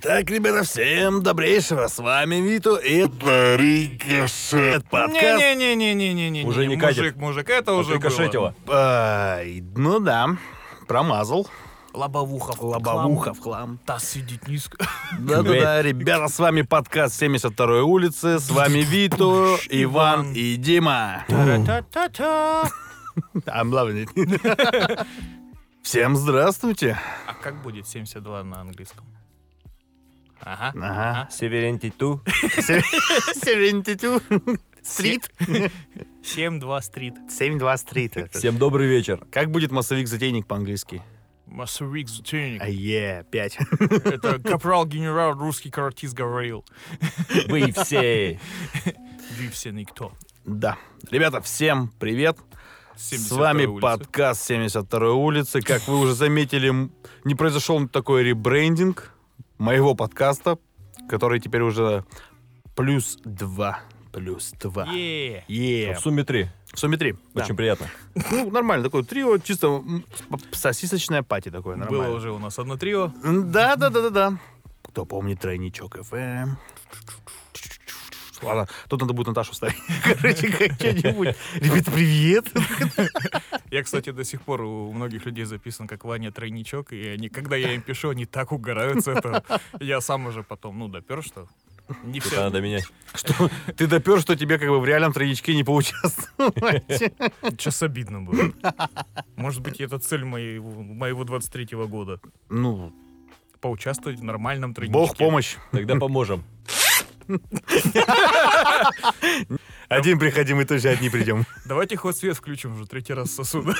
Итак, 0.00 0.30
ребята, 0.30 0.62
всем 0.62 1.24
добрейшего. 1.24 1.88
С 1.88 1.98
вами 1.98 2.36
Виту 2.36 2.76
и 2.76 2.98
это 2.98 4.84
подкаст. 4.88 5.22
Не-не-не-не-не-не. 5.22 6.44
Уже 6.44 6.68
не 6.68 6.76
мужик, 6.76 6.96
катит. 6.96 7.16
мужик, 7.16 7.50
это 7.50 7.72
уже 7.72 7.94
Рикошетило. 7.94 8.54
Ай, 8.68 9.64
ну 9.74 9.98
да, 9.98 10.36
промазал. 10.86 11.48
Лобовуха 11.92 12.52
в 12.52 12.62
Лобовуха 12.62 13.30
хлам. 13.30 13.34
в 13.34 13.40
хлам. 13.40 13.78
Таз 13.84 14.08
сидит 14.08 14.46
низко. 14.46 14.76
Да-да-да, 15.18 15.82
ребята, 15.82 16.28
с 16.28 16.38
вами 16.38 16.62
подкаст 16.62 17.20
72-й 17.20 17.80
улицы. 17.80 18.38
С 18.38 18.50
вами 18.50 18.82
Виту, 18.82 19.56
Иван 19.68 20.32
и 20.32 20.54
Дима. 20.54 21.24
Та-та-та-та. 21.26 22.70
I'm 23.46 23.72
loving 23.72 24.06
it. 24.06 25.06
Всем 25.82 26.14
здравствуйте. 26.14 26.96
А 27.26 27.34
как 27.34 27.60
будет 27.62 27.88
72 27.88 28.44
на 28.44 28.60
английском? 28.60 29.04
Ага. 30.40 30.72
Ага. 30.76 31.28
Северентиту. 31.30 32.22
72 33.44 34.20
стрит. 34.82 35.30
7-2 36.22 36.82
стрит. 36.82 37.14
72 37.28 37.76
стрит. 37.76 38.16
Всем 38.32 38.58
добрый 38.58 38.86
вечер. 38.88 39.24
Как 39.30 39.50
будет 39.50 39.70
массовик-затейник 39.70 40.46
по-английски? 40.46 41.02
Массовик 41.46 42.08
затейник. 42.08 42.62
Ае, 42.62 43.24
5. 43.30 43.58
Это 44.04 44.38
капрал-генерал 44.38 45.32
русский 45.32 45.70
каратист 45.70 46.14
говорил. 46.14 46.64
Вы 47.48 47.72
все. 47.72 48.38
Вы 49.38 49.48
все 49.50 49.70
никто. 49.70 50.12
Да. 50.44 50.76
Ребята, 51.10 51.40
всем 51.40 51.92
привет. 51.98 52.38
С 52.96 53.12
72-й 53.12 53.38
вами 53.38 53.66
улица. 53.66 53.80
подкаст 53.82 54.50
72-й 54.50 55.10
улицы. 55.10 55.60
Как 55.60 55.86
вы 55.86 55.98
уже 56.00 56.14
заметили, 56.14 56.90
не 57.24 57.34
произошел 57.34 57.86
такой 57.88 58.24
ребрендинг 58.24 59.12
моего 59.58 59.94
подкаста, 59.94 60.58
который 61.08 61.40
теперь 61.40 61.62
уже 61.62 62.04
плюс 62.74 63.18
2. 63.24 63.80
Плюс 64.12 64.52
2. 64.58 64.84
Е. 64.92 65.44
Е. 65.48 65.94
В 65.94 66.00
сумме 66.00 66.24
три. 66.24 66.48
В 66.72 66.78
сумме 66.78 66.96
3. 66.96 67.14
Очень 67.34 67.56
приятно. 67.56 67.86
Ну, 68.30 68.50
нормально, 68.50 68.84
такое 68.84 69.02
трио, 69.02 69.38
чисто 69.38 69.84
сосисочная 70.52 71.22
пати 71.22 71.50
такое, 71.50 71.76
нормально. 71.76 72.04
Было 72.08 72.16
уже 72.16 72.30
у 72.30 72.38
нас 72.38 72.58
одно 72.58 72.76
трио. 72.76 73.12
Да, 73.22 73.76
да, 73.76 73.90
да, 73.90 74.02
да, 74.02 74.10
да. 74.10 74.38
Кто 74.82 75.04
помнит 75.04 75.40
тройничок 75.40 75.98
ФМ? 76.02 76.56
Ладно, 78.42 78.66
тут 78.88 79.00
надо 79.00 79.12
будет 79.12 79.28
Наташу 79.28 79.54
ставить. 79.54 79.76
Короче, 80.04 80.48
как 80.50 80.72
что-нибудь. 80.74 81.36
Ребята, 81.54 81.90
привет. 81.90 82.46
Я, 83.70 83.82
кстати, 83.82 84.10
до 84.10 84.24
сих 84.24 84.42
пор 84.42 84.62
у 84.62 84.92
многих 84.92 85.26
людей 85.26 85.44
записан 85.44 85.86
как 85.88 86.04
Ваня 86.04 86.30
Тройничок, 86.30 86.92
и 86.92 87.08
они, 87.08 87.28
когда 87.28 87.56
я 87.56 87.72
им 87.74 87.82
пишу, 87.82 88.10
они 88.10 88.26
так 88.26 88.52
угорают 88.52 89.04
с 89.04 89.08
этого. 89.08 89.42
Я 89.80 90.00
сам 90.00 90.26
уже 90.26 90.42
потом, 90.42 90.78
ну, 90.78 90.88
допер, 90.88 91.22
что 91.22 91.48
не 92.04 92.18
Это 92.18 92.28
все. 92.28 92.40
надо 92.40 92.60
менять. 92.60 92.84
Что 93.14 93.50
ты 93.76 93.86
допер, 93.86 94.20
что 94.20 94.36
тебе 94.36 94.58
как 94.58 94.68
бы 94.68 94.78
в 94.78 94.84
реальном 94.84 95.12
тройничке 95.12 95.54
не 95.54 95.64
поучаствовать. 95.64 96.84
Сейчас 96.88 97.82
обидно 97.82 98.20
будет. 98.22 98.54
Может 99.36 99.62
быть, 99.62 99.80
это 99.80 99.98
цель 99.98 100.24
моего, 100.24 100.82
моего 100.82 101.24
23-го 101.24 101.86
года. 101.88 102.20
Ну, 102.50 102.92
Поучаствовать 103.60 104.20
в 104.20 104.22
нормальном 104.24 104.72
тройничке. 104.74 104.92
бог 104.98 105.16
помощь. 105.16 105.56
Тогда 105.72 105.96
поможем. 105.96 106.44
Один 109.88 110.18
приходи, 110.18 110.52
мы 110.54 110.64
тоже 110.64 110.88
одни 110.90 111.08
придем. 111.08 111.46
Давайте 111.64 111.96
хоть 111.96 112.16
свет 112.16 112.36
включим 112.36 112.74
уже 112.74 112.86
третий 112.86 113.14
раз 113.14 113.30
сосуда. 113.30 113.74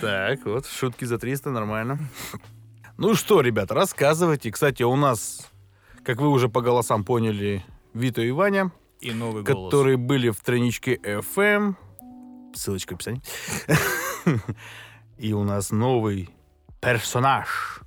Так, 0.00 0.44
вот, 0.46 0.66
шутки 0.66 1.04
за 1.04 1.18
300, 1.18 1.50
нормально. 1.50 1.98
Ну 2.96 3.14
что, 3.14 3.40
ребята, 3.40 3.74
рассказывайте. 3.74 4.50
Кстати, 4.50 4.82
у 4.82 4.96
нас, 4.96 5.50
как 6.04 6.20
вы 6.20 6.28
уже 6.28 6.48
по 6.48 6.60
голосам 6.62 7.04
поняли, 7.04 7.64
Вито 7.94 8.22
и 8.22 8.30
Ваня, 8.30 8.72
И 9.00 9.12
новый 9.12 9.42
голос. 9.42 9.70
которые 9.70 9.96
были 9.96 10.30
в 10.30 10.40
тройничке 10.40 10.94
FM. 10.96 11.74
Ссылочка 12.54 12.92
в 12.92 12.96
описании. 12.96 13.22
И 15.18 15.32
у 15.34 15.44
нас 15.44 15.70
новый 15.70 16.30
персонаж. 16.80 17.80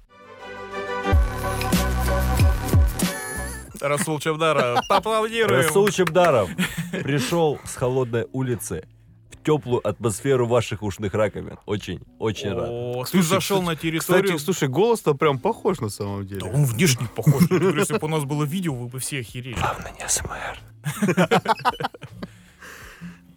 Расул 3.83 4.19
Чавдара, 4.19 4.81
поаплодируем. 4.87 5.61
Расул 5.61 5.89
Чебдаров 5.89 6.49
пришел 6.91 7.59
с 7.65 7.75
холодной 7.75 8.27
улицы 8.31 8.87
в 9.29 9.43
теплую 9.43 9.85
атмосферу 9.85 10.47
ваших 10.47 10.83
ушных 10.83 11.13
раковин. 11.13 11.57
Очень, 11.65 11.99
очень 12.17 12.53
рад. 12.53 12.69
О, 12.69 13.03
ты 13.03 13.09
Слушай, 13.11 13.25
зашел 13.27 13.61
на 13.61 13.75
Кстати, 13.75 13.81
территорию. 13.91 14.39
слушай, 14.39 14.69
голос-то 14.69 15.13
прям 15.15 15.37
похож 15.37 15.79
на 15.81 15.89
самом 15.89 16.21
Да 16.25 16.29
деле. 16.35 16.45
он 16.49 16.63
внешне 16.63 17.07
похож. 17.13 17.41
Если 17.51 17.97
бы 17.97 18.05
у 18.07 18.09
нас 18.09 18.23
было 18.23 18.45
видео, 18.45 18.73
вы 18.73 18.87
бы 18.87 18.99
все 18.99 19.19
охерели. 19.19 19.53
Главное 19.55 19.91
не 19.99 20.07
СМР. 20.07 20.59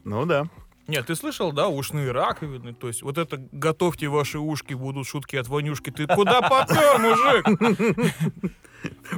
Ну 0.05 0.25
да. 0.27 0.47
Нет, 0.89 1.07
ты 1.07 1.17
слышал, 1.17 1.53
да, 1.53 1.69
ушные 1.69 2.13
раковины? 2.13 2.73
То 2.75 2.89
есть 2.89 3.03
вот 3.03 3.19
это 3.19 3.39
«готовьте 3.53 4.09
ваши 4.09 4.39
ушки, 4.39 4.75
будут 4.75 5.07
шутки 5.07 5.37
от 5.37 5.49
Ванюшки». 5.49 5.91
Ты 5.91 6.07
куда 6.07 6.41
попер, 6.43 6.99
мужик? 6.99 7.47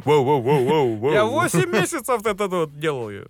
Воу-воу-воу-воу. 0.04 1.12
Я 1.12 1.24
8 1.26 1.70
месяцев 1.70 2.24
это 2.24 2.48
вот 2.48 2.78
делал 2.78 3.10
ее. 3.10 3.28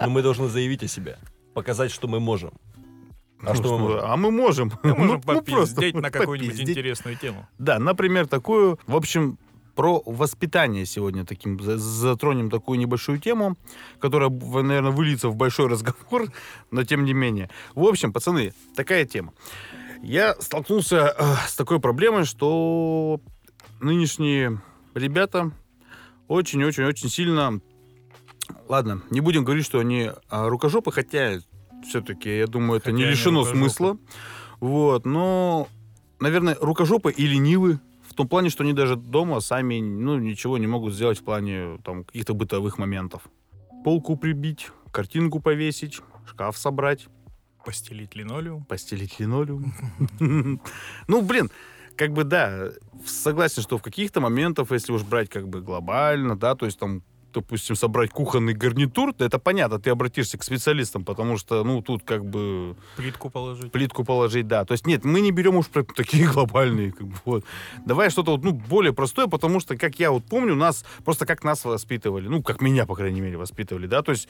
Но 0.00 0.10
мы 0.10 0.22
должны 0.22 0.48
заявить 0.48 0.82
о 0.82 0.88
себе. 0.88 1.18
Показать, 1.54 1.90
что 1.90 2.06
мы 2.08 2.20
можем. 2.20 2.52
А 3.40 3.54
что 3.54 3.78
мы 3.78 3.78
можем? 3.78 4.00
А 4.04 4.16
мы 4.16 4.30
можем. 4.30 4.72
Мы 4.82 4.94
можем 4.94 5.16
Ну, 5.16 5.20
просто 5.22 5.42
попиздеть 5.42 5.94
на 5.94 6.10
какую-нибудь 6.10 6.60
интересную 6.60 7.16
тему. 7.16 7.46
Да, 7.58 7.78
например, 7.78 8.26
такую, 8.26 8.78
в 8.86 8.96
общем, 8.96 9.38
про 9.74 10.02
воспитание 10.06 10.86
сегодня 10.86 11.24
таким 11.24 11.60
за- 11.60 11.78
затронем 11.78 12.50
такую 12.50 12.78
небольшую 12.78 13.18
тему, 13.18 13.56
которая, 13.98 14.30
наверное, 14.30 14.90
выльется 14.92 15.28
в 15.28 15.36
большой 15.36 15.66
разговор, 15.68 16.28
но 16.70 16.84
тем 16.84 17.04
не 17.04 17.12
менее. 17.12 17.50
В 17.74 17.84
общем, 17.84 18.12
пацаны, 18.12 18.54
такая 18.76 19.04
тема. 19.04 19.32
Я 20.02 20.34
столкнулся 20.40 21.14
э, 21.18 21.34
с 21.48 21.54
такой 21.56 21.80
проблемой, 21.80 22.24
что 22.24 23.20
нынешние 23.80 24.60
ребята 24.94 25.50
очень-очень-очень 26.28 27.08
сильно... 27.08 27.60
Ладно, 28.68 29.02
не 29.10 29.20
будем 29.20 29.44
говорить, 29.44 29.64
что 29.64 29.78
они 29.78 30.10
а, 30.28 30.48
рукожопы, 30.48 30.92
хотя 30.92 31.38
все-таки, 31.88 32.38
я 32.38 32.46
думаю, 32.46 32.78
это 32.78 32.86
Хотя 32.86 32.96
не 32.96 33.02
они 33.04 33.12
лишено 33.12 33.40
рукожопы. 33.40 33.58
смысла. 33.58 33.98
Вот, 34.60 35.06
но, 35.06 35.68
наверное, 36.20 36.56
рукожопы 36.60 37.10
и 37.12 37.26
ленивы 37.26 37.80
в 38.14 38.16
том 38.16 38.28
плане, 38.28 38.48
что 38.48 38.62
они 38.62 38.72
даже 38.72 38.94
дома 38.94 39.40
сами, 39.40 39.80
ну, 39.80 40.20
ничего 40.20 40.56
не 40.56 40.68
могут 40.68 40.94
сделать 40.94 41.18
в 41.18 41.24
плане 41.24 41.78
там 41.82 42.04
каких-то 42.04 42.32
бытовых 42.32 42.78
моментов. 42.78 43.22
Полку 43.82 44.16
прибить, 44.16 44.70
картинку 44.92 45.40
повесить, 45.40 46.00
шкаф 46.24 46.56
собрать, 46.56 47.08
Постелить 47.64 48.14
линолеум. 48.14 48.64
постелить 48.66 49.18
линолеум. 49.18 49.74
Ну, 51.08 51.22
блин, 51.22 51.50
как 51.96 52.12
бы 52.12 52.22
да, 52.22 52.68
согласен, 53.04 53.62
что 53.62 53.78
в 53.78 53.82
каких-то 53.82 54.20
моментах, 54.20 54.70
если 54.70 54.92
уж 54.92 55.02
брать 55.02 55.28
как 55.28 55.48
бы 55.48 55.60
глобально, 55.60 56.38
да, 56.38 56.54
то 56.54 56.66
есть 56.66 56.78
там 56.78 57.02
допустим, 57.34 57.76
собрать 57.76 58.10
кухонный 58.10 58.54
гарнитур, 58.54 59.14
да 59.14 59.26
это 59.26 59.38
понятно, 59.38 59.78
ты 59.78 59.90
обратишься 59.90 60.38
к 60.38 60.42
специалистам, 60.44 61.04
потому 61.04 61.36
что, 61.36 61.64
ну, 61.64 61.82
тут 61.82 62.04
как 62.04 62.24
бы 62.24 62.76
Плитку 62.96 63.30
положить. 63.30 63.72
плитку 63.72 64.04
положить, 64.04 64.46
да. 64.46 64.64
То 64.64 64.72
есть 64.72 64.86
нет, 64.86 65.04
мы 65.04 65.20
не 65.20 65.32
берем 65.32 65.56
уж 65.56 65.66
такие 65.96 66.26
глобальные, 66.32 66.92
как 66.92 67.06
бы, 67.06 67.14
вот. 67.24 67.44
Давай 67.84 68.10
что-то 68.10 68.32
вот, 68.32 68.44
ну, 68.44 68.52
более 68.52 68.92
простое, 68.92 69.26
потому 69.26 69.60
что, 69.60 69.76
как 69.76 69.98
я 69.98 70.10
вот 70.10 70.24
помню, 70.24 70.54
нас, 70.54 70.84
просто 71.04 71.26
как 71.26 71.44
нас 71.44 71.64
воспитывали, 71.64 72.28
ну, 72.28 72.42
как 72.42 72.60
меня, 72.60 72.86
по 72.86 72.94
крайней 72.94 73.20
мере, 73.20 73.36
воспитывали, 73.36 73.86
да, 73.86 74.02
то 74.02 74.12
есть 74.12 74.28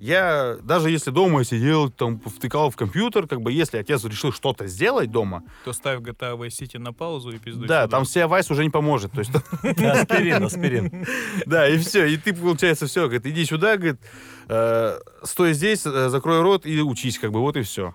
я, 0.00 0.56
даже 0.62 0.90
если 0.90 1.10
дома 1.10 1.44
сидел, 1.44 1.90
там, 1.90 2.20
втыкал 2.20 2.70
в 2.70 2.76
компьютер, 2.76 3.26
как 3.26 3.40
бы, 3.40 3.52
если 3.52 3.78
отец 3.78 4.04
решил 4.04 4.32
что-то 4.32 4.66
сделать 4.66 5.10
дома, 5.10 5.42
То 5.64 5.72
ставь 5.72 6.00
GTA 6.00 6.36
Vice 6.38 6.48
City 6.48 6.78
на 6.78 6.92
паузу 6.92 7.30
и 7.30 7.38
пиздуй 7.38 7.68
да, 7.68 7.84
сюда. 7.84 7.96
там 7.96 8.04
все 8.04 8.26
Вайс 8.26 8.50
уже 8.50 8.64
не 8.64 8.70
поможет, 8.70 9.12
то 9.12 9.20
есть, 9.20 9.30
Аспирин, 9.62 10.44
аспирин. 10.44 11.06
да, 11.46 11.68
и 11.68 11.78
все, 11.78 12.06
и 12.06 12.16
ты, 12.16 12.34
получается, 12.34 12.86
все, 12.86 13.02
говорит, 13.02 13.26
иди 13.26 13.44
сюда, 13.44 13.76
говорит, 13.76 14.00
э, 14.48 14.98
стой 15.22 15.54
здесь, 15.54 15.86
э, 15.86 16.08
закрой 16.08 16.40
рот 16.42 16.66
и 16.66 16.80
учись, 16.80 17.18
как 17.18 17.32
бы, 17.32 17.40
вот 17.40 17.56
и 17.56 17.62
все. 17.62 17.94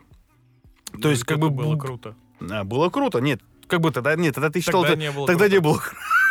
То 1.01 1.09
есть, 1.09 1.24
как 1.24 1.39
бы... 1.39 1.50
было 1.50 1.77
круто. 1.77 2.15
А, 2.50 2.63
было 2.63 2.89
круто. 2.89 3.19
Нет, 3.19 3.41
как 3.68 3.81
бы 3.81 3.91
тогда... 3.91 4.15
Нет, 4.15 4.35
тогда 4.35 4.50
ты 4.50 4.62
считал... 4.62 4.83
Тогда 4.83 4.97
не 4.97 5.12
было 5.12 5.27
Тогда 5.27 5.45
круто. 5.45 5.56
не 5.56 5.59
было. 5.59 5.81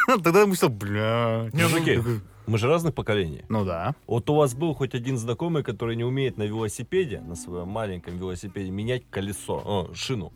Тогда 0.25 0.47
мы 0.47 0.55
что, 0.55 0.71
бля... 0.71 1.51
Не, 1.53 1.69
ну, 1.69 2.21
мы 2.47 2.57
же 2.57 2.67
разных 2.67 2.95
поколений. 2.95 3.45
Ну 3.51 3.65
да. 3.65 3.95
Вот 4.07 4.31
у 4.31 4.37
вас 4.37 4.55
был 4.55 4.73
хоть 4.73 4.95
один 4.95 5.19
знакомый, 5.19 5.63
который 5.63 5.97
не 5.97 6.05
умеет 6.05 6.39
на 6.39 6.45
велосипеде, 6.45 7.21
на 7.21 7.37
своем 7.37 7.69
маленьком 7.69 8.17
велосипеде, 8.17 8.71
менять 8.71 9.03
колесо, 9.11 9.61
о, 9.63 9.95
шину. 9.95 10.33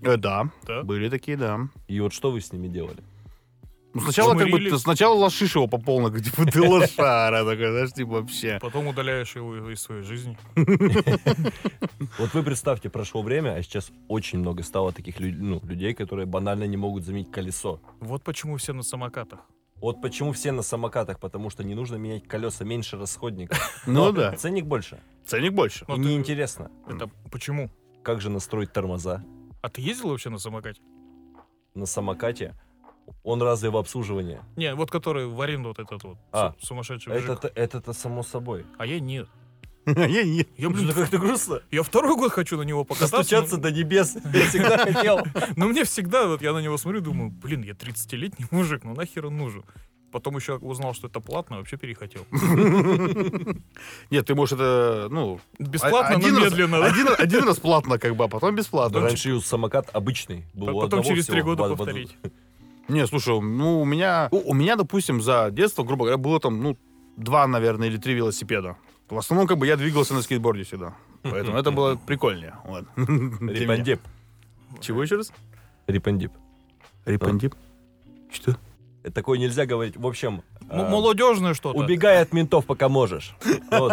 Э, 0.00 0.16
да, 0.16 0.50
Да? 0.66 0.82
были 0.84 1.10
такие, 1.10 1.36
да. 1.36 1.68
И 1.86 2.00
вот 2.00 2.14
что 2.14 2.30
вы 2.30 2.40
с 2.40 2.50
ними 2.50 2.68
делали? 2.68 3.02
Ну, 3.98 4.04
сначала 4.04 4.34
как 4.34 4.50
бы, 4.50 4.58
ты 4.58 4.78
сначала 4.78 5.14
лошишь 5.14 5.54
его 5.54 5.66
по 5.66 5.78
полной, 5.78 6.12
как, 6.12 6.22
типа, 6.22 6.44
ты 6.46 6.60
лошара 6.62 7.44
такой, 7.44 7.70
знаешь, 7.70 7.92
типа, 7.92 8.10
вообще. 8.10 8.58
Потом 8.60 8.86
удаляешь 8.86 9.34
его 9.36 9.70
из 9.70 9.80
своей 9.80 10.02
жизни. 10.02 10.36
Вот 12.18 12.32
вы 12.34 12.42
представьте, 12.42 12.90
прошло 12.90 13.22
время, 13.22 13.54
а 13.54 13.62
сейчас 13.62 13.90
очень 14.08 14.38
много 14.38 14.62
стало 14.62 14.92
таких 14.92 15.18
ну, 15.20 15.60
людей, 15.64 15.94
которые 15.94 16.26
банально 16.26 16.64
не 16.64 16.76
могут 16.76 17.04
заменить 17.04 17.30
колесо. 17.30 17.80
Вот 18.00 18.22
почему 18.24 18.56
все 18.56 18.72
на 18.72 18.82
самокатах. 18.82 19.40
Вот 19.76 20.00
почему 20.02 20.32
все 20.32 20.50
на 20.52 20.62
самокатах, 20.62 21.20
потому 21.20 21.50
что 21.50 21.62
не 21.62 21.74
нужно 21.74 21.96
менять 21.96 22.26
колеса, 22.26 22.64
меньше 22.64 22.96
расходников. 22.96 23.58
Ну 23.86 24.12
да, 24.12 24.32
Ценник 24.36 24.66
больше. 24.66 24.98
ценник 25.24 25.52
больше. 25.52 25.84
Ну, 25.88 25.96
И 25.96 25.98
неинтересно, 25.98 26.70
Это 26.88 27.10
почему? 27.30 27.70
как 28.02 28.20
же 28.20 28.30
настроить 28.30 28.72
тормоза 28.72 29.22
А 29.60 29.68
ты 29.68 29.80
ездил 29.82 30.08
вообще 30.10 30.30
на 30.30 30.38
самокате? 30.38 30.80
на 31.74 31.86
самокате. 31.86 32.54
Он 33.24 33.42
разве 33.42 33.70
в 33.70 33.76
обслуживании? 33.76 34.40
Не, 34.56 34.74
вот 34.74 34.90
который 34.90 35.26
в 35.26 35.40
аренду 35.40 35.68
вот 35.68 35.78
этот 35.78 36.02
вот 36.02 36.18
А, 36.32 36.54
су- 36.60 36.66
сумасшедший 36.66 37.12
мужик. 37.12 37.30
Это-то, 37.30 37.48
это-то 37.54 37.92
само 37.92 38.22
собой. 38.22 38.64
А 38.78 38.86
я 38.86 39.00
нет. 39.00 39.28
Я 39.86 40.22
не- 40.24 40.46
Я, 40.58 40.68
блин, 40.68 40.92
как-то 40.92 41.16
грустно. 41.18 41.62
я 41.70 41.82
второй 41.82 42.14
год 42.16 42.30
хочу 42.32 42.58
на 42.58 42.62
него 42.62 42.84
покататься. 42.84 43.16
Достучаться 43.16 43.56
но- 43.56 43.62
до 43.62 43.70
небес. 43.72 44.16
Я 44.34 44.46
всегда 44.46 44.78
хотел. 44.78 45.20
Но 45.56 45.66
мне 45.68 45.84
всегда, 45.84 46.26
вот 46.26 46.42
я 46.42 46.52
на 46.52 46.58
него 46.58 46.76
смотрю, 46.76 47.00
думаю, 47.00 47.30
блин, 47.30 47.62
я 47.62 47.72
30-летний 47.72 48.44
мужик, 48.50 48.84
ну 48.84 48.94
нахер 48.94 49.26
он 49.26 49.36
нужен? 49.38 49.64
Потом 50.12 50.36
еще 50.36 50.56
узнал, 50.56 50.94
что 50.94 51.06
это 51.08 51.20
платно, 51.20 51.58
вообще 51.58 51.76
перехотел. 51.76 52.24
Нет, 54.10 54.26
ты 54.26 54.34
можешь 54.34 54.54
это, 54.54 55.08
ну... 55.10 55.38
Бесплатно, 55.58 56.16
один 56.16 56.34
но 56.34 56.40
раз- 56.40 56.50
медленно. 56.52 56.78
да? 56.80 56.86
Один, 56.86 57.06
один 57.18 57.44
раз 57.44 57.58
платно, 57.58 57.98
как 57.98 58.16
бы, 58.16 58.24
а 58.24 58.28
потом 58.28 58.54
бесплатно. 58.54 59.00
Раньше 59.00 59.40
самокат 59.40 59.90
обычный. 59.92 60.44
Был 60.54 60.80
Потом 60.80 61.02
через 61.02 61.26
три 61.26 61.42
года 61.42 61.68
повторить. 61.74 62.16
Не, 62.88 63.06
слушай, 63.06 63.38
ну, 63.40 63.80
у 63.80 63.84
меня, 63.84 64.28
у, 64.30 64.50
у 64.50 64.54
меня, 64.54 64.76
допустим, 64.76 65.20
за 65.20 65.50
детство, 65.50 65.84
грубо 65.84 66.04
говоря, 66.06 66.16
было 66.16 66.40
там, 66.40 66.62
ну, 66.62 66.76
два, 67.16 67.46
наверное, 67.46 67.88
или 67.88 67.98
три 67.98 68.14
велосипеда. 68.14 68.76
В 69.08 69.18
основном, 69.18 69.46
как 69.46 69.58
бы, 69.58 69.66
я 69.66 69.76
двигался 69.76 70.14
на 70.14 70.22
скейтборде 70.22 70.64
всегда. 70.64 70.94
Поэтому 71.22 71.58
это 71.58 71.70
было 71.70 71.96
прикольнее. 72.06 72.54
Вот. 72.64 72.84
Рипандип. 72.96 74.00
Чего 74.80 75.02
еще 75.02 75.16
раз? 75.16 75.32
Рипандип. 75.86 76.32
Рипандип? 77.04 77.54
Что? 78.30 78.56
Такое 79.14 79.38
нельзя 79.38 79.64
говорить. 79.64 79.96
В 79.96 80.06
общем, 80.06 80.42
а, 80.68 80.88
Молодежное 80.88 81.54
что-то. 81.54 81.78
убегай 81.78 82.20
от 82.20 82.32
ментов, 82.32 82.66
пока 82.66 82.88
можешь. 82.88 83.34
Вот, 83.70 83.92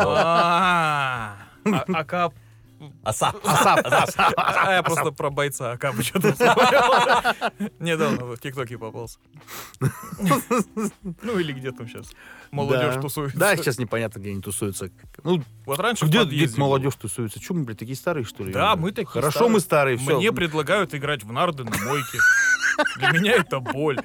вот. 2.80 2.92
А 3.04 3.10
а- 3.10 3.14
АК... 3.14 3.36
Оса. 3.44 4.34
А 4.38 4.74
я 4.74 4.84
просто 4.84 5.12
про 5.12 5.30
бойца 5.30 5.72
АК 5.72 5.94
что-то 6.02 6.36
смотрел. 6.36 7.70
Недавно 7.80 8.26
в 8.26 8.38
ТикТоке 8.38 8.78
попался. 8.78 9.20
Ну 11.22 11.40
или 11.40 11.54
где 11.54 11.72
там 11.72 11.88
сейчас. 11.88 12.12
Молодежь 12.52 12.96
Да. 12.96 13.02
тусуется. 13.02 13.38
Да, 13.38 13.56
сейчас 13.56 13.78
непонятно, 13.80 14.20
где 14.20 14.32
они 14.32 14.42
тусуются. 14.42 14.90
Ну, 15.24 15.42
Вот 15.66 15.80
раньше 15.80 16.06
где, 16.06 16.24
где 16.24 16.48
молодежь 16.58 16.96
тусуется? 16.96 17.40
Че 17.40 17.54
мы, 17.54 17.64
блядь, 17.64 17.80
такие 17.80 17.96
старые, 17.96 18.24
что 18.26 18.44
ли? 18.44 18.52
Да, 18.54 18.76
мы 18.76 18.92
такие 18.92 19.08
Хорошо, 19.12 19.32
старые. 19.32 19.52
мы 19.54 19.60
старые, 19.60 19.98
все. 19.98 20.18
Мне 20.18 20.32
предлагают 20.32 20.94
играть 20.96 21.24
в 21.24 21.32
нарды 21.32 21.64
на 21.64 21.72
мойке. 21.86 22.18
Для 22.98 23.12
меня 23.12 23.32
это 23.36 23.60
боль. 23.62 23.98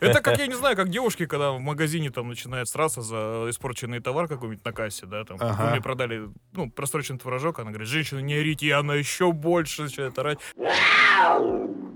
Это 0.00 0.20
как, 0.20 0.38
я 0.38 0.46
не 0.46 0.54
знаю, 0.54 0.76
как 0.76 0.90
девушки, 0.90 1.24
когда 1.24 1.52
в 1.52 1.60
магазине 1.60 2.10
там 2.10 2.28
начинают 2.28 2.68
сраться 2.68 3.00
за 3.00 3.46
испорченный 3.48 4.00
товар 4.00 4.28
какой-нибудь 4.28 4.62
на 4.64 4.72
кассе, 4.72 5.06
да, 5.06 5.24
там, 5.24 5.38
Ага. 5.40 5.70
мне 5.70 5.80
продали, 5.80 6.28
ну, 6.52 6.70
просроченный 6.70 7.18
творожок, 7.18 7.58
она 7.60 7.70
говорит, 7.70 7.88
женщина, 7.88 8.18
не 8.18 8.34
орите, 8.34 8.66
и 8.66 8.70
она 8.70 8.94
еще 8.94 9.32
больше 9.32 9.82
начинает 9.84 10.18
орать. 10.18 10.38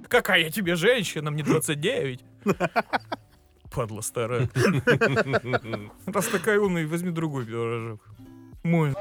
Какая 0.08 0.50
тебе 0.50 0.76
женщина, 0.76 1.30
мне 1.30 1.42
29. 1.42 2.20
Падла 3.74 4.02
старая. 4.02 4.48
Раз 6.06 6.26
такая 6.26 6.60
умная, 6.60 6.86
возьми 6.86 7.10
другой 7.10 7.44
пирожок. 7.44 8.00
Мой. 8.62 8.94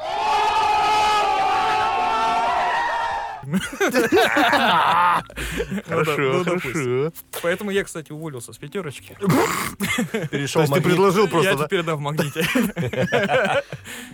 Хорошо, 5.85 6.43
хорошо. 6.43 7.11
Поэтому 7.41 7.71
я, 7.71 7.83
кстати, 7.83 8.11
уволился 8.11 8.53
с 8.53 8.57
пятерочки. 8.57 9.17
То 9.19 10.27
Перешел 10.27 10.61
есть 10.61 10.73
ты 10.73 10.81
предложил 10.81 11.27
просто, 11.27 11.51
я 11.51 11.57
теперь, 11.57 11.83
да, 11.83 11.95
в 11.95 11.99
магните. 11.99 12.45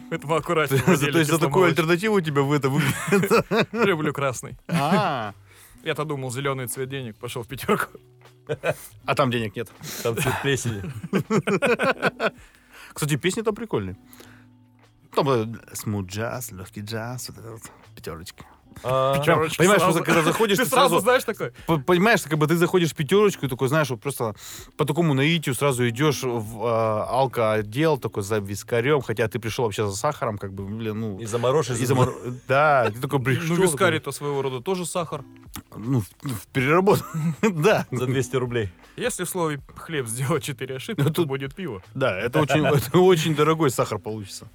Поэтому 0.09 0.35
аккуратнее. 0.35 0.81
То 0.81 1.19
есть 1.19 1.31
за 1.31 1.37
такую 1.39 1.67
альтернативу 1.67 2.15
у 2.15 2.21
тебя 2.21 2.41
в 2.41 2.51
это 2.51 2.69
выглядит? 2.69 3.45
Люблю 3.71 4.13
красный. 4.13 4.57
А, 4.67 5.33
Я-то 5.83 6.05
думал, 6.05 6.31
зеленый 6.31 6.67
цвет 6.67 6.89
денег, 6.89 7.15
пошел 7.17 7.43
в 7.43 7.47
пятерку. 7.47 7.99
А 9.05 9.15
там 9.15 9.31
денег 9.31 9.55
нет. 9.55 9.69
Там 10.03 10.17
цвет 10.17 10.41
плесени. 10.41 10.81
Кстати, 12.93 13.17
песни 13.17 13.41
там 13.41 13.55
прикольные. 13.55 13.97
Там 15.15 15.59
смут 15.73 16.07
джаз, 16.07 16.51
легкий 16.51 16.81
джаз, 16.81 17.29
вот 17.29 17.37
это 17.37 17.51
вот, 17.51 17.61
пятерочка. 17.95 18.45
А, 18.83 19.17
Пятерочка 19.19 19.57
понимаешь, 19.57 19.81
сразу. 19.81 19.93
просто 19.99 20.11
когда 20.13 20.23
заходишь, 20.31 20.57
Ты 20.57 20.63
ты 20.63 20.69
сразу 20.69 20.99
знаешь 20.99 21.23
такой? 21.23 21.51
по- 21.67 21.77
понимаешь, 21.79 22.21
как 22.21 22.37
бы 22.37 22.47
ты 22.47 22.55
заходишь 22.55 22.91
в 22.91 22.95
пятерочку 22.95 23.45
и 23.45 23.49
такой, 23.49 23.67
знаешь, 23.67 23.89
вот 23.89 24.01
просто 24.01 24.35
по 24.77 24.85
такому 24.85 25.13
наитию 25.13 25.53
сразу 25.55 25.87
идешь 25.89 26.23
в 26.23 26.63
э, 26.65 27.03
алкоотдел, 27.09 27.97
такой 27.97 28.23
за 28.23 28.37
вискарем, 28.39 29.01
хотя 29.01 29.27
ты 29.27 29.39
пришел 29.39 29.65
вообще 29.65 29.85
за 29.87 29.95
сахаром, 29.95 30.37
как 30.37 30.53
бы, 30.53 30.63
блин, 30.65 30.99
ну... 30.99 31.19
И 31.19 31.25
заморожь, 31.25 31.69
и 31.69 31.73
замор- 31.85 32.13
Да, 32.47 32.89
ты 32.93 32.99
такой 32.99 33.19
пришел... 33.21 33.55
Ну, 33.55 33.61
вискарь-то 33.63 34.11
своего 34.11 34.41
рода 34.41 34.61
тоже 34.61 34.85
сахар. 34.85 35.23
Ну, 35.75 36.01
в- 36.01 36.27
в 36.29 36.47
переработку. 36.47 37.05
Да, 37.41 37.85
за 37.91 38.05
200 38.05 38.35
рублей. 38.37 38.69
Если 38.95 39.23
в 39.23 39.29
слове 39.29 39.61
хлеб 39.75 40.07
сделать 40.07 40.43
4 40.43 40.75
ошибки, 40.75 41.01
Ну, 41.01 41.09
то 41.09 41.25
будет 41.25 41.55
пиво. 41.55 41.81
да, 41.93 42.17
это 42.19 42.39
очень, 42.41 42.65
это 42.65 42.97
очень 42.99 43.35
дорогой 43.35 43.69
сахар 43.71 43.97
получится. 43.99 44.47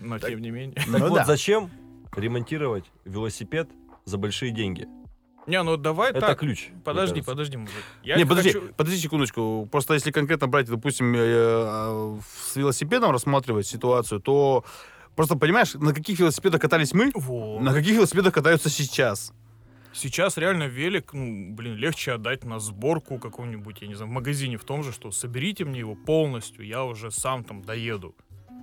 Но 0.00 0.18
тем 0.18 0.40
не 0.40 0.50
менее. 0.50 0.74
Так 0.76 0.86
Ну 0.88 0.98
вот, 1.08 1.14
да. 1.16 1.24
зачем 1.24 1.70
ремонтировать 2.16 2.84
велосипед 3.04 3.68
за 4.04 4.18
большие 4.18 4.50
деньги? 4.52 4.86
Не, 5.46 5.62
ну 5.62 5.76
давай 5.78 6.10
Это 6.10 6.20
так. 6.20 6.38
ключ. 6.40 6.68
Подожди, 6.84 7.22
подожди, 7.22 7.56
мужик. 7.56 7.74
Я 8.02 8.16
Не, 8.16 8.26
подожди, 8.26 8.52
хочу- 8.52 8.74
подожди 8.76 8.98
секундочку. 9.00 9.66
Просто 9.72 9.94
если 9.94 10.10
конкретно 10.10 10.46
брать, 10.46 10.68
допустим, 10.68 11.14
э, 11.14 11.18
э, 11.18 12.18
с 12.44 12.56
велосипедом 12.56 13.12
рассматривать 13.12 13.66
ситуацию, 13.66 14.20
то 14.20 14.64
просто 15.16 15.36
понимаешь, 15.36 15.72
на 15.74 15.94
каких 15.94 16.18
велосипедах 16.18 16.60
катались 16.60 16.92
мы, 16.92 17.12
Во. 17.14 17.60
на 17.60 17.72
каких 17.72 17.94
велосипедах 17.94 18.34
катаются 18.34 18.68
сейчас. 18.68 19.32
Сейчас 19.94 20.36
реально 20.36 20.64
велик, 20.64 21.14
ну, 21.14 21.54
блин, 21.54 21.76
легче 21.76 22.12
отдать 22.12 22.44
на 22.44 22.60
сборку 22.60 23.18
какому-нибудь, 23.18 23.80
я 23.80 23.88
не 23.88 23.94
знаю, 23.94 24.10
в 24.10 24.14
магазине 24.14 24.58
в 24.58 24.64
том 24.64 24.82
же, 24.82 24.92
что 24.92 25.10
соберите 25.10 25.64
мне 25.64 25.78
его 25.80 25.94
полностью, 25.94 26.64
я 26.66 26.84
уже 26.84 27.10
сам 27.10 27.42
там 27.42 27.62
доеду. 27.62 28.14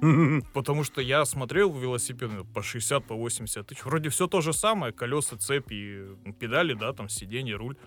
Потому 0.53 0.83
что 0.83 1.01
я 1.01 1.25
смотрел 1.25 1.73
велосипеды 1.73 2.43
по 2.43 2.61
60, 2.61 3.03
по 3.05 3.15
80 3.15 3.67
тысяч. 3.67 3.83
Вроде 3.83 4.09
все 4.09 4.27
то 4.27 4.41
же 4.41 4.53
самое, 4.53 4.93
колеса, 4.93 5.37
цепи, 5.37 6.07
педали, 6.39 6.73
да, 6.73 6.93
там 6.93 7.09
сиденье, 7.09 7.55
руль. 7.55 7.77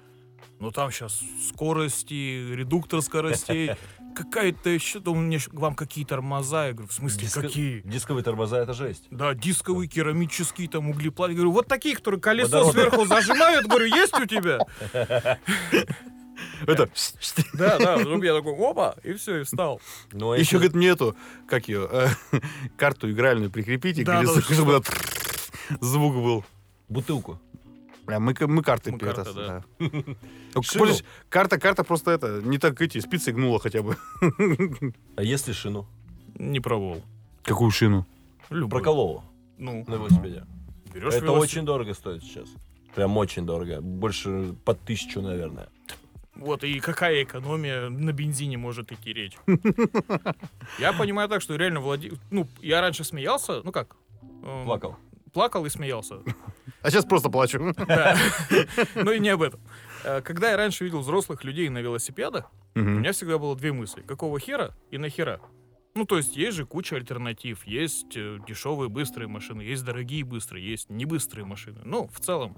Но 0.60 0.70
там 0.70 0.90
сейчас 0.90 1.20
скорости, 1.48 2.52
редуктор 2.54 3.02
скоростей, 3.02 3.72
какая-то 4.16 4.70
еще, 4.70 5.00
там 5.00 5.16
у 5.16 5.20
меня 5.20 5.38
вам 5.52 5.74
какие 5.74 6.04
тормоза. 6.04 6.66
Я 6.66 6.72
говорю, 6.72 6.88
в 6.88 6.92
смысле, 6.92 7.26
Диско- 7.26 7.42
какие? 7.42 7.80
Дисковые 7.80 8.24
тормоза 8.24 8.58
это 8.58 8.72
жесть. 8.72 9.06
Да, 9.10 9.34
дисковые, 9.34 9.88
керамические, 9.88 10.68
там 10.68 10.90
углеплаты. 10.90 11.34
Говорю, 11.34 11.52
вот 11.52 11.68
такие, 11.68 11.96
которые 11.96 12.20
колесо 12.20 12.70
сверху 12.72 13.04
зажимают. 13.04 13.66
Говорю, 13.66 13.86
есть 13.86 14.18
у 14.18 14.26
тебя? 14.26 14.60
Это... 16.66 16.88
Да, 17.54 17.78
да. 17.78 17.98
Чтобы 18.00 18.24
я 18.26 18.34
такой, 18.34 18.54
опа, 18.54 18.94
и 19.02 19.14
все, 19.14 19.40
и 19.40 19.44
встал. 19.44 19.80
Ну, 20.12 20.32
а 20.32 20.38
Еще, 20.38 20.56
говорит, 20.56 20.74
мне 20.74 20.88
эту, 20.88 21.16
как 21.48 21.68
ее, 21.68 21.88
э, 21.90 22.08
карту 22.76 23.10
игральную 23.10 23.50
прикрепите, 23.50 24.04
Да, 24.04 24.22
да, 24.22 24.40
чтобы 24.40 24.82
звук 25.80 26.14
был. 26.14 26.44
бутылку. 26.88 27.38
Прям 28.06 28.22
мы, 28.22 28.34
мы 28.40 28.62
карты 28.62 28.90
Мы 28.90 28.96
это, 28.96 29.06
карта, 29.06 29.34
да. 29.34 29.64
Ну, 30.54 30.62
Шину. 30.62 30.84
подожди, 30.84 31.04
Карта, 31.28 31.58
карта 31.60 31.84
просто 31.84 32.10
это, 32.10 32.40
не 32.42 32.56
так 32.58 32.80
эти, 32.80 32.98
спицы 33.00 33.32
гнула 33.32 33.58
хотя 33.58 33.82
бы. 33.82 33.96
А 35.16 35.22
если 35.22 35.52
шину? 35.52 35.86
Не 36.38 36.60
пробовал. 36.60 37.02
Какую 37.42 37.70
шину? 37.70 38.06
Любой. 38.50 38.70
Прокололу 38.80 39.24
Ну, 39.58 39.84
на 39.86 39.94
велосипеде. 39.96 40.44
берешь 40.94 41.12
Это 41.14 41.24
велосипед. 41.26 41.42
очень 41.42 41.64
дорого 41.66 41.92
стоит 41.94 42.22
сейчас. 42.22 42.48
Прям 42.94 43.14
очень 43.18 43.44
дорого. 43.44 43.82
Больше 43.82 44.54
под 44.64 44.80
тысячу, 44.80 45.20
наверное. 45.20 45.68
Вот, 46.38 46.64
и 46.64 46.78
какая 46.80 47.24
экономия 47.24 47.88
на 47.88 48.12
бензине 48.12 48.56
может 48.56 48.92
идти 48.92 49.12
речь? 49.12 49.36
Я 50.78 50.92
понимаю 50.92 51.28
так, 51.28 51.42
что 51.42 51.56
реально 51.56 51.80
владе... 51.80 52.12
Ну, 52.30 52.46
я 52.60 52.80
раньше 52.80 53.04
смеялся, 53.04 53.60
ну 53.64 53.72
как? 53.72 53.96
эм, 54.44 54.64
Плакал. 54.64 54.96
Плакал 55.32 55.66
и 55.66 55.68
смеялся. 55.68 56.22
А 56.80 56.90
сейчас 56.90 57.04
просто 57.04 57.28
плачу. 57.28 57.74
Да. 57.88 58.16
Ну 58.94 59.10
и 59.10 59.18
не 59.18 59.30
об 59.30 59.42
этом. 59.42 59.60
Э, 60.04 60.20
Когда 60.20 60.50
я 60.52 60.56
раньше 60.56 60.84
видел 60.84 61.00
взрослых 61.00 61.42
людей 61.42 61.68
на 61.70 61.78
велосипедах, 61.78 62.50
у 62.76 62.80
меня 62.80 63.10
всегда 63.10 63.36
было 63.38 63.56
две 63.56 63.72
мысли. 63.72 64.02
Какого 64.02 64.38
хера 64.38 64.76
и 64.92 64.98
нахера? 64.98 65.40
Ну, 65.96 66.04
то 66.04 66.16
есть 66.18 66.36
есть 66.36 66.56
же 66.56 66.64
куча 66.66 66.94
альтернатив. 66.94 67.66
Есть 67.66 68.16
э, 68.16 68.38
дешевые 68.46 68.88
быстрые 68.88 69.26
машины, 69.26 69.62
есть 69.62 69.84
дорогие 69.84 70.22
быстрые, 70.22 70.64
есть 70.70 70.88
не 70.88 71.04
быстрые 71.04 71.44
машины. 71.44 71.80
Ну, 71.84 72.06
в 72.06 72.20
целом. 72.20 72.56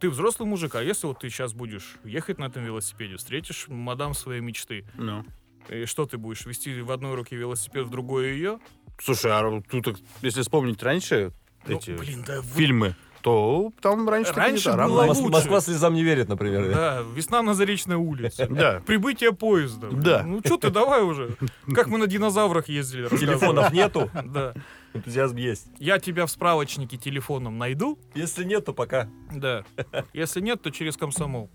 Ты 0.00 0.10
взрослый 0.10 0.48
мужик, 0.48 0.74
а 0.74 0.82
если 0.82 1.06
вот 1.06 1.20
ты 1.20 1.28
сейчас 1.28 1.52
будешь 1.52 1.96
ехать 2.04 2.38
на 2.38 2.44
этом 2.46 2.64
велосипеде, 2.64 3.16
встретишь 3.16 3.66
мадам 3.68 4.14
своей 4.14 4.40
мечты, 4.40 4.84
Ну. 4.96 5.24
и 5.68 5.84
что 5.84 6.06
ты 6.06 6.16
будешь, 6.18 6.46
вести 6.46 6.80
в 6.80 6.90
одной 6.90 7.14
руке 7.14 7.36
велосипед, 7.36 7.86
в 7.86 7.90
другой 7.90 8.30
ее? 8.32 8.58
Слушай, 9.00 9.30
а 9.32 9.62
тут, 9.70 10.00
если 10.22 10.42
вспомнить 10.42 10.82
раньше 10.82 11.32
Ну, 11.66 11.76
эти 11.76 11.90
блин, 11.92 12.24
да, 12.26 12.40
вы- 12.40 12.58
фильмы, 12.58 12.96
то 13.20 13.72
там 13.80 14.08
раньше... 14.08 14.32
так 14.32 14.38
Раньше 14.44 14.70
было 14.72 15.04
Рамбо- 15.04 15.08
лучше. 15.14 15.28
Москва 15.30 15.60
слезам 15.60 15.94
не 15.94 16.02
верит, 16.02 16.28
например. 16.28 16.72
Да, 16.72 17.02
весна 17.14 17.42
на 17.42 17.54
Заречной 17.54 17.96
улице. 17.96 18.46
Да. 18.50 18.82
Прибытие 18.86 19.32
поезда. 19.32 19.88
Да. 19.90 20.22
Ну 20.24 20.40
что 20.44 20.56
ты, 20.56 20.70
давай 20.70 21.02
уже. 21.02 21.36
Как 21.74 21.88
мы 21.88 21.98
на 21.98 22.06
динозаврах 22.06 22.68
ездили. 22.68 23.08
Телефонов 23.08 23.72
нету, 23.72 24.10
Да. 24.12 24.54
энтузиазм 24.94 25.36
есть. 25.36 25.66
Я 25.78 25.98
тебя 25.98 26.26
в 26.26 26.30
справочнике 26.30 26.96
телефоном 26.96 27.58
найду. 27.58 27.98
Если 28.14 28.44
нет, 28.44 28.64
то 28.64 28.72
пока. 28.72 29.08
Да. 29.32 29.64
Если 30.12 30.40
нет, 30.40 30.62
то 30.62 30.70
через 30.70 30.96
комсомол. 30.96 31.50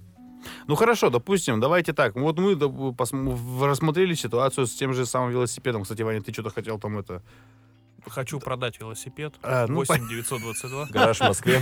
Ну 0.68 0.76
хорошо, 0.76 1.10
допустим, 1.10 1.60
давайте 1.60 1.92
так. 1.94 2.16
Вот 2.16 2.38
мы 2.38 2.56
рассмотрели 3.66 4.14
ситуацию 4.14 4.68
с 4.68 4.76
тем 4.76 4.94
же 4.94 5.06
самым 5.06 5.32
велосипедом. 5.32 5.84
Кстати, 5.84 6.04
Ваня, 6.04 6.22
ты 6.22 6.32
что-то 6.32 6.52
хотел 6.52 6.78
там 6.80 6.98
это... 7.00 7.24
Хочу 8.08 8.40
продать 8.40 8.80
велосипед. 8.80 9.36
А, 9.42 9.68
ну, 9.68 9.76
8 9.76 10.08
922. 10.08 10.86
Гараж 10.92 11.18
в 11.18 11.22
Москве. 11.22 11.62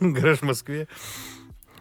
гараж 0.00 0.38
в 0.38 0.42
Москве. 0.42 0.88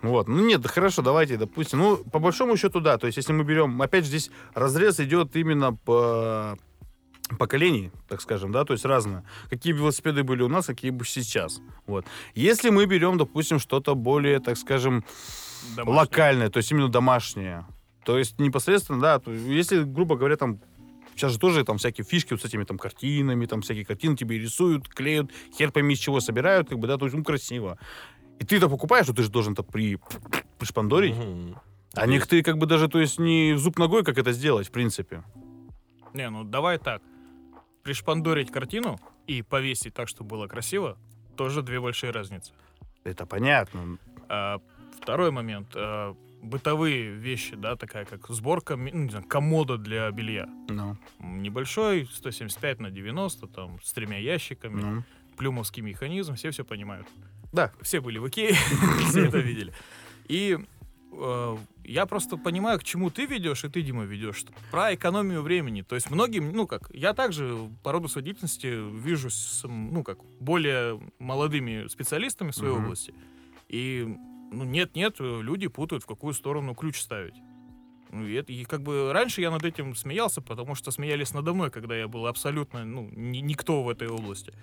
Вот, 0.02 0.28
ну 0.28 0.46
нет, 0.46 0.66
хорошо, 0.68 1.02
давайте, 1.02 1.38
допустим. 1.38 1.80
Ну, 1.80 1.98
по 1.98 2.20
большому 2.20 2.58
счету, 2.58 2.80
да. 2.80 2.98
То 2.98 3.08
есть, 3.08 3.18
если 3.18 3.34
мы 3.34 3.44
берем, 3.44 3.82
опять 3.82 4.04
же, 4.04 4.10
здесь 4.10 4.32
разрез 4.54 5.00
идет 5.00 5.36
именно 5.36 5.74
по 5.74 6.58
поколений, 7.40 7.92
так 8.08 8.22
скажем, 8.22 8.52
да, 8.52 8.66
то 8.66 8.74
есть 8.74 8.86
разное. 8.86 9.24
Какие 9.50 9.74
велосипеды 9.74 10.24
были 10.24 10.44
у 10.44 10.48
нас, 10.48 10.68
какие 10.68 10.92
бы 10.92 11.06
сейчас. 11.06 11.60
Вот. 11.88 12.06
Если 12.36 12.70
мы 12.70 12.86
берем, 12.86 13.18
допустим, 13.18 13.58
что-то 13.60 13.96
более, 13.96 14.40
так 14.40 14.58
скажем, 14.58 15.04
Домашний. 15.76 15.98
локальное, 15.98 16.50
то 16.50 16.58
есть 16.58 16.72
именно 16.72 16.90
домашнее. 16.90 17.66
То 18.04 18.20
есть 18.20 18.40
непосредственно, 18.40 19.02
да, 19.02 19.22
если, 19.26 19.82
грубо 19.82 20.16
говоря, 20.16 20.38
там 20.38 20.60
Сейчас 21.16 21.32
же 21.32 21.40
тоже 21.40 21.64
там 21.64 21.78
всякие 21.78 22.06
фишки 22.06 22.34
вот 22.34 22.42
с 22.42 22.46
этими 22.46 22.66
там 22.66 22.78
картинами, 22.78 23.46
там 23.46 23.62
всякие 23.62 23.86
картины 23.86 24.18
тебе 24.18 24.38
рисуют, 24.38 24.90
клеют, 24.90 25.32
хер 25.58 25.72
пойми 25.72 25.94
из 25.94 26.00
чего 26.00 26.20
собирают, 26.20 26.70
как 26.70 26.78
бы, 26.78 26.88
да, 26.88 26.98
то 26.98 27.06
есть, 27.06 27.16
ну, 27.16 27.24
красиво. 27.24 27.78
И 28.40 28.46
ты 28.46 28.58
это 28.58 28.68
покупаешь, 28.68 29.08
но 29.08 29.14
ты 29.14 29.24
же 29.24 29.30
должен 29.30 29.54
это 29.54 29.64
при, 29.64 29.98
пришпандорить. 30.60 31.16
Мгм. 31.16 31.56
А 31.94 32.06
некоторые 32.08 32.44
как 32.44 32.58
бы 32.58 32.66
даже, 32.66 32.90
то 32.90 33.00
есть, 33.00 33.18
не 33.18 33.54
в 33.54 33.60
зуб 33.60 33.80
ногой, 33.80 34.04
как 34.04 34.18
это 34.18 34.34
сделать, 34.34 34.68
в 34.68 34.72
принципе. 34.72 35.24
Не, 36.14 36.30
ну 36.30 36.44
давай 36.44 36.78
так. 36.78 37.02
Пришпандорить 37.84 38.52
картину 38.52 39.00
и 39.28 39.42
повесить 39.42 39.94
так, 39.94 40.10
чтобы 40.10 40.32
было 40.32 40.48
красиво, 40.48 40.98
тоже 41.38 41.62
две 41.62 41.80
большие 41.80 42.12
разницы. 42.12 42.52
Это 43.06 43.26
понятно. 43.26 43.98
А, 44.28 44.60
второй 45.02 45.32
момент. 45.32 45.70
а, 45.76 46.16
бытовые 46.46 47.12
вещи, 47.12 47.56
да, 47.56 47.76
такая 47.76 48.06
как 48.06 48.28
сборка, 48.30 48.76
ну, 48.76 48.90
не 48.90 49.10
знаю, 49.10 49.26
комода 49.26 49.78
для 49.78 50.10
белья. 50.12 50.48
Ну, 50.70 50.98
Небольшой, 51.20 52.08
175 52.12 52.80
на 52.80 52.92
90, 52.92 53.48
там, 53.48 53.80
с 53.84 53.92
тремя 53.94 54.18
ящиками, 54.18 54.82
ну. 54.82 55.04
плюмовский 55.38 55.82
механизм, 55.82 56.36
все 56.36 56.52
все 56.52 56.64
понимают. 56.64 57.08
Да. 57.52 57.72
Все 57.82 58.00
были 58.02 58.18
в 58.20 58.28
Икее, 58.28 58.54
все 59.10 59.26
это 59.26 59.40
видели. 59.40 59.74
И 60.28 60.58
э, 61.12 61.58
я 61.84 62.06
просто 62.06 62.38
понимаю, 62.38 62.80
к 62.80 62.84
чему 62.84 63.10
ты 63.10 63.26
ведешь, 63.26 63.64
и 63.64 63.70
ты, 63.70 63.82
Дима, 63.82 64.04
ведешь. 64.04 64.44
Про 64.72 64.94
экономию 64.96 65.42
времени. 65.42 65.82
То 65.82 65.96
есть 65.96 66.10
многим, 66.12 66.52
ну 66.52 66.68
как, 66.68 66.90
я 66.94 67.14
также 67.14 67.70
по 67.84 67.92
роду 67.92 68.08
своей 68.08 68.26
деятельности 68.26 68.68
вижу 68.68 69.30
с, 69.30 69.64
ну 69.68 70.04
как, 70.04 70.24
более 70.40 71.00
молодыми 71.20 71.88
специалистами 71.88 72.52
в 72.52 72.56
своей 72.56 72.74
Мгм. 72.74 72.86
области. 72.86 73.14
И, 73.70 74.16
ну, 74.52 74.64
нет-нет, 74.64 75.16
люди 75.20 75.68
путают, 75.68 76.04
в 76.04 76.08
какую 76.08 76.34
сторону 76.34 76.76
ключ 76.76 77.00
ставить. 77.00 77.36
Ну, 78.12 78.26
и, 78.26 78.34
это- 78.34 78.54
и 78.54 78.64
как 78.64 78.82
бы 78.84 79.12
раньше 79.12 79.42
я 79.42 79.52
над 79.52 79.66
этим 79.66 79.96
смеялся, 79.96 80.42
потому 80.42 80.76
что 80.76 80.92
смеялись 80.92 81.34
надо 81.34 81.54
мной, 81.54 81.72
когда 81.72 81.96
я 81.96 82.08
был 82.08 82.28
абсолютно, 82.28 82.86
ну, 82.86 83.10
ни- 83.12 83.40
никто 83.40 83.84
в 83.84 83.90
этой 83.90 84.08
области. 84.08 84.54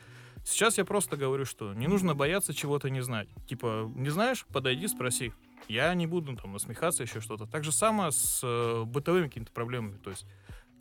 Сейчас 0.44 0.78
я 0.78 0.84
просто 0.84 1.16
говорю, 1.16 1.44
что 1.44 1.72
не 1.74 1.86
нужно 1.86 2.14
бояться 2.14 2.52
чего-то 2.54 2.90
не 2.90 3.00
знать. 3.02 3.28
Типа, 3.46 3.90
не 3.94 4.10
знаешь, 4.10 4.44
подойди, 4.52 4.88
спроси. 4.88 5.32
Я 5.68 5.94
не 5.94 6.06
буду 6.06 6.36
там 6.36 6.52
насмехаться, 6.52 7.02
еще 7.04 7.20
что-то. 7.20 7.46
Так 7.46 7.62
же 7.62 7.70
самое 7.72 8.10
с 8.10 8.40
э, 8.42 8.82
бытовыми 8.84 9.28
какими-то 9.28 9.52
проблемами. 9.52 9.98
То 9.98 10.10
есть, 10.10 10.26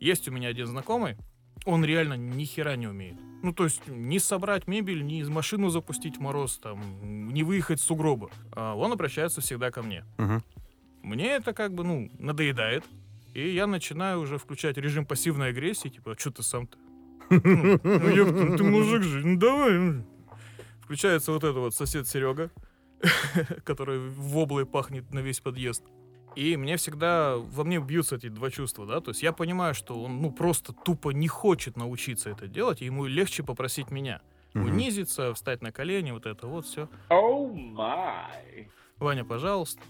есть 0.00 0.26
у 0.28 0.32
меня 0.32 0.48
один 0.48 0.66
знакомый, 0.66 1.16
он 1.64 1.84
реально 1.84 2.14
ни 2.14 2.44
хера 2.44 2.76
не 2.76 2.86
умеет. 2.86 3.16
Ну, 3.42 3.52
то 3.52 3.64
есть, 3.64 3.86
не 3.88 4.18
собрать 4.18 4.68
мебель, 4.68 5.04
не 5.04 5.20
из 5.20 5.28
машину 5.28 5.68
запустить 5.68 6.16
в 6.16 6.20
мороз, 6.20 6.58
там, 6.58 7.32
не 7.32 7.42
выехать 7.42 7.80
с 7.80 7.84
сугроба. 7.84 8.30
А 8.52 8.74
он 8.74 8.92
обращается 8.92 9.40
всегда 9.40 9.70
ко 9.70 9.82
мне. 9.82 10.04
Мгм. 10.18 10.42
Мне 11.02 11.30
это 11.32 11.52
как 11.52 11.74
бы, 11.74 11.84
ну, 11.84 12.10
надоедает. 12.18 12.84
И 13.34 13.48
я 13.48 13.66
начинаю 13.66 14.20
уже 14.20 14.38
включать 14.38 14.76
режим 14.76 15.06
пассивной 15.06 15.48
агрессии, 15.48 15.88
типа, 15.88 16.16
что 16.18 16.30
ты 16.30 16.42
сам-то? 16.42 16.78
Ну, 17.30 18.08
ёпта, 18.08 18.56
ты 18.56 18.62
мужик 18.62 19.02
же, 19.02 19.26
ну 19.26 19.38
давай. 19.38 19.72
ну». 19.72 20.04
Включается 20.82 21.32
вот 21.32 21.44
это 21.44 21.58
вот 21.58 21.74
сосед 21.74 22.06
Серега, 22.06 22.50
который 23.64 23.98
воблой 24.10 24.66
пахнет 24.66 25.12
на 25.12 25.20
весь 25.20 25.40
подъезд. 25.40 25.82
И 26.36 26.56
мне 26.56 26.76
всегда, 26.76 27.36
во 27.36 27.64
мне 27.64 27.78
бьются 27.78 28.16
эти 28.16 28.28
два 28.28 28.50
чувства, 28.50 28.86
да, 28.86 29.00
то 29.00 29.10
есть 29.10 29.22
я 29.22 29.32
понимаю, 29.32 29.74
что 29.74 30.02
он, 30.02 30.22
ну, 30.22 30.30
просто 30.30 30.72
тупо 30.72 31.10
не 31.10 31.28
хочет 31.28 31.76
научиться 31.76 32.30
это 32.30 32.46
делать, 32.46 32.82
и 32.82 32.86
ему 32.86 33.06
легче 33.06 33.42
попросить 33.42 33.90
меня. 33.90 34.20
Мгм. 34.54 34.66
Унизиться, 34.66 35.32
встать 35.34 35.62
на 35.62 35.72
колени, 35.72 36.10
вот 36.10 36.26
это 36.26 36.46
вот 36.46 36.66
все. 36.66 36.88
Oh 37.08 37.52
my. 37.54 38.68
Ваня, 38.98 39.24
пожалуйста. 39.24 39.80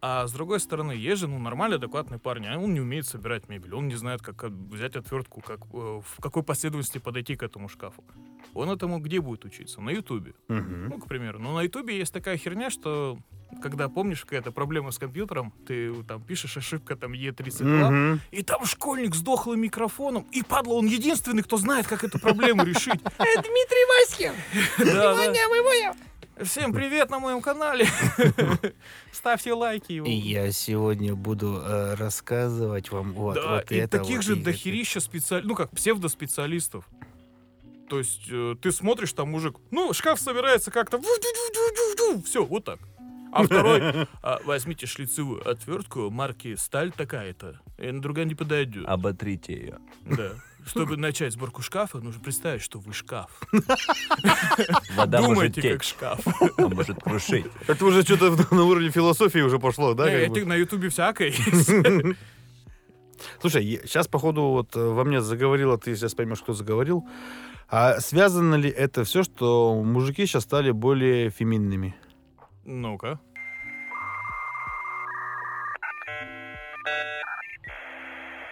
А 0.00 0.26
с 0.26 0.32
другой 0.32 0.60
стороны, 0.60 0.92
есть 0.92 1.20
же, 1.20 1.28
ну, 1.28 1.38
нормальный, 1.38 1.78
адекватный 1.78 2.18
парень, 2.18 2.46
а 2.46 2.58
он 2.58 2.74
не 2.74 2.80
умеет 2.80 3.06
собирать 3.06 3.48
мебель, 3.48 3.74
он 3.74 3.88
не 3.88 3.94
знает, 3.94 4.20
как 4.20 4.44
взять 4.44 4.96
отвертку, 4.96 5.40
как, 5.40 5.60
э, 5.72 6.02
в 6.04 6.20
какой 6.20 6.42
последовательности 6.42 6.98
подойти 6.98 7.36
к 7.36 7.42
этому 7.42 7.68
шкафу. 7.68 8.04
Он 8.52 8.70
этому 8.70 8.98
где 9.00 9.20
будет 9.20 9.44
учиться? 9.44 9.80
На 9.80 9.90
Ютубе. 9.90 10.34
Мгм. 10.48 10.88
Ну, 10.90 10.98
к 10.98 11.06
примеру. 11.08 11.38
Но 11.38 11.54
на 11.54 11.62
Ютубе 11.62 11.96
есть 11.98 12.12
такая 12.12 12.36
херня, 12.36 12.70
что 12.70 13.18
когда, 13.62 13.88
помнишь, 13.88 14.22
какая-то 14.22 14.52
проблема 14.52 14.90
с 14.90 14.98
компьютером, 14.98 15.52
ты 15.66 15.92
там 16.04 16.22
пишешь 16.22 16.56
ошибка 16.56 16.96
там 16.96 17.12
Е32, 17.12 17.64
Мгм. 17.64 18.20
и 18.32 18.42
там 18.42 18.64
школьник 18.64 19.14
с 19.14 19.20
дохлым 19.20 19.60
микрофоном, 19.60 20.26
и 20.32 20.42
падла, 20.42 20.74
он 20.74 20.86
единственный, 20.86 21.42
кто 21.42 21.56
знает, 21.56 21.86
как 21.86 22.04
эту 22.04 22.18
проблему 22.18 22.64
решить. 22.64 23.00
Дмитрий 23.18 23.86
Васькин! 24.80 25.94
Всем 26.42 26.72
привет 26.72 27.10
на 27.10 27.20
моем 27.20 27.40
канале. 27.40 27.86
Ставьте 29.12 29.52
лайки. 29.52 29.92
И 29.92 30.10
я 30.10 30.50
сегодня 30.50 31.14
буду 31.14 31.62
э, 31.64 31.94
рассказывать 31.94 32.90
вам 32.90 33.12
вот, 33.12 33.36
да, 33.36 33.56
вот 33.56 33.70
и 33.70 33.76
это 33.76 33.98
таких 33.98 34.16
вот, 34.16 34.24
же 34.24 34.32
и 34.34 34.36
это. 34.40 34.44
дохерища 34.46 34.98
специалистов, 34.98 35.48
ну 35.48 35.54
как 35.54 35.70
псевдоспециалистов. 35.70 36.88
То 37.88 37.98
есть 37.98 38.22
э, 38.30 38.56
ты 38.60 38.72
смотришь, 38.72 39.12
там 39.12 39.30
мужик, 39.30 39.56
ну, 39.70 39.92
шкаф 39.92 40.18
собирается 40.18 40.70
как-то, 40.70 41.00
все, 42.24 42.44
вот 42.44 42.64
так. 42.64 42.80
А 43.32 43.42
второй, 43.44 44.06
«А, 44.22 44.40
возьмите 44.44 44.86
шлицевую 44.86 45.48
отвертку 45.48 46.08
марки 46.10 46.54
«Сталь» 46.54 46.92
такая-то, 46.92 47.60
и 47.78 47.90
другая 47.90 48.26
не 48.26 48.34
подойдет. 48.34 48.84
Оботрите 48.86 49.52
ее. 49.52 49.78
Да. 50.02 50.32
Чтобы 50.66 50.96
начать 50.96 51.32
сборку 51.32 51.60
шкафа, 51.60 51.98
нужно 51.98 52.22
представить, 52.22 52.62
что 52.62 52.78
вы 52.78 52.94
шкаф. 52.94 53.42
Вода 54.96 55.20
может 55.20 55.34
Думайте, 55.34 55.62
как 55.62 55.82
течь, 55.82 55.90
шкаф. 55.90 56.20
а 56.58 56.68
может 56.68 57.02
крушить. 57.02 57.46
Это 57.66 57.84
уже 57.84 58.02
что-то 58.02 58.54
на 58.54 58.64
уровне 58.64 58.90
философии 58.90 59.40
уже 59.40 59.58
пошло, 59.58 59.94
да? 59.94 60.08
Э, 60.08 60.26
как 60.26 60.36
это 60.38 60.46
на 60.46 60.54
ютубе 60.54 60.88
всякое 60.88 61.28
есть. 61.28 62.16
Слушай, 63.40 63.80
сейчас, 63.84 64.08
походу, 64.08 64.42
вот 64.42 64.74
э, 64.74 64.80
во 64.80 65.04
мне 65.04 65.20
заговорило, 65.20 65.76
ты 65.76 65.94
сейчас 65.96 66.14
поймешь, 66.14 66.40
кто 66.40 66.54
заговорил. 66.54 67.06
А 67.68 68.00
связано 68.00 68.56
ли 68.56 68.70
это 68.70 69.04
все, 69.04 69.22
что 69.22 69.82
мужики 69.82 70.26
сейчас 70.26 70.44
стали 70.44 70.70
более 70.70 71.30
феминными? 71.30 71.94
Ну-ка. 72.64 73.18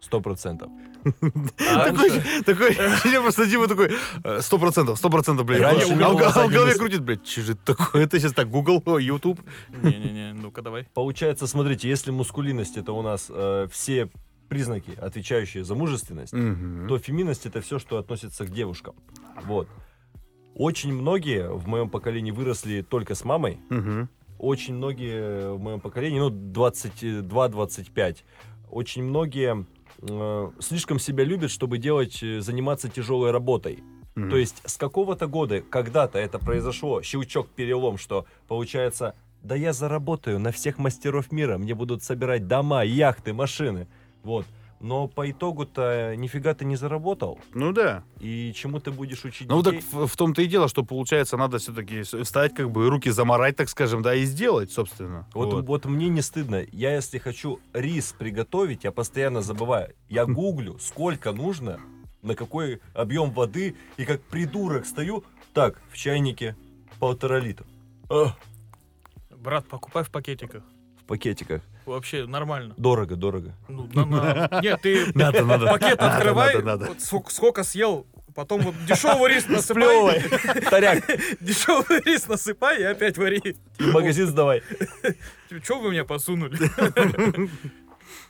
Сто 0.01 0.21
процентов. 0.21 0.71
Такой, 1.57 2.11
такой, 2.45 2.77
я 3.13 3.21
просто 3.23 3.47
Дима 3.47 3.67
такой, 3.67 3.91
э, 4.23 4.41
сто 4.41 4.57
процентов, 4.59 4.99
сто 4.99 5.11
процентов, 5.11 5.47
блядь. 5.47 5.63
А 5.63 5.75
в 5.75 6.37
а 6.37 6.47
в 6.47 6.53
голове 6.53 6.75
крутит, 6.77 7.01
блядь, 7.01 7.27
что 7.27 7.41
же 7.41 7.53
это 7.55 7.75
такое? 7.75 8.05
Это 8.05 8.21
сейчас 8.21 8.33
так, 8.33 8.49
Google, 8.49 8.99
YouTube. 8.99 9.41
Не-не-не, 9.83 10.33
ну-ка 10.35 10.63
давай. 10.63 10.85
Получается, 10.95 11.49
смотрите, 11.49 11.89
если 11.89 12.13
мускулинность 12.13 12.77
это 12.77 12.93
у 12.93 13.03
нас 13.03 13.27
э, 13.31 13.67
все 13.73 14.11
признаки, 14.53 14.93
отвечающие 15.01 15.65
за 15.65 15.75
мужественность, 15.75 16.33
Мгм. 16.33 16.87
то 16.89 16.99
феминность 16.99 17.47
это 17.47 17.61
все, 17.61 17.79
что 17.79 17.97
относится 17.99 18.45
к 18.45 18.51
девушкам. 18.51 18.95
Вот. 19.47 19.69
Очень 20.55 20.93
многие 20.93 21.49
в 21.49 21.67
моем 21.67 21.89
поколении 21.89 22.31
выросли 22.31 22.83
только 22.83 23.15
с 23.15 23.25
мамой. 23.25 23.59
Мгм. 23.71 24.09
Очень 24.39 24.75
многие 24.75 25.55
в 25.55 25.61
моем 25.61 25.81
поколении, 25.81 26.19
ну, 26.21 26.31
22-25, 26.31 28.25
очень 28.71 29.03
многие 29.05 29.67
э, 30.05 30.51
слишком 30.59 30.99
себя 30.99 31.25
любят, 31.25 31.51
чтобы 31.51 31.79
делать, 31.79 32.23
э, 32.23 32.41
заниматься 32.41 32.89
тяжелой 32.89 33.31
работой. 33.31 33.83
Мгм. 34.17 34.31
То 34.31 34.37
есть 34.37 34.61
с 34.67 34.77
какого-то 34.77 35.27
года, 35.29 35.63
когда-то 35.63 36.19
это 36.19 36.39
произошло, 36.39 37.03
щелчок, 37.03 37.49
перелом, 37.49 37.97
что, 37.99 38.27
получается, 38.49 39.15
да 39.43 39.55
я 39.55 39.73
заработаю 39.73 40.39
на 40.39 40.51
всех 40.51 40.79
мастеров 40.79 41.33
мира, 41.33 41.57
мне 41.59 41.75
будут 41.75 42.03
собирать 42.03 42.47
дома, 42.47 42.83
яхты, 42.85 43.33
машины. 43.33 43.87
Вот. 44.23 44.47
Но 44.81 45.07
по 45.07 45.31
итогу-то 45.31 46.17
нифига 46.17 46.55
ты 46.55 46.65
не 46.65 46.75
заработал. 46.75 47.39
Ну 47.55 47.73
да. 47.73 48.03
И 48.19 48.53
чему 48.53 48.81
ты 48.81 48.91
будешь 48.91 49.25
учить 49.25 49.49
Ну 49.49 49.63
так 49.63 49.75
детей? 49.77 49.87
в, 49.93 50.07
в 50.09 50.17
том-то 50.17 50.43
и 50.43 50.47
дело, 50.47 50.67
что 50.67 50.83
получается, 50.83 51.37
надо 51.37 51.59
все-таки 51.59 52.03
встать, 52.03 52.53
как 52.53 52.69
бы 52.73 52.89
руки 52.91 53.09
заморать, 53.11 53.55
так 53.55 53.69
скажем, 53.69 54.03
да, 54.03 54.13
и 54.17 54.25
сделать, 54.25 54.73
собственно. 54.73 55.29
Вот, 55.35 55.65
вот. 55.65 55.85
мне 55.85 56.09
не 56.09 56.21
стыдно. 56.21 56.65
Я, 56.73 56.97
если 56.97 57.19
хочу 57.19 57.61
рис 57.73 58.13
приготовить, 58.19 58.83
я 58.83 58.91
постоянно 58.91 59.41
забываю. 59.41 59.95
Я 60.09 60.27
гуглю, 60.27 60.79
сколько 60.81 61.31
нужно, 61.31 61.79
на 62.23 62.35
какой 62.35 62.81
объем 62.93 63.31
воды, 63.31 63.77
и 63.97 64.05
как 64.05 64.21
придурок 64.23 64.85
стою. 64.85 65.23
Так, 65.55 65.81
в 65.93 65.97
чайнике 65.97 66.57
полтора 66.99 67.39
литра. 67.39 67.67
А, 68.11 68.35
Брат, 69.31 69.67
покупай 69.67 70.03
в 70.03 70.11
пакетиках. 70.11 70.65
в 71.01 71.05
пакетиках. 71.05 71.63
Вообще 71.87 72.27
нормально. 72.27 72.75
Дорого, 72.77 73.17
дорого. 73.17 73.55
Ну, 73.69 73.89
на- 73.95 74.05
на- 74.05 74.61
Нет, 74.63 74.81
ты 74.83 75.13
Надо, 75.15 75.45
надо. 75.45 75.67
пакет 75.67 76.01
Надо, 76.01 76.15
открывай, 76.17 76.55
надо, 76.55 76.65
надо. 76.67 76.85
вот 76.87 77.01
сколько, 77.01 77.31
сколько 77.33 77.65
съел, 77.65 78.07
потом 78.35 78.61
вот 78.63 78.75
дешевый 78.87 79.33
рис 79.35 79.47
насыпай. 79.49 80.23
Таряк, 80.71 81.05
дешевый 81.41 82.01
рис 82.05 82.29
насыпай 82.29 82.81
и 82.81 82.85
опять 82.85 83.19
вари. 83.19 83.57
в 83.79 83.93
магазин 83.93 84.27
сдавай. 84.29 84.63
Что 85.63 85.81
вы 85.81 85.91
меня 85.91 86.05
посунули? 86.05 86.57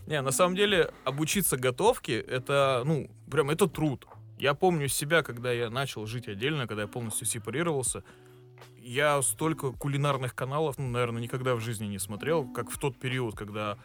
Не, 0.06 0.20
на 0.20 0.32
самом 0.32 0.56
деле, 0.56 0.90
обучиться 1.04 1.56
готовке, 1.56 2.18
это, 2.20 2.82
ну, 2.84 3.08
прям, 3.30 3.50
это 3.50 3.68
труд. 3.68 4.06
Я 4.38 4.54
помню 4.54 4.88
себя, 4.88 5.22
когда 5.22 5.52
я 5.52 5.70
начал 5.70 6.06
жить 6.06 6.26
отдельно, 6.26 6.66
когда 6.66 6.82
я 6.82 6.88
полностью 6.88 7.26
сепарировался. 7.26 8.02
Я 8.78 9.22
столько 9.22 9.72
кулинарных 9.72 10.34
каналов, 10.34 10.78
ну, 10.78 10.88
наверное, 10.88 11.22
никогда 11.22 11.54
в 11.54 11.60
жизни 11.60 11.86
не 11.86 11.98
смотрел, 11.98 12.46
как 12.46 12.70
в 12.70 12.78
тот 12.78 12.98
период, 12.98 13.36
когда 13.36 13.78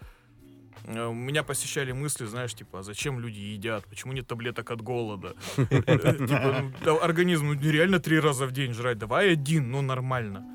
э, 0.85 1.13
меня 1.13 1.43
посещали 1.43 1.91
мысли, 1.91 2.25
знаешь, 2.25 2.53
типа, 2.55 2.79
а 2.79 2.83
зачем 2.83 3.19
люди 3.19 3.39
едят, 3.39 3.85
почему 3.85 4.13
нет 4.13 4.27
таблеток 4.27 4.71
от 4.71 4.81
голода? 4.81 5.35
Э, 5.57 6.13
Типа, 6.17 6.71
ну, 6.83 6.99
организм 7.01 7.53
нереально 7.53 7.99
три 7.99 8.19
раза 8.19 8.47
в 8.47 8.51
день 8.51 8.73
жрать, 8.73 8.97
давай 8.97 9.33
один, 9.33 9.71
ну, 9.71 9.81
нормально. 9.81 10.45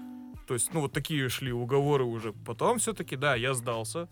То 0.49 0.55
есть, 0.55 0.75
ну, 0.75 0.81
вот 0.81 0.93
такие 0.93 1.29
шли 1.29 1.53
уговоры 1.53 2.05
уже. 2.05 2.33
Потом 2.33 2.79
все-таки, 2.79 3.17
да, 3.17 3.37
я 3.37 3.55
сдался. 3.55 4.09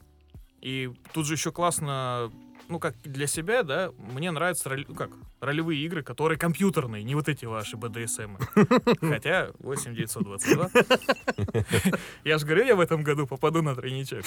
И 0.63 0.93
тут 1.13 1.27
же 1.27 1.35
еще 1.35 1.51
классно, 1.51 2.31
ну, 2.71 2.79
как 2.79 2.95
для 3.03 3.27
себя, 3.27 3.63
да, 3.65 3.91
мне 3.99 4.31
нравятся 4.31 4.69
роли- 4.71 4.87
ну, 4.89 4.95
как, 4.95 5.11
ролевые 5.41 5.85
игры, 5.85 6.03
которые 6.03 6.39
компьютерные, 6.39 7.03
не 7.03 7.15
вот 7.17 7.29
эти 7.29 7.45
ваши 7.45 7.77
БДСМ. 7.77 8.37
Хотя 9.01 9.51
8922. 9.59 10.71
Я 12.25 12.39
же 12.39 12.47
говорю, 12.47 12.65
я 12.65 12.77
в 12.77 12.81
этом 12.81 13.03
году 13.03 13.27
попаду 13.27 13.61
на 13.63 13.75
тройничок. 13.75 14.25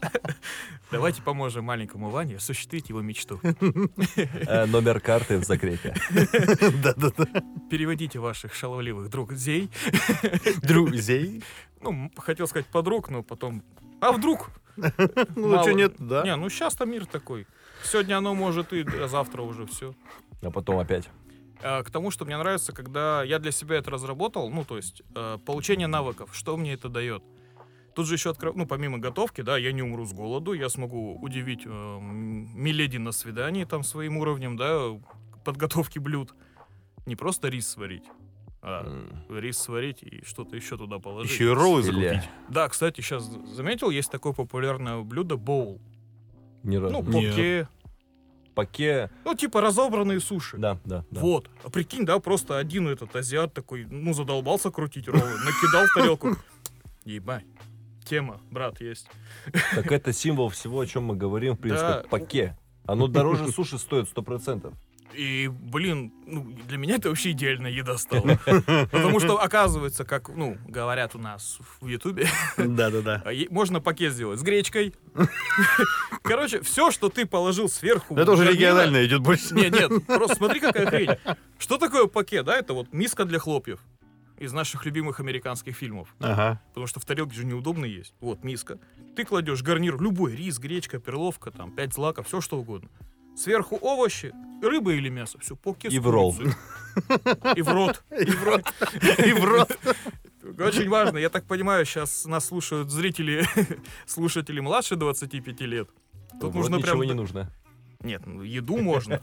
Давайте 0.90 1.22
поможем 1.22 1.64
маленькому 1.64 2.08
Ване 2.10 2.36
осуществить 2.36 2.88
его 2.88 3.02
мечту. 3.02 3.40
Э, 3.42 4.66
Номер 4.66 5.00
карты 5.00 5.38
в 5.38 5.44
закрепе. 5.44 5.94
Да-да-да. 6.82 7.26
Переводите 7.70 8.18
ваших 8.18 8.54
шаловливых 8.54 9.10
друзей. 9.10 9.70
Друзей. 10.62 11.42
Ну, 11.82 12.10
хотел 12.16 12.46
сказать 12.48 12.66
подруг, 12.66 13.10
но 13.10 13.22
потом... 13.22 13.62
А 14.00 14.12
вдруг? 14.12 14.50
Ну, 15.36 15.48
Мало. 15.48 15.62
что 15.62 15.72
нет, 15.72 15.94
да. 15.98 16.22
Не, 16.22 16.36
ну 16.36 16.48
сейчас-то 16.48 16.84
мир 16.84 17.06
такой. 17.06 17.46
Сегодня 17.84 18.18
оно 18.18 18.34
может 18.34 18.72
и, 18.72 18.84
а 19.00 19.08
завтра 19.08 19.42
уже 19.42 19.66
все. 19.66 19.94
А 20.42 20.50
потом 20.50 20.78
опять. 20.78 21.08
А, 21.62 21.82
к 21.82 21.90
тому, 21.90 22.10
что 22.10 22.24
мне 22.24 22.36
нравится, 22.36 22.72
когда 22.72 23.22
я 23.22 23.38
для 23.38 23.52
себя 23.52 23.76
это 23.76 23.90
разработал, 23.90 24.50
ну, 24.50 24.64
то 24.64 24.76
есть 24.76 25.02
э, 25.14 25.38
получение 25.44 25.86
навыков, 25.86 26.30
что 26.32 26.56
мне 26.56 26.72
это 26.74 26.88
дает. 26.88 27.22
Тут 27.94 28.06
же 28.06 28.14
еще, 28.14 28.30
откро- 28.30 28.52
ну, 28.54 28.66
помимо 28.66 28.98
готовки, 28.98 29.42
да, 29.42 29.58
я 29.58 29.72
не 29.72 29.82
умру 29.82 30.06
с 30.06 30.12
голоду, 30.12 30.52
я 30.52 30.68
смогу 30.68 31.18
удивить 31.20 31.62
э, 31.66 31.98
Миледи 32.00 32.96
на 32.98 33.12
свидании 33.12 33.64
там 33.64 33.82
своим 33.82 34.16
уровнем, 34.16 34.56
да, 34.56 34.98
подготовки 35.44 35.98
блюд. 35.98 36.32
Не 37.06 37.16
просто 37.16 37.48
рис 37.48 37.68
сварить, 37.68 38.04
а 38.62 38.84
М, 38.86 39.08
рис 39.38 39.58
сварить 39.58 40.02
и 40.02 40.22
что-то 40.24 40.54
еще 40.56 40.76
туда 40.76 40.98
положить. 40.98 41.32
Еще 41.32 41.44
и 41.44 41.48
роллы 41.48 41.82
закупить. 41.82 42.28
Да, 42.48 42.68
кстати, 42.68 43.00
сейчас 43.00 43.24
заметил, 43.24 43.90
есть 43.90 44.10
такое 44.10 44.32
популярное 44.32 45.00
блюдо 45.00 45.36
боул. 45.36 45.80
Ни 46.62 46.76
разу. 46.76 46.92
Ну, 47.02 47.02
Нет. 47.20 47.30
поке. 47.32 47.68
Паке. 48.54 49.10
Ну, 49.24 49.34
типа 49.34 49.60
разобранные 49.60 50.20
суши. 50.20 50.58
Да, 50.58 50.78
да, 50.84 51.04
да. 51.10 51.20
Вот. 51.20 51.48
А 51.64 51.70
прикинь, 51.70 52.04
да, 52.04 52.18
просто 52.18 52.58
один 52.58 52.88
этот 52.88 53.14
азиат 53.16 53.54
такой, 53.54 53.86
ну, 53.86 54.12
задолбался 54.12 54.70
крутить 54.70 55.08
роллы, 55.08 55.22
накидал 55.44 55.86
в 55.86 55.94
тарелку. 55.94 56.36
Ебать. 57.04 57.44
Тема, 58.04 58.40
брат, 58.50 58.80
есть. 58.80 59.08
Так 59.74 59.90
это 59.92 60.12
символ 60.12 60.48
всего, 60.48 60.80
о 60.80 60.86
чем 60.86 61.04
мы 61.04 61.16
говорим, 61.16 61.54
в 61.54 61.58
принципе, 61.60 61.86
Да. 61.86 62.04
паке. 62.10 62.58
Оно 62.86 63.06
дороже 63.06 63.50
суши 63.52 63.78
стоит 63.78 64.08
сто 64.08 64.20
процентов. 64.22 64.74
И, 65.14 65.48
блин, 65.48 66.12
ну, 66.26 66.56
для 66.66 66.78
меня 66.78 66.96
это 66.96 67.08
вообще 67.08 67.32
идеальная 67.32 67.70
еда 67.70 67.98
стала. 67.98 68.38
Потому 68.90 69.20
что, 69.20 69.40
оказывается, 69.42 70.04
как, 70.04 70.28
ну, 70.28 70.56
говорят 70.66 71.14
у 71.14 71.18
нас 71.18 71.58
в 71.80 71.86
Ютубе, 71.86 72.28
Да-да-да. 72.56 73.24
можно 73.50 73.80
пакет 73.80 74.12
сделать 74.12 74.40
с 74.40 74.42
гречкой. 74.42 74.94
Короче, 76.22 76.62
все, 76.62 76.90
что 76.90 77.08
ты 77.08 77.26
положил 77.26 77.68
сверху. 77.68 78.16
Это 78.16 78.32
уже 78.32 78.50
регионально 78.50 79.04
идет 79.04 79.20
больше. 79.20 79.54
Нет, 79.54 79.72
нет, 79.72 80.06
просто 80.06 80.36
смотри, 80.36 80.60
какая 80.60 80.86
хрень. 80.86 81.10
Что 81.58 81.78
такое 81.78 82.06
пакет, 82.06 82.44
да? 82.44 82.56
Это 82.56 82.72
вот 82.74 82.92
миска 82.92 83.24
для 83.24 83.38
хлопьев 83.38 83.80
из 84.38 84.52
наших 84.52 84.86
любимых 84.86 85.20
американских 85.20 85.76
фильмов. 85.76 86.14
Ага. 86.18 86.60
Потому 86.68 86.86
что 86.86 86.98
в 86.98 87.04
тарелке 87.04 87.36
же 87.36 87.44
неудобно 87.44 87.84
есть. 87.84 88.14
Вот, 88.20 88.42
миска. 88.42 88.78
Ты 89.14 89.24
кладешь 89.24 89.62
гарнир, 89.62 90.00
любой, 90.00 90.34
рис, 90.34 90.58
гречка, 90.58 90.98
перловка, 90.98 91.50
там, 91.50 91.70
пять 91.72 91.92
злаков, 91.92 92.26
все 92.26 92.40
что 92.40 92.58
угодно. 92.58 92.88
Сверху 93.40 93.78
овощи, 93.80 94.34
рыба 94.60 94.92
или 94.92 95.08
мясо, 95.08 95.38
все, 95.38 95.56
покес. 95.56 95.90
И 95.90 95.98
в 95.98 96.10
ролл. 96.10 96.36
И 97.56 97.62
в 97.62 97.68
рот. 97.70 98.04
И 98.10 98.30
в 98.30 98.44
рот. 98.44 98.62
И 99.18 99.32
в 99.32 99.44
рот. 99.44 99.78
Очень 100.60 100.90
важно, 100.90 101.16
я 101.16 101.30
так 101.30 101.46
понимаю, 101.46 101.86
сейчас 101.86 102.26
нас 102.26 102.44
слушают 102.44 102.90
зрители, 102.90 103.46
слушатели 104.06 104.60
младше 104.60 104.96
25 104.96 105.60
лет. 105.62 105.88
Тут 106.38 106.54
нужно 106.54 106.76
ничего 106.76 106.98
прям... 106.98 107.06
не 107.06 107.14
нужно. 107.14 107.50
Нет, 108.00 108.26
ну, 108.26 108.42
еду 108.42 108.76
можно. 108.76 109.22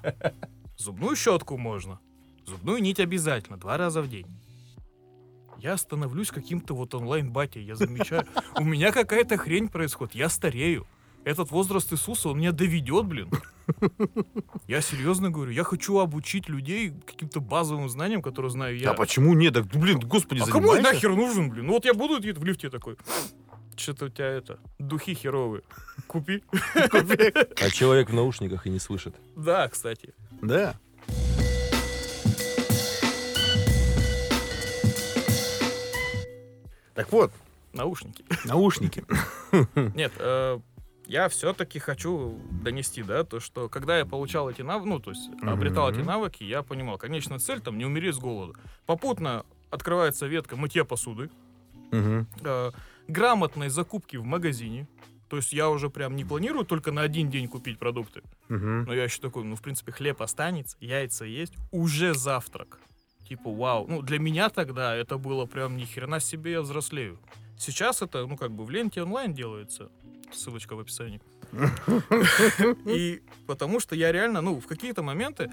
Зубную 0.77 1.15
щетку 1.15 1.56
можно. 1.60 1.99
Зубную 2.47 2.82
нить 2.82 2.99
обязательно, 2.99 3.58
два 3.58 3.77
раза 3.77 4.01
в 4.01 4.10
день. 4.10 4.25
Я 5.60 5.77
становлюсь 5.77 6.32
каким-то 6.32 6.73
вот 6.73 6.95
онлайн-батей, 6.95 7.62
я 7.62 7.75
замечаю. 7.75 8.25
У 8.56 8.63
меня 8.63 8.91
какая-то 8.91 9.38
хрень 9.38 9.69
происходит, 9.69 10.15
я 10.15 10.30
старею. 10.30 10.88
Этот 11.23 11.51
возраст 11.51 11.93
Иисуса, 11.93 12.30
он 12.30 12.39
меня 12.39 12.51
доведет, 12.51 13.06
блин. 13.06 13.30
Я 14.67 14.82
серьезно 14.82 15.30
говорю, 15.30 15.51
я 15.51 15.63
хочу 15.63 15.97
обучить 15.99 16.49
людей 16.49 16.93
каким-то 17.06 17.39
базовым 17.41 17.89
знаниям, 17.89 18.21
которые 18.21 18.51
знаю 18.51 18.77
я. 18.77 18.91
А 18.91 18.93
почему 18.93 19.34
нет? 19.34 19.53
Так, 19.53 19.65
блин, 19.67 19.99
господи, 19.99 20.41
А 20.41 20.45
кому 20.49 20.73
я 20.75 20.82
нахер 20.82 21.15
нужен, 21.15 21.49
блин? 21.49 21.67
Ну 21.67 21.73
вот 21.73 21.86
я 21.86 21.93
буду 21.93 22.19
в 22.19 22.43
лифте 22.43 22.69
такой. 22.69 22.97
Что-то 23.75 24.06
у 24.06 24.10
тебя 24.10 24.27
это, 24.27 24.60
духи 24.80 25.13
херовые. 25.13 25.62
Купи. 26.08 26.43
А 26.73 27.69
человек 27.69 28.10
в 28.10 28.13
наушниках 28.13 28.65
и 28.65 28.69
не 28.69 28.80
слышит. 28.80 29.15
Да, 29.36 29.67
кстати. 29.67 30.13
Да. 30.41 30.75
Так 36.93 37.12
вот, 37.12 37.32
Наушники. 37.73 38.25
наушники. 38.45 39.03
Нет, 39.95 40.12
э, 40.17 40.60
я 41.08 41.30
все-таки 41.30 41.80
хочу 41.80 42.39
донести, 42.62 43.02
да, 43.02 43.24
то, 43.24 43.39
что 43.39 43.70
когда 43.70 43.98
я 43.98 44.06
получал 44.06 44.50
эти 44.50 44.62
навыки, 44.62 44.88
ну, 44.89 45.00
то 45.00 45.12
есть 45.12 45.30
обретал 45.41 45.89
эти 45.91 46.00
навыки, 46.00 46.43
я 46.43 46.63
понимал, 46.63 46.98
конечная 46.98 47.39
цель 47.39 47.62
там 47.62 47.78
не 47.78 47.86
умереть 47.86 48.15
с 48.15 48.20
голоду. 48.20 48.56
Попутно 48.86 49.46
открывается 49.70 50.28
ветка 50.28 50.56
мытья 50.58 50.84
посуды, 50.84 51.30
э, 51.91 52.72
грамотной 53.08 53.70
закупки 53.70 54.17
в 54.17 54.26
магазине. 54.26 54.88
То 55.30 55.38
есть 55.38 55.52
я 55.52 55.70
уже 55.70 55.89
прям 55.89 56.15
не 56.15 56.24
планирую 56.24 56.65
только 56.65 56.91
на 56.91 57.02
один 57.02 57.30
день 57.30 57.48
купить 57.50 57.80
продукты. 57.80 58.22
Но 58.86 58.93
я 58.93 59.04
еще 59.04 59.22
такой, 59.22 59.43
ну, 59.43 59.56
в 59.56 59.62
принципе, 59.62 59.91
хлеб 59.91 60.22
останется, 60.22 60.78
яйца 60.80 61.26
есть, 61.26 61.54
уже 61.72 62.13
завтрак. 62.13 62.80
Типа, 63.28 63.52
вау. 63.52 63.86
Ну, 63.89 64.02
для 64.02 64.20
меня 64.20 64.50
тогда 64.50 64.96
это 64.96 65.17
было 65.17 65.46
прям 65.46 65.76
ни 65.76 65.84
хрена 65.84 66.22
себе, 66.22 66.52
я 66.54 66.62
взрослею. 66.62 67.20
Сейчас 67.58 68.02
это, 68.02 68.26
ну, 68.26 68.38
как 68.38 68.52
бы 68.52 68.63
в 68.63 68.70
ленте 68.70 69.02
онлайн 69.02 69.34
делается. 69.34 69.89
Ссылочка 70.32 70.76
в 70.76 70.80
описании. 70.80 71.22
И 72.86 73.22
потому 73.46 73.80
что 73.80 73.96
я 73.96 74.12
реально, 74.12 74.42
ну, 74.42 74.60
в 74.60 74.68
какие-то 74.68 75.04
моменты 75.04 75.50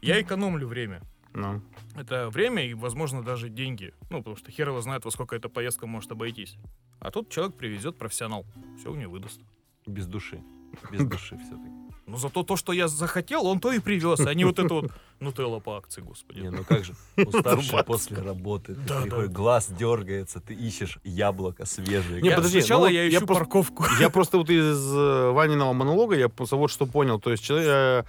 я 0.00 0.20
экономлю 0.20 0.66
время. 0.66 1.02
Ну. 1.34 1.62
Это 1.96 2.28
время 2.28 2.66
и, 2.66 2.74
возможно, 2.74 3.22
даже 3.22 3.48
деньги. 3.48 3.94
Ну, 4.10 4.18
потому 4.18 4.36
что 4.36 4.50
хер 4.50 4.68
его 4.68 4.80
знает, 4.82 5.04
во 5.04 5.10
сколько 5.10 5.34
эта 5.34 5.48
поездка 5.48 5.86
может 5.86 6.12
обойтись. 6.12 6.56
А 7.00 7.10
тут 7.10 7.30
человек 7.30 7.56
привезет 7.56 7.96
профессионал. 7.96 8.44
Все 8.78 8.92
у 8.92 8.94
него 8.94 9.12
выдаст. 9.12 9.40
Без 9.86 10.06
души. 10.06 10.42
Без 10.92 11.04
души 11.04 11.38
все-таки. 11.38 11.81
Но 12.06 12.16
зато 12.16 12.42
то, 12.42 12.56
что 12.56 12.72
я 12.72 12.88
захотел, 12.88 13.46
он 13.46 13.60
то 13.60 13.72
и 13.72 13.78
привез, 13.78 14.20
а 14.20 14.34
не 14.34 14.44
вот 14.44 14.58
это 14.58 14.74
вот 14.74 14.90
нутелла 15.20 15.60
по 15.60 15.76
акции, 15.76 16.00
господи. 16.02 16.40
Не, 16.40 16.50
ну 16.50 16.64
как 16.64 16.84
же, 16.84 16.94
уставший 17.16 17.68
Двадцать. 17.70 17.86
после 17.86 18.16
работы, 18.18 18.74
ты 18.74 18.80
Да, 18.88 19.00
приходишь, 19.02 19.28
да. 19.28 19.32
глаз 19.34 19.68
дергается, 19.70 20.40
ты 20.40 20.52
ищешь 20.54 20.98
яблоко 21.04 21.64
свежее. 21.64 22.20
Не, 22.20 22.30
Я- 22.30 22.36
подожди, 22.36 22.60
сначала 22.60 22.86
ну 22.86 22.92
я 22.92 23.04
я 23.04 23.08
ищу 23.08 23.26
просто- 23.26 23.34
парковку. 23.44 23.84
Я 24.00 24.10
просто 24.10 24.38
вот 24.38 24.50
из 24.50 24.92
э, 24.94 25.30
Ваниного 25.30 25.72
монолога, 25.72 26.16
я 26.16 26.28
просто 26.28 26.56
вот 26.56 26.70
что 26.72 26.86
понял. 26.86 27.20
То 27.20 27.30
есть 27.30 27.44
человек, 27.44 28.04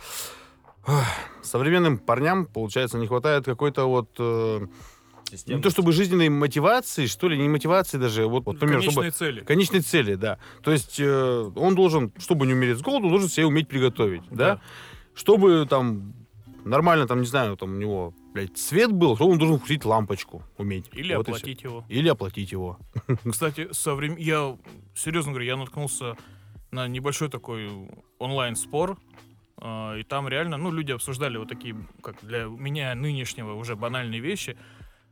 э, 0.87 0.93
современным 1.43 1.97
парням, 1.99 2.45
получается, 2.47 2.97
не 2.97 3.07
хватает 3.07 3.45
какой-то 3.45 3.85
вот... 3.87 4.09
э, 4.19 4.67
не 5.33 5.37
Системность. 5.37 5.63
то 5.63 5.69
чтобы 5.69 5.91
жизненной 5.91 6.29
мотивации, 6.29 7.07
что 7.07 7.27
ли, 7.27 7.37
не 7.37 7.49
мотивации 7.49 7.97
даже, 7.97 8.25
вот, 8.25 8.45
вот 8.45 8.53
например, 8.53 8.79
Конечные 8.79 8.91
чтобы... 8.91 9.11
цели. 9.11 9.41
Конечной 9.41 9.81
цели, 9.81 10.15
да. 10.15 10.39
То 10.61 10.71
есть 10.71 10.99
э, 10.99 11.51
он 11.55 11.75
должен, 11.75 12.11
чтобы 12.17 12.45
не 12.45 12.53
умереть 12.53 12.77
с 12.77 12.81
голоду, 12.81 13.09
должен 13.09 13.29
себе 13.29 13.45
уметь 13.45 13.67
приготовить, 13.67 14.23
да? 14.29 14.55
Да. 14.55 14.61
Чтобы 15.15 15.65
там 15.69 16.13
нормально, 16.65 17.07
там, 17.07 17.21
не 17.21 17.27
знаю, 17.27 17.57
там 17.57 17.75
у 17.75 17.77
него, 17.77 18.13
блядь, 18.33 18.57
свет 18.57 18.91
был, 18.91 19.17
то 19.17 19.27
он 19.27 19.37
должен 19.37 19.57
включить 19.57 19.85
лампочку, 19.85 20.43
уметь. 20.57 20.89
Или 20.93 21.15
Вот 21.15 21.27
оплатить 21.27 21.63
его. 21.63 21.85
Или 21.89 22.09
оплатить 22.09 22.51
его. 22.51 22.79
Кстати, 23.29 23.69
со 23.71 23.95
времен... 23.95 24.17
я 24.17 24.57
серьезно 24.95 25.31
говорю, 25.31 25.47
я 25.47 25.57
наткнулся 25.57 26.15
на 26.71 26.87
небольшой 26.87 27.29
такой 27.29 27.69
онлайн-спор, 28.19 28.97
а, 29.57 29.95
и 29.97 30.03
там 30.03 30.27
реально, 30.27 30.57
ну, 30.57 30.71
люди 30.71 30.91
обсуждали 30.91 31.37
вот 31.37 31.47
такие, 31.47 31.75
как 32.01 32.15
для 32.21 32.45
меня 32.45 32.93
нынешнего 32.95 33.53
уже 33.53 33.75
банальные 33.75 34.19
вещи, 34.19 34.57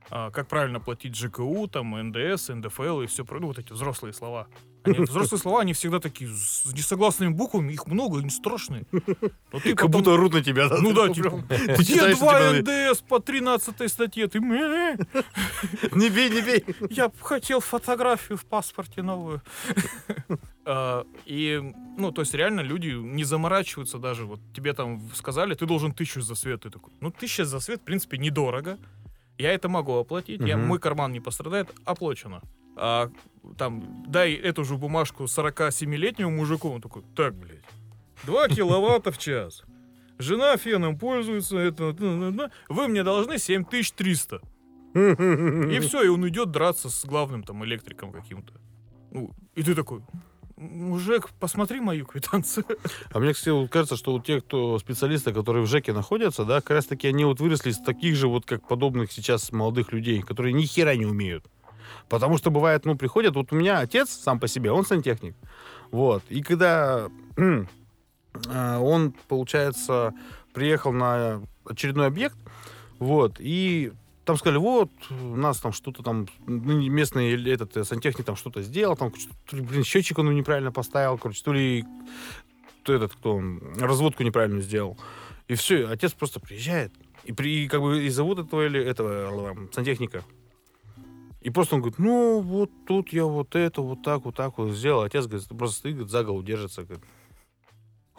как 0.10 0.48
правильно 0.48 0.80
платить 0.80 1.16
ЖКУ, 1.16 1.68
там, 1.68 1.96
НДС, 2.10 2.50
НДФЛ 2.50 3.02
и 3.02 3.08
все, 3.08 3.26
ну, 3.30 3.48
вот 3.48 3.60
эти 3.60 3.72
взрослые 3.72 4.14
слова. 4.14 4.48
Они, 4.84 4.98
взрослые 5.06 5.40
слова, 5.40 5.62
они 5.62 5.74
всегда 5.74 6.00
такие 6.00 6.30
с 6.34 6.66
несогласными 6.74 7.32
буквами, 7.32 7.72
их 7.74 7.86
много, 7.88 8.20
они 8.20 8.30
страшные. 8.30 8.86
Но 8.92 9.60
ты 9.60 9.76
Как 9.76 9.88
потом- 9.88 9.92
будто 9.92 10.18
рут 10.18 10.34
на 10.34 10.44
тебя. 10.44 10.70
Ну 10.82 10.92
да, 10.94 11.08
типа, 11.10 11.44
где 11.78 12.16
два 12.16 12.54
типа, 12.54 12.72
НДС 12.92 13.02
по 13.02 13.20
13 13.20 13.92
статье? 13.92 14.28
Ты 14.28 14.42
«Мэ, 14.42 14.98
Не 15.94 16.10
бей, 16.10 16.30
не 16.30 16.42
бей. 16.42 16.66
я 16.90 17.12
хотел 17.22 17.60
фотографию 17.60 18.38
в 18.38 18.46
паспорте 18.46 19.02
новую. 19.04 19.42
А, 20.66 21.06
И, 21.26 21.62
ну, 21.98 22.12
то 22.12 22.22
есть 22.22 22.34
реально 22.34 22.62
люди 22.62 22.90
не 22.90 23.24
заморачиваются 23.24 23.98
даже. 23.98 24.26
Вот 24.26 24.40
тебе 24.54 24.74
там 24.74 25.02
сказали, 25.14 25.54
ты 25.54 25.66
должен 25.66 25.92
тысячу 25.94 26.22
за 26.22 26.36
свет. 26.36 26.62
Ты 26.62 26.70
такой, 26.70 26.92
ну, 27.02 27.12
тысяча 27.12 27.46
за 27.46 27.60
свет, 27.60 27.82
в 27.82 27.84
принципе, 27.84 28.18
недорого. 28.18 28.78
Я 29.42 29.54
это 29.54 29.70
могу 29.70 29.94
оплатить, 29.98 30.42
я, 30.42 30.58
Мгм. 30.58 30.68
мой 30.68 30.80
карман 30.80 31.12
не 31.12 31.20
пострадает, 31.20 31.70
оплачено. 31.86 32.42
А 32.76 33.10
там, 33.58 34.04
дай 34.08 34.34
эту 34.34 34.64
же 34.64 34.76
бумажку 34.76 35.24
47-летнему 35.24 36.32
мужику, 36.32 36.70
он 36.70 36.82
такой, 36.82 37.04
так, 37.16 37.34
блядь, 37.36 37.66
2 38.24 38.48
киловатта 38.50 39.12
в 39.12 39.18
час. 39.18 39.64
Жена 40.20 40.56
феном 40.58 40.98
пользуется, 41.00 41.58
это, 41.58 41.94
да, 41.94 42.20
да, 42.20 42.32
да. 42.32 42.52
вы 42.70 42.88
мне 42.88 43.04
должны 43.04 43.38
7300. 43.40 44.42
И 44.94 45.80
все, 45.80 46.04
и 46.04 46.08
он 46.10 46.28
идет 46.28 46.52
драться 46.52 46.90
с 46.90 47.06
главным 47.06 47.44
там 47.44 47.64
электриком 47.66 48.12
каким-то. 48.12 48.54
Ну, 49.12 49.32
и 49.56 49.64
ты 49.64 49.74
такой, 49.74 50.02
мужик, 50.62 51.30
посмотри 51.40 51.80
мою 51.80 52.06
квитанцию. 52.06 52.66
А 53.12 53.20
мне, 53.20 53.34
кстати, 53.34 53.68
кажется, 53.68 53.98
что 53.98 54.14
вот 54.14 54.26
те, 54.26 54.42
кто 54.42 54.78
специалисты, 54.80 55.34
которые 55.34 55.64
в 55.64 55.68
ЖЭКе 55.68 55.94
находятся, 55.94 56.46
да, 56.46 56.62
как 56.62 56.72
раз 56.72 56.86
таки 56.86 57.08
они 57.08 57.26
вот 57.26 57.40
выросли 57.40 57.72
из 57.72 57.80
таких 57.80 58.16
же 58.16 58.28
вот 58.28 58.46
как 58.46 58.68
подобных 58.68 59.12
сейчас 59.12 59.52
молодых 59.52 59.92
людей, 59.92 60.22
которые 60.22 60.54
ни 60.54 60.64
хера 60.64 60.96
не 60.96 61.06
умеют. 61.06 61.46
Потому 62.08 62.38
что 62.38 62.52
бывает, 62.52 62.86
ну, 62.86 62.96
приходят, 62.96 63.36
вот 63.36 63.52
у 63.52 63.56
меня 63.56 63.80
отец 63.80 64.10
сам 64.10 64.40
по 64.40 64.48
себе, 64.48 64.72
он 64.72 64.86
сантехник. 64.86 65.36
Вот. 65.92 66.24
И 66.30 66.42
когда 66.42 67.10
а, 68.48 68.80
он, 68.80 69.14
получается, 69.28 70.14
приехал 70.54 70.92
на 70.92 71.42
очередной 71.66 72.08
объект, 72.08 72.38
вот, 73.00 73.38
и 73.40 73.94
там 74.26 74.38
сказали, 74.38 74.60
вот, 74.60 74.92
нас 75.10 75.60
там 75.60 75.74
что-то 75.74 76.04
там, 76.04 76.28
ну, 76.46 76.90
местный 76.90 77.34
этот 77.52 77.76
э, 77.78 77.84
сантехник 77.84 78.26
там 78.26 78.36
что-то 78.36 78.62
сделал, 78.62 78.96
там, 78.96 79.12
то 79.50 79.56
ли, 79.56 79.62
блин, 79.62 79.84
счетчик 79.84 80.20
он 80.20 80.34
неправильно 80.36 80.72
поставил, 80.72 81.18
короче, 81.18 81.44
то 81.44 81.54
ли 81.54 81.84
кто 82.84 82.94
этот, 82.94 83.14
кто 83.14 83.36
он, 83.36 83.62
разводку 83.80 84.24
неправильно 84.24 84.62
сделал. 84.62 84.98
И 85.48 85.56
все, 85.56 85.88
отец 85.88 86.14
просто 86.14 86.40
приезжает, 86.40 86.94
и, 87.24 87.32
при, 87.32 87.64
и 87.64 87.68
как 87.68 87.82
бы 87.82 88.04
и 88.04 88.10
зовут 88.10 88.40
этого 88.40 88.66
или 88.66 88.84
этого 88.84 89.54
э, 89.54 89.68
сантехника. 89.72 90.24
И 91.42 91.50
просто 91.50 91.76
он 91.76 91.82
говорит, 91.82 91.98
ну, 91.98 92.40
вот 92.42 92.70
тут 92.86 93.10
я 93.14 93.26
вот 93.26 93.56
это, 93.56 93.82
вот 93.82 94.04
так, 94.04 94.26
вот 94.26 94.36
так 94.36 94.58
вот 94.60 94.74
сделал. 94.74 95.02
Отец, 95.02 95.26
говорит, 95.26 95.48
просто 95.48 95.78
стоит, 95.78 95.96
говорит, 95.96 96.12
за 96.12 96.24
голову 96.24 96.44
держится. 96.44 96.84
Говорит, 96.84 97.04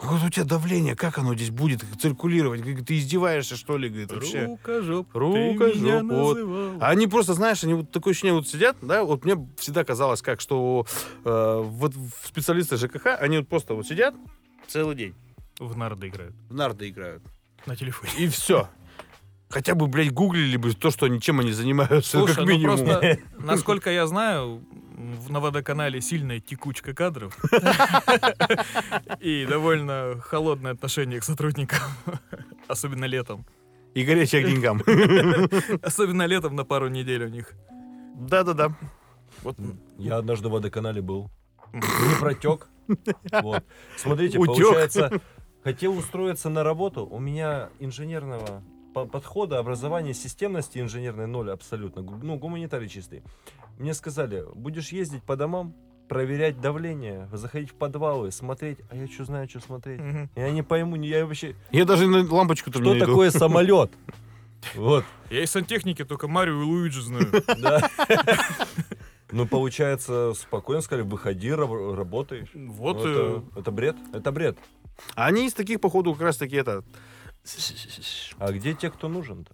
«Говорит, 0.01 0.25
у 0.25 0.29
тебя 0.31 0.45
давление, 0.45 0.95
как 0.95 1.17
оно 1.17 1.33
здесь 1.35 1.49
будет 1.51 1.81
циркулировать? 2.01 2.61
Говорит, 2.61 2.85
ты 2.85 2.97
издеваешься, 2.97 3.55
что 3.55 3.77
ли? 3.77 3.87
Говорит, 3.89 4.11
вообще. 4.11 4.45
Рукожоп, 4.45 5.07
Рукожоп, 5.15 6.03
вот. 6.03 6.37
называл. 6.37 6.77
А 6.81 6.89
они 6.89 7.07
просто, 7.07 7.33
знаешь, 7.35 7.63
они 7.63 7.75
вот 7.75 7.91
такое 7.91 8.11
ощущение 8.11 8.33
вот 8.33 8.47
сидят, 8.47 8.75
да, 8.81 9.03
вот 9.03 9.23
мне 9.23 9.37
всегда 9.57 9.83
казалось 9.85 10.21
как, 10.21 10.41
что 10.41 10.85
э, 11.23 11.61
вот 11.63 11.93
специалисты 12.25 12.75
ЖКХ, 12.77 13.07
они 13.19 13.37
вот 13.37 13.47
просто 13.47 13.75
вот 13.75 13.85
сидят 13.87 14.13
целый 14.67 14.95
день, 14.95 15.15
В 15.59 15.77
нарды 15.77 16.07
играют. 16.09 16.35
в 16.49 16.53
нарды 16.53 16.89
играют, 16.89 17.23
На 17.65 17.75
телефоне. 17.75 18.11
и 18.17 18.27
все. 18.27 18.67
Хотя 19.49 19.75
бы, 19.75 19.85
блядь, 19.85 20.11
гуглили 20.11 20.57
бы 20.57 20.73
то, 20.73 20.89
что 20.89 21.05
они, 21.05 21.21
чем 21.21 21.39
они 21.39 21.51
занимаются, 21.51 22.17
Слушай, 22.17 22.35
как 22.37 22.45
ну 22.45 22.51
минимум. 22.51 22.77
просто, 22.77 23.19
насколько 23.37 23.91
я 23.91 24.07
знаю, 24.07 24.63
на 25.29 25.39
водоканале 25.39 26.01
сильная 26.01 26.39
текучка 26.39 26.93
кадров. 26.93 27.37
И 29.19 29.45
довольно 29.45 30.19
холодное 30.21 30.71
отношение 30.73 31.19
к 31.19 31.23
сотрудникам. 31.23 31.79
Особенно 32.67 33.05
летом. 33.05 33.45
И 33.93 34.03
горячая 34.03 34.43
к 34.43 34.47
деньгам. 34.49 34.81
Особенно 35.81 36.25
летом 36.25 36.55
на 36.55 36.65
пару 36.65 36.87
недель 36.89 37.23
у 37.25 37.29
них. 37.29 37.53
Да-да-да. 38.15 38.75
Вот 39.43 39.57
Я 39.97 40.17
однажды 40.17 40.49
в 40.49 40.51
водоканале 40.51 41.01
был. 41.01 41.29
Не 41.73 42.19
протек. 42.19 42.67
Вот. 43.41 43.63
Смотрите, 43.97 44.37
Утек. 44.37 44.55
получается, 44.55 45.21
хотел 45.63 45.97
устроиться 45.97 46.49
на 46.49 46.63
работу. 46.63 47.05
У 47.05 47.19
меня 47.19 47.69
инженерного 47.79 48.61
по- 48.93 49.05
подхода, 49.05 49.59
образования, 49.59 50.13
системности 50.13 50.79
инженерной 50.79 51.27
ноль 51.27 51.51
абсолютно. 51.51 52.01
Ну, 52.01 52.37
гуманитарий 52.37 52.89
чистый. 52.89 53.23
Мне 53.77 53.93
сказали, 53.93 54.43
будешь 54.53 54.89
ездить 54.89 55.23
по 55.23 55.35
домам, 55.35 55.73
проверять 56.07 56.59
давление, 56.61 57.27
заходить 57.33 57.71
в 57.71 57.73
подвалы, 57.75 58.31
смотреть. 58.31 58.77
А 58.89 58.95
я 58.95 59.07
что 59.07 59.25
знаю, 59.25 59.49
что 59.49 59.59
смотреть. 59.59 59.99
Мгм. 59.99 60.29
Я 60.35 60.51
не 60.51 60.61
пойму, 60.63 60.95
не- 60.95 61.07
я 61.07 61.25
вообще... 61.25 61.55
Я 61.71 61.85
даже 61.85 62.07
на 62.07 62.23
лампочку 62.31 62.71
там 62.71 62.83
Что 62.83 62.99
такое 62.99 63.31
самолет? 63.31 63.91
Вот. 64.75 65.03
Я 65.29 65.43
из 65.43 65.51
сантехники 65.51 66.05
только 66.05 66.27
Марио 66.27 66.61
и 66.61 66.65
Луиджи 66.65 67.01
знаю. 67.01 67.27
Да. 67.61 67.89
Ну, 69.31 69.47
получается, 69.47 70.33
спокойно 70.35 70.81
сказали, 70.81 71.03
выходи, 71.07 71.49
раб- 71.51 71.95
работай. 71.95 72.47
Вот, 72.53 72.97
Ну, 72.97 73.03
э, 73.07 73.41
это, 73.53 73.59
это 73.61 73.71
бред? 73.71 73.95
Это 74.13 74.31
бред. 74.31 74.57
А 75.15 75.25
они 75.25 75.47
из 75.47 75.53
таких, 75.53 75.81
походу, 75.81 76.13
как 76.13 76.21
раз 76.21 76.37
таки 76.37 76.55
это... 76.55 76.83
А 78.37 78.51
где 78.51 78.75
те, 78.75 78.91
кто 78.91 79.09
нужен-то? 79.09 79.51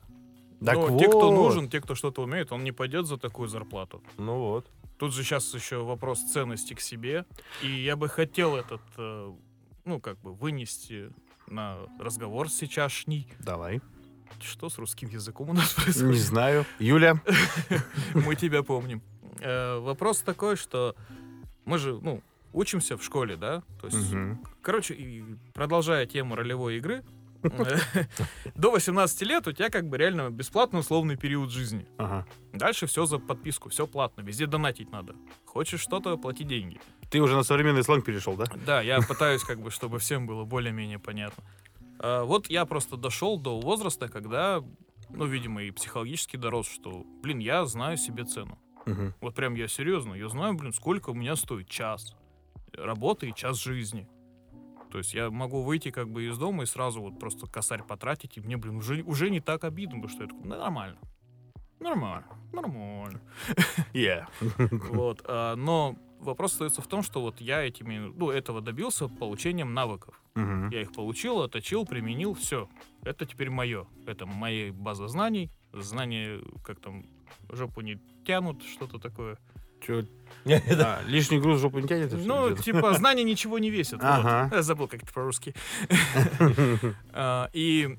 Так 0.65 0.75
но 0.75 0.97
те, 0.99 1.07
кто 1.07 1.31
вот. 1.31 1.35
нужен, 1.35 1.69
те, 1.69 1.79
кто 1.79 1.95
что-то 1.95 2.23
умеет, 2.23 2.51
он 2.51 2.63
не 2.63 2.71
пойдет 2.71 3.05
за 3.05 3.17
такую 3.17 3.47
зарплату. 3.47 4.03
Ну 4.17 4.37
вот. 4.39 4.67
Тут 4.97 5.13
же 5.13 5.23
сейчас 5.23 5.53
еще 5.53 5.83
вопрос 5.83 6.19
ценности 6.21 6.73
к 6.73 6.81
себе. 6.81 7.25
И 7.61 7.71
я 7.71 7.95
бы 7.95 8.09
хотел 8.09 8.57
этот, 8.57 8.81
э, 8.97 9.31
ну, 9.85 9.99
как 10.01 10.19
бы 10.19 10.33
вынести 10.33 11.11
на 11.47 11.77
разговор 11.99 12.49
сейчасшний. 12.49 13.31
Давай. 13.39 13.81
Что 14.41 14.69
с 14.69 14.77
русским 14.77 15.09
языком 15.09 15.49
у 15.49 15.53
нас 15.53 15.77
Не 15.77 15.83
происходит? 15.83 16.21
знаю. 16.21 16.65
Юля. 16.79 17.21
Мы 18.13 18.35
тебя 18.35 18.61
помним. 18.63 19.01
Э, 19.39 19.79
Вопрос 19.79 20.21
такой, 20.21 20.57
что 20.57 20.95
мы 21.65 21.77
же, 21.77 21.99
ну, 22.01 22.21
учимся 22.51 22.97
в 22.97 23.03
школе, 23.03 23.35
да? 23.35 23.63
То 23.79 23.87
есть, 23.87 24.13
короче, 24.61 24.97
продолжая 25.53 26.05
тему 26.07 26.35
ролевой 26.35 26.77
игры, 26.77 27.03
до 28.55 28.71
18 28.71 29.21
лет 29.21 29.47
у 29.47 29.51
тебя 29.51 29.69
как 29.69 29.87
бы 29.87 29.97
реально 29.97 30.29
бесплатный 30.29 30.79
условный 30.79 31.15
период 31.15 31.51
жизни. 31.51 31.87
Ага. 31.97 32.25
Дальше 32.53 32.85
все 32.87 33.05
за 33.05 33.19
подписку, 33.19 33.69
все 33.69 33.87
платно, 33.87 34.21
везде 34.21 34.45
донатить 34.45 34.91
надо. 34.91 35.15
Хочешь 35.45 35.79
что-то, 35.79 36.17
плати 36.17 36.43
деньги. 36.43 36.79
Ты 37.09 37.21
уже 37.21 37.35
на 37.35 37.43
современный 37.43 37.83
сленг 37.83 38.05
перешел, 38.05 38.35
да? 38.35 38.45
Да, 38.65 38.81
я 38.81 39.01
пытаюсь 39.01 39.43
как 39.43 39.59
бы, 39.61 39.71
чтобы 39.71 39.99
всем 39.99 40.27
было 40.27 40.43
более-менее 40.43 40.99
понятно. 40.99 41.43
А, 41.99 42.23
вот 42.23 42.49
я 42.49 42.65
просто 42.65 42.97
дошел 42.97 43.39
до 43.39 43.59
возраста, 43.59 44.07
когда, 44.09 44.63
ну, 45.09 45.25
видимо, 45.25 45.63
и 45.63 45.71
психологически 45.71 46.37
дорос, 46.37 46.67
что, 46.67 47.05
блин, 47.21 47.39
я 47.39 47.65
знаю 47.65 47.97
себе 47.97 48.25
цену. 48.25 48.59
Мгм. 48.85 49.13
Вот 49.21 49.35
прям 49.35 49.55
я 49.55 49.67
серьезно, 49.67 50.13
я 50.13 50.29
знаю, 50.29 50.55
блин, 50.55 50.73
сколько 50.73 51.11
у 51.11 51.13
меня 51.13 51.35
стоит 51.35 51.69
час 51.69 52.15
работы 52.73 53.29
и 53.29 53.35
час 53.35 53.61
жизни. 53.61 54.07
То 54.91 54.97
есть 54.97 55.13
я 55.13 55.29
могу 55.29 55.61
выйти 55.61 55.91
как 55.91 56.09
бы 56.09 56.27
из 56.27 56.37
дома 56.37 56.63
и 56.63 56.65
сразу 56.65 57.01
вот 57.01 57.19
просто 57.19 57.47
косарь 57.47 57.83
потратить, 57.83 58.37
и 58.37 58.41
мне, 58.41 58.57
блин, 58.57 58.77
уже, 58.77 59.03
уже 59.03 59.29
не 59.29 59.39
так 59.39 59.63
обидно, 59.63 60.01
потому 60.01 60.09
что 60.09 60.23
я 60.23 60.29
такой, 60.29 60.43
«Ну, 60.45 60.57
нормально. 60.57 60.97
Нормально, 61.79 62.27
нормально. 62.51 63.21
Yeah. 63.93 64.25
Вот, 64.91 65.21
а, 65.25 65.55
но 65.55 65.95
вопрос 66.19 66.53
остается 66.53 66.81
в 66.81 66.87
том, 66.87 67.03
что 67.03 67.21
вот 67.21 67.39
я 67.41 67.63
этими, 67.63 68.11
ну, 68.15 68.29
этого 68.29 68.61
добился 68.61 69.07
получением 69.07 69.73
навыков. 69.73 70.21
Мгм. 70.35 70.69
Я 70.69 70.81
их 70.81 70.91
получил, 70.93 71.41
отточил, 71.41 71.85
применил, 71.85 72.33
все. 72.33 72.69
Это 73.03 73.25
теперь 73.25 73.49
мое. 73.49 73.87
Это 74.05 74.25
моя 74.25 74.73
база 74.73 75.07
знаний. 75.07 75.51
Знания, 75.73 76.41
как 76.63 76.79
там, 76.79 77.05
жопу 77.49 77.81
не 77.81 77.99
тянут, 78.25 78.63
что-то 78.63 78.99
такое. 78.99 79.37
А, 80.45 81.01
лишний 81.05 81.39
груз 81.39 81.57
в 81.59 81.61
жопу 81.61 81.79
не 81.79 81.87
тянет? 81.87 82.11
Ну, 82.13 82.55
типа, 82.55 82.93
знания 82.97 83.23
ничего 83.23 83.59
не 83.59 83.69
весят. 83.69 84.01
вот. 84.01 84.07
Ага. 84.09 84.49
Я 84.55 84.61
забыл, 84.61 84.87
как 84.87 85.03
это 85.03 85.13
по-русски. 85.13 85.53
А, 87.13 87.49
И, 87.53 87.97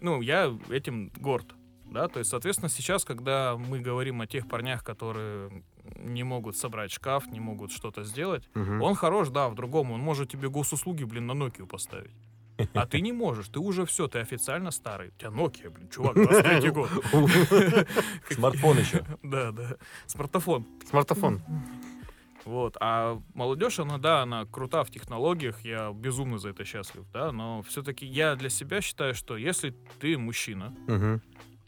ну, 0.00 0.20
я 0.20 0.56
этим 0.70 1.10
горд. 1.16 1.46
Да, 1.86 2.08
то 2.08 2.18
есть, 2.20 2.30
соответственно, 2.30 2.70
сейчас, 2.70 3.04
когда 3.04 3.56
мы 3.56 3.80
говорим 3.80 4.20
о 4.22 4.26
тех 4.26 4.48
парнях, 4.48 4.82
которые 4.82 5.62
не 5.96 6.22
могут 6.24 6.56
собрать 6.56 6.90
шкаф, 6.90 7.26
не 7.26 7.38
могут 7.40 7.70
что-то 7.70 8.02
сделать, 8.02 8.48
Мгм. 8.54 8.80
он 8.80 8.94
хорош, 8.94 9.28
да, 9.28 9.48
в 9.50 9.54
другом. 9.54 9.90
Он 9.92 10.00
может 10.00 10.30
тебе 10.30 10.48
госуслуги, 10.48 11.04
блин, 11.04 11.26
на 11.26 11.32
Nokia 11.32 11.66
поставить. 11.66 12.12
А 12.74 12.86
ты 12.86 13.00
не 13.00 13.12
можешь, 13.12 13.48
ты 13.48 13.58
уже 13.58 13.84
все, 13.86 14.08
ты 14.08 14.18
официально 14.18 14.70
старый. 14.70 15.08
У 15.08 15.12
тебя 15.12 15.30
Nokia, 15.30 15.70
блин, 15.70 15.88
чувак, 15.88 16.14
23 16.14 16.70
год. 16.70 16.90
Смартфон 18.30 18.78
еще. 18.78 19.04
Да, 19.22 19.52
да, 19.52 19.76
смартофон. 20.06 20.66
Смартфон. 20.88 21.42
Вот. 22.44 22.76
А 22.80 23.20
молодежь, 23.34 23.78
она, 23.78 23.98
да, 23.98 24.22
она 24.22 24.44
крута 24.46 24.82
в 24.84 24.90
технологиях, 24.90 25.64
я 25.64 25.92
безумно 25.92 26.38
за 26.38 26.50
это 26.50 26.64
счастлив, 26.64 27.04
да, 27.12 27.30
но 27.32 27.62
все-таки 27.62 28.04
я 28.04 28.34
для 28.34 28.48
себя 28.48 28.80
считаю, 28.80 29.14
что 29.14 29.36
если 29.36 29.74
ты 30.00 30.18
мужчина, 30.18 30.74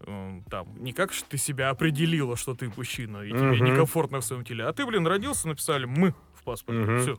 эм, 0.01 0.43
там, 0.51 0.75
не 0.83 0.93
как 0.93 1.13
ж 1.13 1.23
ты 1.29 1.39
себя 1.39 1.71
определила, 1.71 2.37
что 2.37 2.55
ты 2.55 2.71
мужчина, 2.77 3.19
и 3.23 3.31
тебе 3.31 3.61
некомфортно 3.71 4.21
в 4.21 4.25
своем 4.25 4.45
теле, 4.45 4.65
а 4.65 4.73
ты, 4.73 4.85
блин, 4.85 5.07
родился, 5.07 5.47
написали 5.49 5.85
«мы» 5.85 6.15
в 6.35 6.43
паспорте, 6.45 6.83
все. 7.03 7.19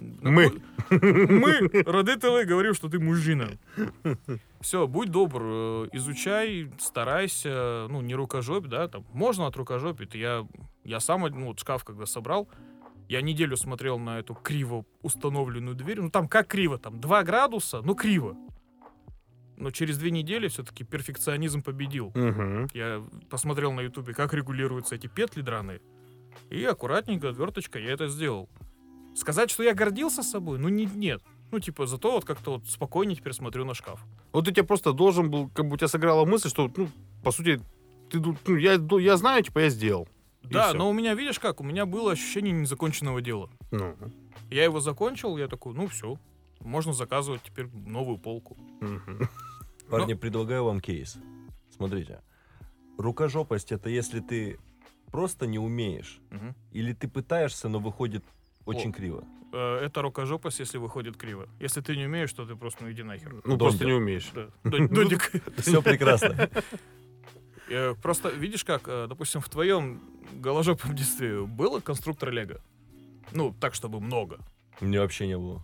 Мы. 0.00 0.52
Мы, 0.90 1.68
родители, 1.84 2.44
говорим, 2.44 2.74
что 2.74 2.88
ты 2.88 2.98
мужчина. 2.98 3.50
Все, 4.60 4.86
будь 4.86 5.10
добр, 5.10 5.42
э, 5.44 5.88
изучай, 5.92 6.70
старайся, 6.78 7.86
ну, 7.88 8.00
не 8.00 8.14
рукожопь, 8.14 8.66
да, 8.66 8.88
там, 8.88 9.04
можно 9.12 9.46
от 9.46 9.56
рукожопить. 9.56 10.14
Я, 10.14 10.46
я 10.84 10.98
сам, 10.98 11.22
ну, 11.22 11.46
вот 11.46 11.60
шкаф, 11.60 11.84
когда 11.84 12.06
собрал, 12.06 12.48
я 13.08 13.22
неделю 13.22 13.56
смотрел 13.56 13.98
на 13.98 14.18
эту 14.18 14.34
криво 14.34 14.84
установленную 15.02 15.76
дверь. 15.76 16.00
Ну, 16.00 16.10
там 16.10 16.28
как 16.28 16.48
криво? 16.48 16.78
Там 16.78 17.00
2 17.00 17.22
градуса, 17.22 17.80
ну, 17.82 17.94
криво. 17.94 18.36
Но 19.56 19.70
через 19.70 19.98
две 19.98 20.10
недели 20.10 20.48
все-таки 20.48 20.84
перфекционизм 20.84 21.62
победил. 21.62 22.12
Мгм. 22.14 22.68
Я 22.74 23.04
посмотрел 23.28 23.72
на 23.72 23.80
ютубе, 23.80 24.14
как 24.14 24.32
регулируются 24.32 24.94
эти 24.94 25.08
петли 25.08 25.42
драные. 25.42 25.80
И 26.50 26.64
аккуратненько, 26.64 27.30
отверточкой 27.30 27.84
я 27.84 27.92
это 27.92 28.08
сделал. 28.08 28.48
Сказать, 29.18 29.50
что 29.50 29.62
я 29.62 29.74
гордился 29.74 30.22
собой? 30.22 30.58
Ну, 30.58 30.68
не, 30.68 30.86
нет. 30.86 31.22
Ну, 31.50 31.58
типа, 31.60 31.86
зато 31.86 32.12
вот 32.12 32.24
как-то 32.24 32.52
вот 32.52 32.66
спокойнее 32.68 33.16
теперь 33.16 33.32
смотрю 33.32 33.64
на 33.64 33.74
шкаф. 33.74 34.00
Вот 34.32 34.44
ты 34.44 34.52
тебе 34.52 34.62
просто 34.64 34.92
должен 34.92 35.30
был, 35.30 35.48
как 35.48 35.66
бы 35.66 35.74
у 35.74 35.76
тебя 35.76 35.88
сыграла 35.88 36.24
мысль, 36.24 36.48
что, 36.50 36.70
ну, 36.76 36.88
по 37.24 37.30
сути, 37.32 37.60
ты, 38.10 38.20
ну, 38.20 38.56
я, 38.56 38.78
ду- 38.78 38.98
я 38.98 39.16
знаю, 39.16 39.42
типа, 39.42 39.60
я 39.60 39.70
сделал. 39.70 40.08
Да, 40.42 40.72
но 40.72 40.88
у 40.88 40.92
меня, 40.92 41.14
видишь 41.14 41.38
как, 41.40 41.60
у 41.60 41.64
меня 41.64 41.84
было 41.84 42.12
ощущение 42.12 42.52
незаконченного 42.52 43.20
дела. 43.20 43.50
Ну, 43.70 43.96
Я 44.50 44.64
его 44.64 44.80
закончил, 44.80 45.36
я 45.36 45.48
такой, 45.48 45.74
ну, 45.74 45.88
все. 45.88 46.18
Можно 46.60 46.92
заказывать 46.92 47.42
теперь 47.42 47.66
новую 47.72 48.18
полку. 48.18 48.56
мгм. 48.80 49.28
Парни, 49.90 50.14
предлагаю 50.14 50.64
вам 50.64 50.80
кейс. 50.80 51.16
Смотрите. 51.74 52.20
Рукожопость 52.98 53.72
это 53.72 53.88
если 53.88 54.20
ты 54.20 54.58
просто 55.10 55.46
не 55.46 55.58
умеешь, 55.58 56.20
Мгм. 56.30 56.54
или 56.72 56.92
ты 56.92 57.08
пытаешься, 57.08 57.68
но 57.68 57.78
выходит 57.78 58.24
очень 58.68 58.90
О. 58.90 58.92
криво. 58.92 59.24
Э, 59.52 59.78
Это 59.86 60.02
рукожопость, 60.02 60.60
если 60.60 60.78
выходит 60.78 61.16
криво. 61.16 61.48
Если 61.60 61.80
ты 61.80 61.96
не 61.96 62.06
умеешь, 62.06 62.32
то 62.32 62.44
ты 62.44 62.54
просто 62.56 62.84
ну 62.84 62.90
иди 62.92 63.02
нахер. 63.02 63.34
Ну, 63.44 63.56
просто 63.58 63.78
Додик. 63.80 63.86
не 63.86 63.92
умеешь. 63.94 64.30
Да. 64.34 64.48
Дод- 64.64 64.88
Додик. 64.90 65.32
Все 65.58 65.82
прекрасно. 65.82 66.48
Э, 67.70 67.94
Просто 68.02 68.30
видишь 68.30 68.64
как, 68.64 68.82
э, 68.88 69.06
допустим, 69.08 69.42
в 69.42 69.48
твоем 69.50 70.00
голожопом 70.32 70.94
детстве 70.96 71.42
было 71.44 71.80
конструктор 71.80 72.30
Лего? 72.30 72.60
Ну, 73.32 73.54
так, 73.60 73.74
чтобы 73.74 74.00
много. 74.00 74.38
У 74.80 74.86
меня 74.86 75.00
вообще 75.02 75.26
не 75.26 75.36
было. 75.36 75.62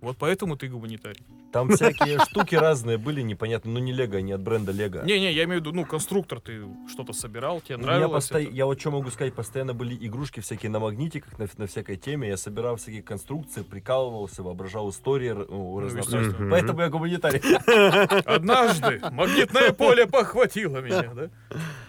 Вот 0.00 0.16
поэтому 0.16 0.56
ты 0.56 0.68
гуманитарий. 0.68 1.22
Там 1.52 1.70
всякие 1.70 2.18
штуки 2.30 2.54
разные 2.54 2.98
были, 2.98 3.20
непонятно. 3.22 3.70
Ну 3.72 3.78
не 3.80 3.92
Лего, 3.92 4.18
не 4.18 4.32
от 4.32 4.40
бренда 4.42 4.70
Лего. 4.70 5.02
Не-не, 5.04 5.32
я 5.32 5.44
имею 5.44 5.60
в 5.60 5.64
виду, 5.64 5.72
ну, 5.74 5.84
конструктор 5.84 6.40
ты 6.40 6.62
что-то 6.88 7.12
собирал, 7.12 7.60
тебе 7.60 7.78
нравилось 7.78 8.30
посто- 8.30 8.42
это? 8.42 8.50
Я 8.52 8.66
вот 8.66 8.78
что 8.80 8.90
могу 8.90 9.10
сказать, 9.10 9.34
постоянно 9.34 9.74
были 9.74 9.96
игрушки 10.06 10.40
всякие 10.40 10.70
на 10.70 10.78
магнитиках, 10.78 11.38
на, 11.38 11.48
на 11.56 11.66
всякой 11.66 11.96
теме. 11.96 12.28
Я 12.28 12.36
собирал 12.36 12.76
всякие 12.76 13.02
конструкции, 13.02 13.62
прикалывался, 13.62 14.42
воображал 14.42 14.90
истории 14.90 15.30
р- 15.30 15.46
ну, 15.48 15.80
разнообразные. 15.80 16.50
Поэтому 16.50 16.80
я 16.82 16.90
гуманитарий. 16.90 17.40
Однажды 18.24 19.00
магнитное 19.10 19.72
поле 19.72 20.06
похватило 20.06 20.78
меня, 20.80 21.10
да? 21.14 21.30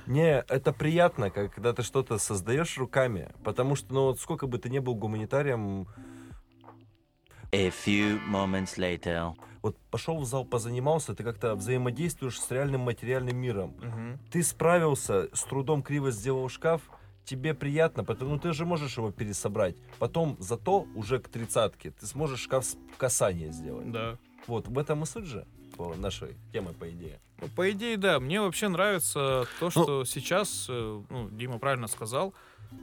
Не, 0.08 0.44
это 0.48 0.74
приятно, 0.74 1.30
когда 1.30 1.74
ты 1.74 1.84
что-то 1.84 2.18
создаешь 2.18 2.78
руками. 2.78 3.30
Потому 3.44 3.76
что, 3.76 3.94
ну, 3.94 4.02
вот 4.06 4.20
сколько 4.20 4.48
бы 4.48 4.58
ты 4.58 4.70
ни 4.70 4.80
был 4.80 4.96
гуманитарием, 4.96 5.88
A 7.52 7.70
few 7.70 8.20
moments 8.30 8.78
later. 8.78 9.34
вот 9.62 9.76
пошел 9.90 10.20
в 10.20 10.26
зал, 10.26 10.46
позанимался, 10.46 11.16
ты 11.16 11.24
как-то 11.24 11.56
взаимодействуешь 11.56 12.40
с 12.40 12.52
реальным 12.52 12.82
материальным 12.82 13.38
миром. 13.38 13.76
Мгм. 13.82 14.20
Ты 14.32 14.44
справился, 14.44 15.30
с 15.34 15.44
трудом 15.44 15.82
криво 15.82 16.12
сделал 16.12 16.48
шкаф, 16.48 16.82
тебе 17.26 17.54
приятно, 17.54 18.04
потому 18.04 18.32
ну, 18.32 18.40
ты 18.40 18.54
же 18.54 18.66
можешь 18.66 18.98
его 18.98 19.12
пересобрать. 19.12 19.76
Потом 19.98 20.38
зато 20.40 20.88
уже 20.96 21.20
к 21.20 21.28
тридцатке 21.28 21.92
ты 21.92 22.06
сможешь 22.06 22.42
шкаф 22.42 22.66
с 22.66 22.78
касания 22.98 23.52
сделать. 23.52 23.92
Да. 23.92 24.18
Вот, 24.48 24.68
в 24.68 24.78
этом 24.78 25.04
и 25.04 25.06
суть 25.06 25.26
же 25.26 25.46
по 25.78 25.96
нашей 25.96 26.36
темы, 26.52 26.74
по 26.74 26.90
идее. 26.90 27.20
Ну, 27.40 27.48
по 27.48 27.70
идее, 27.72 27.98
да. 27.98 28.20
Мне 28.20 28.42
вообще 28.42 28.68
нравится 28.68 29.48
то, 29.60 29.70
что 29.70 30.06
сейчас, 30.06 30.68
э, 30.70 31.04
ну, 31.10 31.30
Дима 31.30 31.60
правильно 31.60 31.88
сказал, 31.88 32.34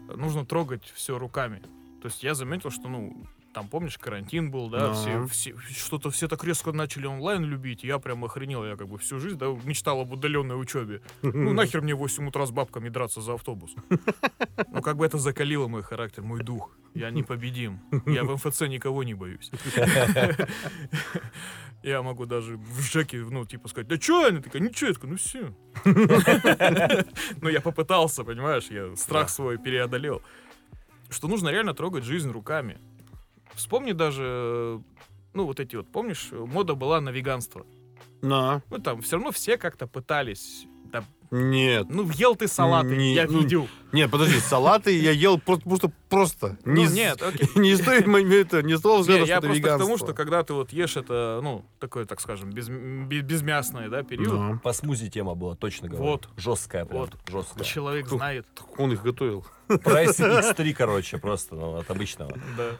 нужно 0.09 0.47
трогать 0.47 0.85
все 0.95 1.19
руками. 1.19 1.63
То 2.01 2.09
есть 2.09 2.23
я 2.23 2.35
заметил, 2.35 2.71
что, 2.71 2.89
ну, 2.89 3.27
там, 3.57 3.69
помнишь, 3.69 3.97
карантин 3.97 4.51
был, 4.51 4.69
да, 4.69 4.93
все, 4.93 5.27
все- 5.29 5.57
что-то 5.75 6.11
все 6.11 6.29
так 6.29 6.45
резко 6.45 6.73
начали 6.73 7.07
онлайн 7.07 7.43
любить, 7.43 7.85
я 7.85 7.99
прям 7.99 8.23
охренел, 8.23 8.63
я 8.67 8.77
как 8.77 8.87
бы 8.87 8.99
всю 8.99 9.19
жизнь, 9.19 9.39
да, 9.39 9.47
мечтал 9.65 10.01
об 10.03 10.13
удаленной 10.13 10.61
учебе. 10.61 11.01
Ну, 11.23 11.53
нахер 11.55 11.81
мне 11.81 11.95
в 11.95 11.99
8 11.99 12.29
утра 12.29 12.45
с 12.45 12.51
бабками 12.51 12.91
драться 12.91 13.23
за 13.23 13.33
автобус. 13.33 13.75
Ну, 14.69 14.83
как 14.83 14.99
бы 14.99 15.07
это 15.07 15.17
закалило 15.17 15.69
мой 15.69 15.83
характер, 15.83 16.23
мой 16.23 16.41
дух. 16.43 16.77
Я 16.93 17.09
непобедим. 17.09 17.81
Я 18.05 18.25
в 18.25 18.35
МФЦ 18.35 18.61
никого 18.69 19.05
не 19.05 19.15
боюсь. 19.15 19.51
Я 21.83 22.03
могу 22.03 22.27
даже 22.27 22.57
в 22.57 22.81
ЖЭКе, 22.83 23.19
ну, 23.19 23.47
типа, 23.47 23.69
сказать, 23.69 23.87
да 23.89 23.97
чё? 23.97 24.27
Она 24.29 24.41
такая, 24.43 24.61
ничего, 24.61 24.89
я 24.89 24.95
такой, 24.95 25.11
ну 25.11 25.17
все. 25.17 25.55
Ну, 27.41 27.49
я 27.49 27.61
попытался, 27.61 28.25
понимаешь, 28.25 28.67
я 28.71 28.95
страх 28.97 29.31
свой 29.31 29.59
преодолел. 29.59 30.21
Что 31.09 31.29
нужно 31.29 31.49
реально 31.51 31.73
трогать 31.75 32.05
жизнь 32.05 32.31
руками. 32.33 32.79
Вспомни 33.55 33.93
даже, 33.93 34.23
э, 34.25 34.81
ну, 35.35 35.45
вот 35.45 35.61
эти 35.61 35.77
вот, 35.77 35.91
помнишь, 35.91 36.29
мода 36.33 36.75
была 36.75 37.01
на 37.01 37.11
веганство. 37.11 37.67
На. 38.23 38.63
Ну, 38.71 38.79
там 38.79 39.03
все 39.03 39.17
равно 39.17 39.31
все 39.33 39.57
как-то 39.57 39.87
пытались. 39.87 40.67
Да, 40.93 41.05
Нет. 41.31 41.87
ну, 41.91 42.09
ел 42.13 42.37
ты 42.37 42.47
салаты, 42.47 42.97
Не, 42.97 43.15
я 43.15 43.27
ну, 43.27 43.41
видел. 43.41 43.69
Нет, 43.93 44.11
подожди, 44.11 44.39
салаты 44.39 44.97
я 44.97 45.11
ел 45.11 45.39
просто, 45.39 45.65
просто, 45.69 45.93
просто. 46.09 46.59
Ну, 46.65 46.85
с- 46.85 46.93
нет, 46.93 47.21
окей. 47.21 47.49
Не 47.57 47.77
стоит 47.77 48.07
это, 48.07 48.63
не 48.63 48.79
стоило 48.79 48.99
Не, 48.99 49.03
взгляда, 49.03 49.21
я 49.21 49.27
что 49.27 49.35
это 49.35 49.47
просто 49.49 49.63
к 49.63 49.79
тому, 49.79 49.99
что 49.99 50.13
когда 50.15 50.43
ты 50.45 50.55
вот 50.55 50.73
ешь 50.73 50.97
это, 50.97 51.41
ну, 51.43 51.65
такое, 51.81 52.05
так 52.05 52.21
скажем, 52.21 52.51
без, 52.51 52.69
без, 52.69 53.23
безмясный, 53.23 53.89
да, 53.89 54.03
период, 54.03 54.53
Да. 54.55 54.61
По 54.63 54.73
смузи 54.73 55.11
тема 55.11 55.35
была, 55.35 55.57
точно 55.57 55.89
говорю. 55.89 56.05
Вот. 56.05 56.29
Жесткая 56.37 56.85
прям, 56.85 57.01
Вот. 57.01 57.17
жесткая. 57.29 57.65
человек 57.65 58.09
знает. 58.09 58.47
Он 58.79 58.93
их 58.93 59.03
готовил. 59.03 59.45
Прайс 59.83 60.19
X3, 60.21 60.73
короче, 60.73 61.19
просто, 61.19 61.57
ну, 61.57 61.77
от 61.77 61.91
обычного. 61.91 62.33
Да. 62.57 62.71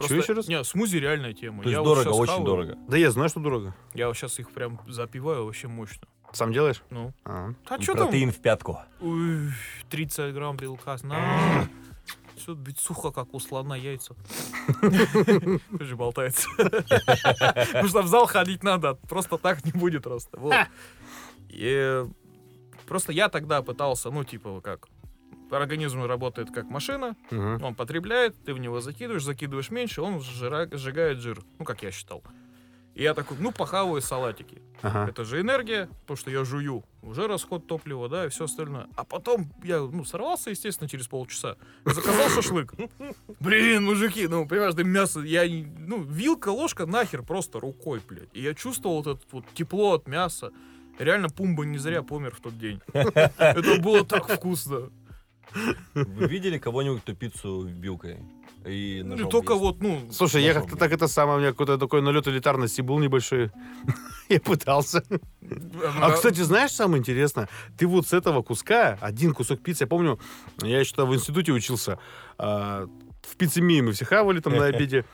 Чё 0.00 0.16
еще 0.16 0.32
раз? 0.32 0.48
Не, 0.48 0.64
смузи 0.64 0.96
реальная 0.96 1.32
тема. 1.32 1.62
То 1.62 1.68
есть 1.68 1.72
я 1.72 1.80
вот 1.80 1.86
дорого, 1.86 2.04
щас 2.04 2.14
очень 2.14 2.32
хаваю, 2.32 2.46
дорого. 2.46 2.78
Да 2.88 2.96
я 2.96 3.10
знаю, 3.10 3.28
что 3.28 3.40
дорого. 3.40 3.74
Я 3.94 4.08
вот 4.08 4.16
сейчас 4.16 4.38
их 4.38 4.50
прям 4.50 4.80
запиваю 4.88 5.44
вообще 5.44 5.68
мощно. 5.68 6.06
Сам 6.32 6.52
делаешь? 6.52 6.82
Ну. 6.90 7.12
А. 7.24 7.54
А 7.68 7.80
что 7.80 7.94
там? 7.94 8.08
Протеин 8.08 8.32
в 8.32 8.38
пятку. 8.38 8.78
Уй, 9.00 9.52
30 9.90 10.34
грамм 10.34 10.56
белка. 10.56 10.96
На. 11.04 11.68
Все 12.36 12.54
ведь 12.54 12.78
сухо, 12.78 13.12
как 13.12 13.32
у 13.32 13.38
слона 13.38 13.76
яйца. 13.76 14.16
Тоже 15.78 15.94
болтается. 15.94 16.48
Потому 16.56 17.88
что 17.88 18.02
в 18.02 18.08
зал 18.08 18.26
ходить 18.26 18.64
надо. 18.64 18.94
Просто 19.08 19.38
так 19.38 19.64
не 19.64 19.70
будет 19.70 20.02
просто. 20.02 20.40
Вот. 20.40 20.54
И 21.48 22.04
просто 22.86 23.12
я 23.12 23.28
тогда 23.28 23.62
пытался, 23.62 24.10
ну, 24.10 24.24
типа, 24.24 24.60
как, 24.60 24.88
организм 25.56 26.04
работает 26.04 26.50
как 26.50 26.68
машина, 26.70 27.16
Мгм. 27.30 27.62
он 27.62 27.74
потребляет, 27.74 28.34
ты 28.44 28.54
в 28.54 28.58
него 28.58 28.80
закидываешь, 28.80 29.24
закидываешь 29.24 29.70
меньше, 29.70 30.02
он 30.02 30.18
сжира- 30.20 30.68
сжигает 30.76 31.18
жир. 31.18 31.40
Ну, 31.58 31.64
как 31.64 31.82
я 31.82 31.90
считал. 31.90 32.22
И 32.94 33.02
я 33.02 33.12
такой, 33.14 33.36
ну, 33.40 33.50
похаваю 33.50 34.00
салатики. 34.00 34.62
Ага. 34.80 35.08
Это 35.10 35.24
же 35.24 35.40
энергия, 35.40 35.88
то, 36.06 36.14
что 36.14 36.30
я 36.30 36.44
жую. 36.44 36.84
Уже 37.02 37.26
расход 37.26 37.66
топлива, 37.66 38.08
да, 38.08 38.26
и 38.26 38.28
все 38.28 38.44
остальное. 38.44 38.86
А 38.94 39.02
потом 39.02 39.52
я, 39.64 39.80
ну, 39.80 40.04
сорвался, 40.04 40.50
естественно, 40.50 40.88
через 40.88 41.08
полчаса. 41.08 41.56
Заказал 41.84 42.28
шашлык. 42.28 42.72
Блин, 43.40 43.84
мужики, 43.84 44.28
ну, 44.28 44.46
понимаешь, 44.46 44.74
да 44.74 44.84
мясо, 44.84 45.20
я, 45.20 45.42
ну, 45.78 46.02
вилка, 46.04 46.50
ложка, 46.50 46.86
нахер, 46.86 47.24
просто 47.24 47.58
рукой, 47.58 48.00
блядь. 48.08 48.28
И 48.32 48.40
я 48.40 48.54
чувствовал 48.54 49.02
вот 49.02 49.16
это 49.18 49.26
вот 49.32 49.44
тепло 49.54 49.94
от 49.94 50.06
мяса. 50.06 50.52
Реально, 51.00 51.28
Пумба 51.30 51.64
не 51.64 51.78
зря 51.78 52.04
помер 52.04 52.32
в 52.36 52.40
тот 52.40 52.56
день. 52.56 52.80
Это 52.92 53.80
было 53.82 54.04
так 54.04 54.28
вкусно. 54.28 54.90
Вы 55.94 56.26
видели 56.26 56.58
кого-нибудь, 56.58 57.02
кто 57.02 57.14
пиццу 57.14 57.64
вилкой? 57.66 58.18
И 58.66 59.02
Ну, 59.04 59.10
ножом 59.10 59.30
только 59.30 59.52
ест? 59.52 59.62
вот, 59.62 59.82
ну, 59.82 60.00
Слушай, 60.10 60.42
я 60.42 60.54
как-то 60.54 60.76
так 60.76 60.90
это 60.90 61.06
самое, 61.06 61.36
у 61.36 61.40
меня 61.40 61.50
какой-то 61.50 61.76
такой 61.76 62.00
налет 62.00 62.26
элитарности 62.28 62.80
был 62.80 62.98
небольшой. 62.98 63.50
Я 64.30 64.40
пытался. 64.40 65.04
А, 66.00 66.10
кстати, 66.12 66.40
знаешь, 66.40 66.70
самое 66.72 66.98
интересное? 67.00 67.48
Ты 67.76 67.86
вот 67.86 68.06
с 68.08 68.14
этого 68.14 68.42
куска, 68.42 68.96
один 69.02 69.34
кусок 69.34 69.62
пиццы, 69.62 69.82
я 69.84 69.86
помню, 69.86 70.18
я 70.62 70.80
еще 70.80 71.04
в 71.04 71.14
институте 71.14 71.52
учился, 71.52 71.98
а, 72.38 72.88
в 73.20 73.36
пиццемии 73.36 73.82
мы 73.82 73.92
все 73.92 74.06
хавали 74.06 74.40
там 74.40 74.56
на 74.56 74.64
обеде. 74.72 75.04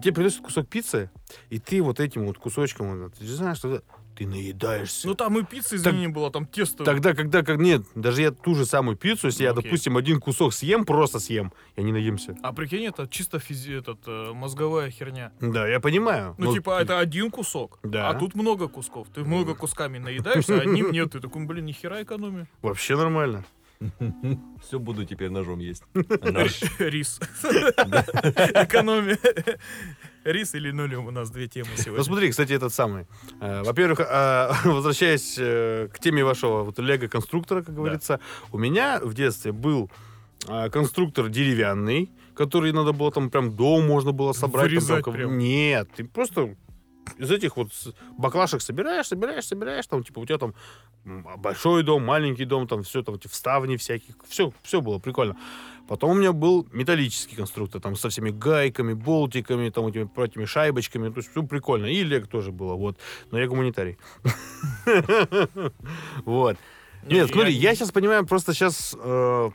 Тебе 0.00 0.12
приносят 0.14 0.42
кусок 0.42 0.68
пиццы, 0.68 1.10
и 1.48 1.58
ты 1.58 1.82
вот 1.82 1.98
этим 1.98 2.26
вот 2.26 2.38
кусочком, 2.38 3.02
вот, 3.02 3.14
ты 3.14 3.24
же 3.26 3.34
знаешь, 3.34 3.58
что 3.58 3.82
ты 4.16 4.26
наедаешься. 4.26 5.06
Ну, 5.08 5.14
там 5.14 5.38
и 5.38 5.42
пицца, 5.44 5.76
извини, 5.76 6.00
не 6.00 6.08
было, 6.08 6.30
там 6.30 6.44
тесто. 6.46 6.84
Тогда, 6.84 7.14
когда, 7.14 7.42
как 7.42 7.58
нет, 7.58 7.82
даже 7.94 8.20
я 8.22 8.30
ту 8.30 8.54
же 8.54 8.66
самую 8.66 8.96
пиццу, 8.96 9.28
если 9.28 9.44
я, 9.44 9.52
Ну, 9.52 9.60
окей. 9.60 9.70
допустим, 9.70 9.96
один 9.96 10.20
кусок 10.20 10.52
съем, 10.52 10.84
просто 10.84 11.18
съем, 11.20 11.52
я 11.76 11.82
не 11.82 11.92
наемся. 11.92 12.36
А 12.42 12.52
прикинь, 12.52 12.84
это 12.84 13.08
чисто 13.08 13.38
физи, 13.38 13.78
этот, 13.78 14.00
э, 14.06 14.32
мозговая 14.34 14.90
херня. 14.90 15.32
Да, 15.40 15.66
я 15.66 15.80
понимаю. 15.80 16.34
Ну, 16.38 16.46
Но 16.46 16.52
типа, 16.52 16.80
это 16.82 16.98
один 16.98 17.30
кусок, 17.30 17.78
Да. 17.82 18.10
а 18.10 18.14
тут 18.14 18.34
много 18.34 18.68
кусков. 18.68 19.08
Ты 19.14 19.24
много 19.24 19.54
кусками 19.54 19.98
наедаешься, 19.98 20.56
а 20.58 20.60
одним 20.60 20.90
нет. 20.92 21.12
Ты 21.12 21.20
такой, 21.20 21.44
блин, 21.46 21.64
нихера 21.64 22.02
экономия. 22.02 22.46
Вообще 22.62 22.96
нормально. 22.96 23.44
Все 24.66 24.78
буду 24.78 25.06
теперь 25.06 25.30
ножом 25.30 25.58
есть. 25.58 25.82
Рис. 26.78 27.18
Экономия. 27.42 29.18
Рис 30.24 30.54
или 30.54 30.70
нулем 30.70 31.06
у 31.06 31.10
нас 31.10 31.30
две 31.30 31.48
темы 31.48 31.68
Ну 31.76 31.82
сегодня. 31.82 32.04
смотри, 32.04 32.30
кстати, 32.30 32.52
этот 32.52 32.72
самый. 32.74 33.06
Э, 33.40 33.62
Во-первых, 33.62 34.00
э, 34.00 34.50
возвращаясь 34.64 35.36
э, 35.38 35.88
к 35.92 35.98
теме 35.98 36.22
вашего 36.24 36.62
вот 36.64 36.78
лего-конструктора, 36.78 37.62
как 37.62 37.74
говорится, 37.74 38.20
у 38.52 38.58
меня 38.58 39.00
в 39.02 39.14
детстве 39.14 39.52
был 39.52 39.90
э, 40.46 40.68
конструктор 40.70 41.28
деревянный, 41.28 42.10
который 42.34 42.72
надо 42.72 42.92
было 42.92 43.10
там 43.10 43.30
прям 43.30 43.56
дом 43.56 43.86
можно 43.86 44.12
было 44.12 44.32
собрать. 44.32 44.64
там 44.66 44.74
Вырезать 44.74 45.04
прям- 45.04 45.14
прям. 45.16 45.38
Нет, 45.38 45.88
ты 45.96 46.04
просто 46.04 46.54
из 47.18 47.30
этих 47.30 47.56
вот 47.56 47.70
баклашек 48.18 48.60
собираешь, 48.62 49.06
собираешь, 49.06 49.44
собираешь, 49.46 49.86
там, 49.86 50.04
типа, 50.04 50.20
у 50.20 50.26
тебя 50.26 50.38
там 50.38 50.54
большой 51.38 51.82
дом, 51.82 52.04
маленький 52.04 52.44
дом, 52.44 52.68
там, 52.68 52.82
все, 52.82 53.02
там, 53.02 53.14
эти 53.16 53.26
вставни 53.26 53.76
всяких, 53.76 54.14
все, 54.28 54.52
все 54.62 54.80
было 54.80 54.98
прикольно. 54.98 55.36
Потом 55.90 56.10
у 56.10 56.14
меня 56.14 56.32
был 56.32 56.68
металлический 56.70 57.34
конструктор, 57.34 57.80
там, 57.80 57.96
со 57.96 58.10
всеми 58.10 58.30
гайками, 58.30 58.92
болтиками, 58.92 59.70
там, 59.70 59.88
этими, 59.88 60.08
этими 60.24 60.44
шайбочками, 60.44 61.08
то 61.08 61.16
есть 61.16 61.32
все 61.32 61.42
прикольно. 61.42 61.86
И 61.86 62.04
лег 62.04 62.28
тоже 62.28 62.52
было, 62.52 62.74
вот. 62.74 62.96
Но 63.32 63.40
я 63.40 63.48
гуманитарий. 63.48 63.98
Вот. 66.24 66.56
Не, 67.02 67.14
Нет, 67.14 67.30
смотри, 67.32 67.52
я- 67.54 67.74
сейчас 67.74 67.90
понимаю, 67.90 68.24
просто 68.24 68.54
сейчас 68.54 68.94
у 68.94 69.50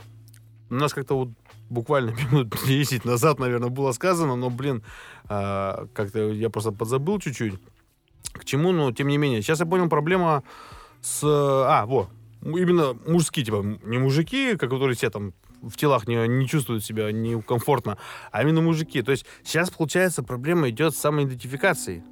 нас 0.69 0.93
как-то 0.93 1.15
вот 1.15 1.29
буквально 1.69 2.09
минут 2.31 2.53
10 2.67 3.05
назад, 3.05 3.39
наверное, 3.39 3.69
было 3.69 3.93
сказано, 3.93 4.35
но, 4.35 4.49
блин, 4.49 4.83
а, 5.29 5.87
как-то 5.93 6.33
я 6.33 6.49
просто 6.49 6.73
подзабыл 6.73 7.17
чуть-чуть. 7.17 7.53
К 8.33 8.43
чему, 8.43 8.73
но 8.73 8.91
тем 8.91 9.07
не 9.07 9.17
менее. 9.17 9.41
Сейчас 9.41 9.61
я 9.61 9.65
понял, 9.65 9.87
проблема 9.87 10.43
с... 11.01 11.23
А, 11.23 11.85
вот. 11.85 12.09
Именно 12.41 12.93
мужские, 13.07 13.45
типа, 13.45 13.63
не 13.85 13.99
мужики, 13.99 14.57
которые 14.57 14.97
все 14.97 15.09
там 15.09 15.33
в 15.69 15.77
телах 15.77 16.07
не, 16.07 16.27
не 16.27 16.47
чувствуют 16.47 16.83
себя 16.83 17.11
некомфортно, 17.11 17.97
а 18.31 18.43
именно 18.43 18.61
мужики. 18.61 19.01
То 19.01 19.11
есть 19.11 19.25
сейчас, 19.43 19.69
получается, 19.69 20.23
проблема 20.23 20.69
идет 20.69 20.95
с 20.95 20.99
самоидентификацией. 20.99 22.03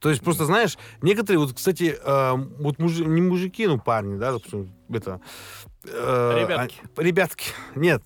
То 0.00 0.10
есть 0.10 0.22
просто, 0.22 0.44
знаешь, 0.44 0.76
некоторые, 1.02 1.38
вот, 1.38 1.54
кстати, 1.54 1.96
э, 2.02 2.32
вот 2.58 2.78
мужи- 2.78 3.04
не 3.04 3.22
мужики, 3.22 3.66
ну, 3.66 3.78
парни, 3.78 4.18
да, 4.18 4.32
допустим, 4.32 4.72
это... 4.90 5.20
э, 5.84 6.40
Ребятки. 6.40 6.76
а- 6.96 7.02
ребятки. 7.02 7.46
Нет. 7.74 8.02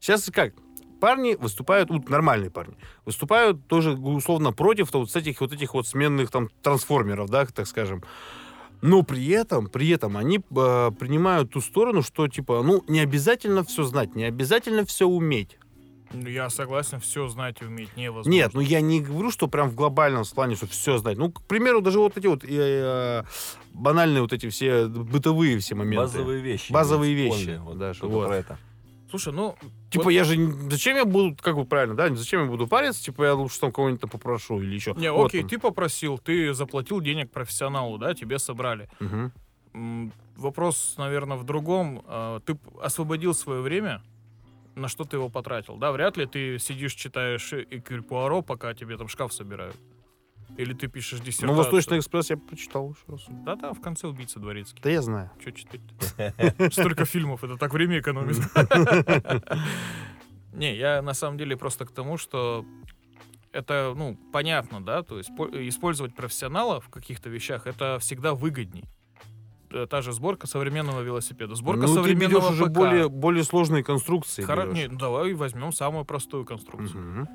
Сейчас 0.00 0.30
как? 0.32 0.54
Парни 1.00 1.34
выступают, 1.34 1.90
вот 1.90 2.08
нормальные 2.08 2.50
парни, 2.50 2.76
выступают 3.04 3.66
тоже 3.66 3.92
условно 3.92 4.52
против 4.52 4.92
вот 4.94 5.10
с 5.10 5.16
этих 5.16 5.40
вот 5.40 5.52
этих 5.52 5.74
вот 5.74 5.86
сменных 5.86 6.30
там 6.30 6.48
трансформеров, 6.62 7.28
да, 7.28 7.44
так 7.44 7.66
скажем. 7.66 8.02
Но 8.86 9.02
при 9.02 9.28
этом, 9.28 9.66
при 9.66 9.88
этом 9.88 10.16
они 10.16 10.38
э, 10.38 10.90
принимают 10.98 11.50
ту 11.50 11.60
сторону, 11.60 12.02
что 12.02 12.28
типа, 12.28 12.62
ну, 12.62 12.84
не 12.88 13.00
обязательно 13.00 13.64
все 13.64 13.82
знать, 13.84 14.14
не 14.14 14.24
обязательно 14.24 14.84
все 14.84 15.06
уметь. 15.06 15.58
Ну, 16.12 16.28
Я 16.28 16.48
согласен, 16.50 17.00
все 17.00 17.26
знать 17.26 17.56
и 17.60 17.64
уметь 17.64 17.96
невозможно. 17.96 18.30
Нет, 18.30 18.54
ну 18.54 18.60
я 18.60 18.80
не 18.80 19.00
говорю, 19.00 19.30
что 19.30 19.48
прям 19.48 19.70
в 19.70 19.74
глобальном 19.74 20.24
плане, 20.24 20.54
что 20.54 20.66
все 20.68 20.98
знать. 20.98 21.18
Ну, 21.18 21.32
к 21.32 21.42
примеру, 21.42 21.80
даже 21.80 21.98
вот 21.98 22.16
эти 22.16 22.28
вот 22.28 22.44
э, 22.44 22.48
э, 22.48 23.24
банальные 23.74 24.22
вот 24.22 24.32
эти 24.32 24.48
все 24.48 24.86
бытовые 24.86 25.58
все 25.58 25.74
моменты. 25.74 26.02
Базовые 26.02 26.40
вещи. 26.40 26.72
Базовые 26.72 27.14
вещи, 27.14 27.60
Вот, 27.62 27.78
да, 27.78 27.92
только 27.92 28.06
вот. 28.06 28.26
про 28.28 28.36
это. 28.36 28.58
Слушай, 29.10 29.32
ну... 29.32 29.56
Типа 29.90 30.04
вот- 30.04 30.10
я 30.10 30.24
же... 30.24 30.36
Зачем 30.70 30.96
я 30.96 31.04
буду, 31.04 31.36
как 31.40 31.54
бы 31.56 31.64
правильно, 31.64 31.94
да? 31.94 32.14
Зачем 32.14 32.42
я 32.42 32.46
буду 32.46 32.66
париться? 32.66 33.02
Типа 33.04 33.24
я 33.24 33.34
лучше 33.34 33.60
там 33.60 33.72
кого-нибудь 33.72 34.00
там 34.00 34.10
попрошу 34.10 34.60
или 34.60 34.74
еще. 34.74 34.94
Не, 34.96 35.12
Вот 35.12 35.26
окей, 35.28 35.42
он. 35.42 35.48
ты 35.48 35.58
попросил, 35.58 36.18
ты 36.18 36.52
заплатил 36.54 37.00
денег 37.00 37.30
профессионалу, 37.30 37.98
да, 37.98 38.14
тебе 38.14 38.38
собрали. 38.38 38.88
М, 39.72 40.12
Вопрос, 40.36 40.94
наверное, 40.98 41.36
в 41.38 41.44
другом. 41.44 42.02
А, 42.06 42.40
Ты 42.40 42.58
освободил 42.82 43.32
свое 43.32 43.60
время, 43.62 44.02
на 44.74 44.88
что 44.88 45.04
ты 45.04 45.16
его 45.16 45.28
потратил? 45.30 45.76
Да, 45.76 45.92
вряд 45.92 46.16
ли 46.18 46.26
ты 46.26 46.58
сидишь, 46.58 46.94
читаешь 46.94 47.52
Экюль 47.52 48.02
Пуаро, 48.02 48.42
пока 48.42 48.74
тебе 48.74 48.96
там 48.98 49.08
шкаф 49.08 49.32
собирают. 49.32 49.76
Или 50.56 50.72
ты 50.72 50.88
пишешь 50.88 51.18
Ну, 51.18 51.24
диссертацию. 51.26 51.56
Восточный 51.56 51.98
экспресс 51.98 52.30
я 52.30 52.36
прочитал 52.36 52.90
еще 52.90 53.02
раз. 53.08 53.24
Да-да, 53.44 53.72
в 53.72 53.80
конце 53.80 54.06
убийца 54.08 54.40
дворецкий. 54.40 54.80
Да 54.82 54.90
я 54.90 55.02
знаю. 55.02 55.30
Че 55.44 55.52
читать 55.52 55.80
Столько 56.72 57.04
фильмов, 57.04 57.44
это 57.44 57.56
так 57.56 57.72
время 57.74 57.98
экономит. 58.00 58.38
Не, 60.52 60.74
я 60.74 61.02
на 61.02 61.12
самом 61.14 61.36
деле 61.36 61.56
просто 61.56 61.84
к 61.84 61.90
тому, 61.92 62.16
что 62.16 62.64
это, 63.52 63.92
ну, 63.96 64.16
понятно, 64.32 64.82
да, 64.82 65.02
то 65.02 65.18
есть 65.18 65.34
по- 65.36 65.48
использовать 65.68 66.14
профессионала 66.14 66.80
в 66.80 66.88
каких-то 66.88 67.28
вещах, 67.28 67.66
это 67.66 67.98
всегда 68.00 68.34
выгодней. 68.34 68.84
Э, 69.70 69.86
Та 69.88 70.00
же 70.00 70.12
сборка 70.12 70.46
современного 70.46 71.02
велосипеда, 71.02 71.54
сборка 71.54 71.82
ну, 71.82 71.88
ты 71.88 71.94
современного 71.94 72.48
уже 72.50 72.64
ПК. 72.66 72.70
более, 72.72 73.08
более 73.08 73.44
сложные 73.44 73.82
конструкции. 73.84 74.44
Берешь. 74.46 74.74
не, 74.74 74.88
ну, 74.88 74.98
давай 74.98 75.34
возьмем 75.34 75.72
самую 75.72 76.04
простую 76.04 76.44
конструкцию. 76.46 77.02
Мгм. 77.02 77.28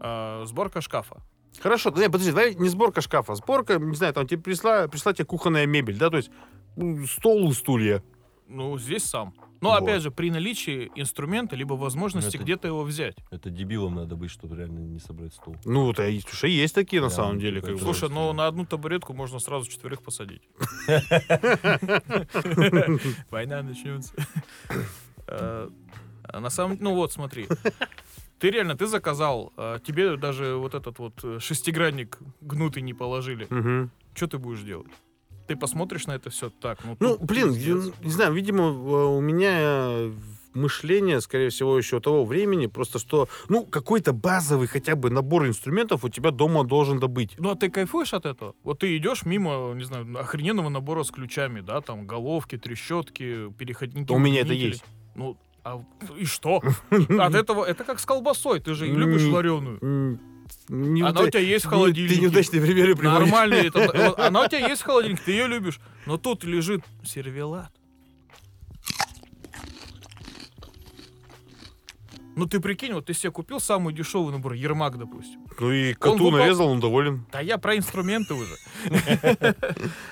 А, 0.00 0.44
сборка 0.46 0.80
шкафа. 0.80 1.16
Хорошо, 1.60 1.90
да, 1.90 2.02
не, 2.02 2.10
подожди, 2.10 2.30
давай 2.30 2.54
не 2.54 2.68
сборка 2.68 3.00
шкафа, 3.00 3.34
сборка, 3.34 3.78
не 3.78 3.96
знаю, 3.96 4.12
там 4.14 4.26
тебе 4.26 4.40
пришла, 4.40 4.86
пришла 4.88 5.12
тебе 5.12 5.24
кухонная 5.24 5.66
мебель, 5.66 5.98
да, 5.98 6.10
то 6.10 6.16
есть 6.18 6.30
стол 7.10 7.50
и 7.50 7.54
стулья. 7.54 8.02
Ну, 8.46 8.78
здесь 8.78 9.04
сам. 9.04 9.34
Но, 9.60 9.70
Вот. 9.70 9.82
опять 9.82 10.02
же, 10.02 10.12
при 10.12 10.30
наличии 10.30 10.88
инструмента, 10.94 11.56
либо 11.56 11.72
возможности 11.74 12.36
Это- 12.36 12.44
где-то 12.44 12.68
его 12.68 12.84
взять. 12.84 13.16
Это 13.32 13.50
дебилом 13.50 13.96
надо 13.96 14.14
быть, 14.14 14.30
чтобы 14.30 14.56
реально 14.56 14.78
не 14.78 15.00
собрать 15.00 15.34
стул. 15.34 15.56
Ну, 15.64 15.86
вот, 15.86 15.98
а 15.98 16.08
слушай, 16.20 16.52
есть 16.52 16.74
такие 16.76 17.02
на 17.02 17.08
Да, 17.08 17.14
самом 17.14 17.34
ну, 17.34 17.40
деле. 17.40 17.60
типа, 17.60 17.72
Как 17.72 17.82
Слушай, 17.82 18.08
ну 18.08 18.32
на 18.32 18.46
одну 18.46 18.64
табуретку 18.64 19.12
можно 19.14 19.40
сразу 19.40 19.68
четверых 19.68 20.00
посадить. 20.02 20.42
Война 23.30 23.62
начнется. 23.62 24.14
Э, 25.26 25.68
а 26.22 26.40
На 26.40 26.50
самом 26.50 26.78
ну 26.80 26.94
вот 26.94 27.12
смотри. 27.12 27.46
Ты 28.38 28.50
реально, 28.50 28.76
ты 28.76 28.86
заказал, 28.86 29.52
а 29.56 29.78
тебе 29.80 30.16
даже 30.16 30.54
вот 30.56 30.74
этот 30.74 30.98
вот 30.98 31.14
э, 31.24 31.38
шестигранник 31.40 32.18
гнутый 32.40 32.82
не 32.82 32.94
положили. 32.94 33.46
Мгм. 33.50 33.90
Что 34.14 34.26
ты 34.28 34.38
будешь 34.38 34.62
делать? 34.62 34.88
Ты 35.48 35.56
посмотришь 35.56 36.06
на 36.06 36.12
это 36.12 36.30
все 36.30 36.50
так, 36.50 36.78
ну, 36.84 36.96
Ну, 37.00 37.18
блин, 37.18 37.48
пиздец. 37.54 37.92
не 38.02 38.10
знаю, 38.10 38.32
видимо, 38.34 38.64
э, 38.64 38.68
у 38.70 39.20
меня 39.20 39.50
э, 39.54 40.12
мышление, 40.54 41.20
скорее 41.20 41.48
всего, 41.50 41.76
еще 41.78 42.00
того 42.00 42.24
времени, 42.24 42.66
просто 42.66 42.98
что, 42.98 43.28
ну, 43.48 43.64
какой-то 43.64 44.12
базовый 44.12 44.66
хотя 44.68 44.94
бы 44.94 45.10
набор 45.10 45.46
инструментов 45.46 46.04
у 46.04 46.08
тебя 46.08 46.30
дома 46.30 46.64
должен 46.64 46.98
добыть. 47.00 47.34
Ну, 47.38 47.50
а 47.50 47.56
ты 47.56 47.70
кайфуешь 47.70 48.12
от 48.14 48.26
этого? 48.26 48.54
Вот 48.62 48.80
ты 48.80 48.96
идешь 48.96 49.24
мимо, 49.24 49.72
не 49.74 49.84
знаю, 49.84 50.06
охрененного 50.18 50.68
набора 50.68 51.02
с 51.02 51.10
ключами, 51.10 51.60
да, 51.60 51.80
там 51.80 52.06
головки, 52.06 52.56
трещотки, 52.58 53.50
переходники. 53.52 54.12
У 54.12 54.18
меня 54.18 54.42
это 54.42 54.52
есть. 54.52 54.84
Ну, 55.14 55.36
а 55.68 55.84
и 56.18 56.24
что? 56.24 56.62
От 56.90 57.34
этого, 57.34 57.64
это 57.64 57.84
как 57.84 58.00
с 58.00 58.06
колбасой, 58.06 58.60
ты 58.60 58.74
же 58.74 58.86
любишь 58.86 59.24
вареную. 59.24 60.18
Не 60.68 61.02
Она 61.06 61.20
у 61.22 61.28
тебя 61.28 61.40
есть 61.40 61.64
в 61.64 61.68
холодильнике. 61.68 62.16
Ты 62.16 62.20
неудачные 62.22 62.62
примеры 62.62 62.96
приводишь. 62.96 63.30
Нормальный, 63.30 63.68
это, 63.68 64.26
она 64.26 64.44
у 64.44 64.48
тебя 64.48 64.66
есть 64.66 64.82
в 64.82 64.84
холодильнике, 64.84 65.22
ты 65.24 65.32
ее 65.32 65.46
любишь. 65.46 65.80
Но 66.06 66.16
тут 66.16 66.44
лежит 66.44 66.82
сервелат. 67.04 67.72
Ну 72.36 72.46
ты 72.46 72.60
прикинь, 72.60 72.92
вот 72.92 73.06
ты 73.06 73.14
себе 73.14 73.32
купил 73.32 73.58
самый 73.58 73.92
дешевый 73.92 74.32
набор, 74.32 74.52
Ермак, 74.52 74.96
допустим. 74.96 75.40
Ну 75.60 75.72
и 75.72 75.94
коту 75.94 76.24
выпал- 76.24 76.38
нарезал, 76.38 76.68
он 76.68 76.80
доволен. 76.80 77.26
Да 77.32 77.40
я 77.40 77.58
про 77.58 77.76
инструменты 77.76 78.34
уже. 78.34 78.56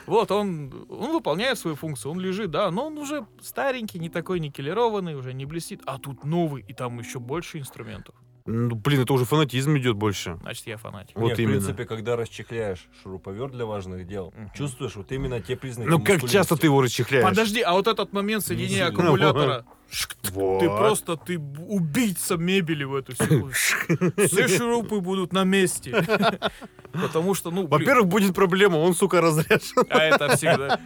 Вот, 0.06 0.30
он, 0.30 0.86
он 0.88 1.12
выполняет 1.12 1.58
свою 1.58 1.76
функцию, 1.76 2.12
он 2.12 2.20
лежит, 2.20 2.50
да, 2.50 2.70
но 2.70 2.86
он 2.86 2.98
уже 2.98 3.26
старенький, 3.40 3.98
не 3.98 4.08
такой 4.08 4.40
никелированный, 4.40 5.14
уже 5.14 5.32
не 5.32 5.46
блестит. 5.46 5.82
А 5.86 5.98
тут 5.98 6.24
новый, 6.24 6.64
и 6.66 6.72
там 6.72 6.98
еще 6.98 7.18
больше 7.18 7.58
инструментов. 7.58 8.14
Ну, 8.46 8.74
блин, 8.76 9.00
это 9.02 9.12
уже 9.12 9.24
фанатизм 9.24 9.76
идет 9.76 9.96
больше. 9.96 10.38
Значит, 10.42 10.66
я 10.66 10.76
фанатик. 10.76 11.16
Вот 11.16 11.28
Не, 11.30 11.34
в 11.34 11.38
именно. 11.38 11.52
принципе, 11.54 11.84
когда 11.84 12.16
расчехляешь 12.16 12.86
шуруповерт 13.02 13.52
для 13.52 13.66
важных 13.66 14.06
дел, 14.06 14.32
Мгм. 14.36 14.50
чувствуешь 14.54 14.94
вот 14.96 15.10
именно 15.12 15.40
те 15.40 15.56
признаки 15.56 15.88
Ну 15.88 16.00
как 16.00 16.28
часто 16.28 16.56
ты 16.56 16.66
его 16.68 16.80
расчехляешь? 16.80 17.26
Подожди, 17.28 17.60
а 17.60 17.72
вот 17.72 17.86
этот 17.88 18.12
момент 18.12 18.44
соединения 18.44 18.86
аккумулятора, 18.86 19.64
Вот. 20.32 20.60
ты 20.60 20.66
просто, 20.68 21.16
ты 21.16 21.38
убийца 21.38 22.36
мебели 22.36 22.84
в 22.84 22.94
эту 22.94 23.14
секунду. 23.14 23.50
Все 24.26 24.48
шурупы 24.48 25.00
будут 25.00 25.32
на 25.32 25.44
месте. 25.44 25.92
Потому 26.92 27.34
что, 27.34 27.50
ну, 27.50 27.66
блин, 27.66 27.70
Во-первых, 27.70 28.06
будет 28.08 28.34
проблема, 28.34 28.76
он, 28.76 28.94
сука, 28.94 29.20
разряжен. 29.20 29.84
А 29.90 29.98
это 29.98 30.36
всегда. 30.36 30.80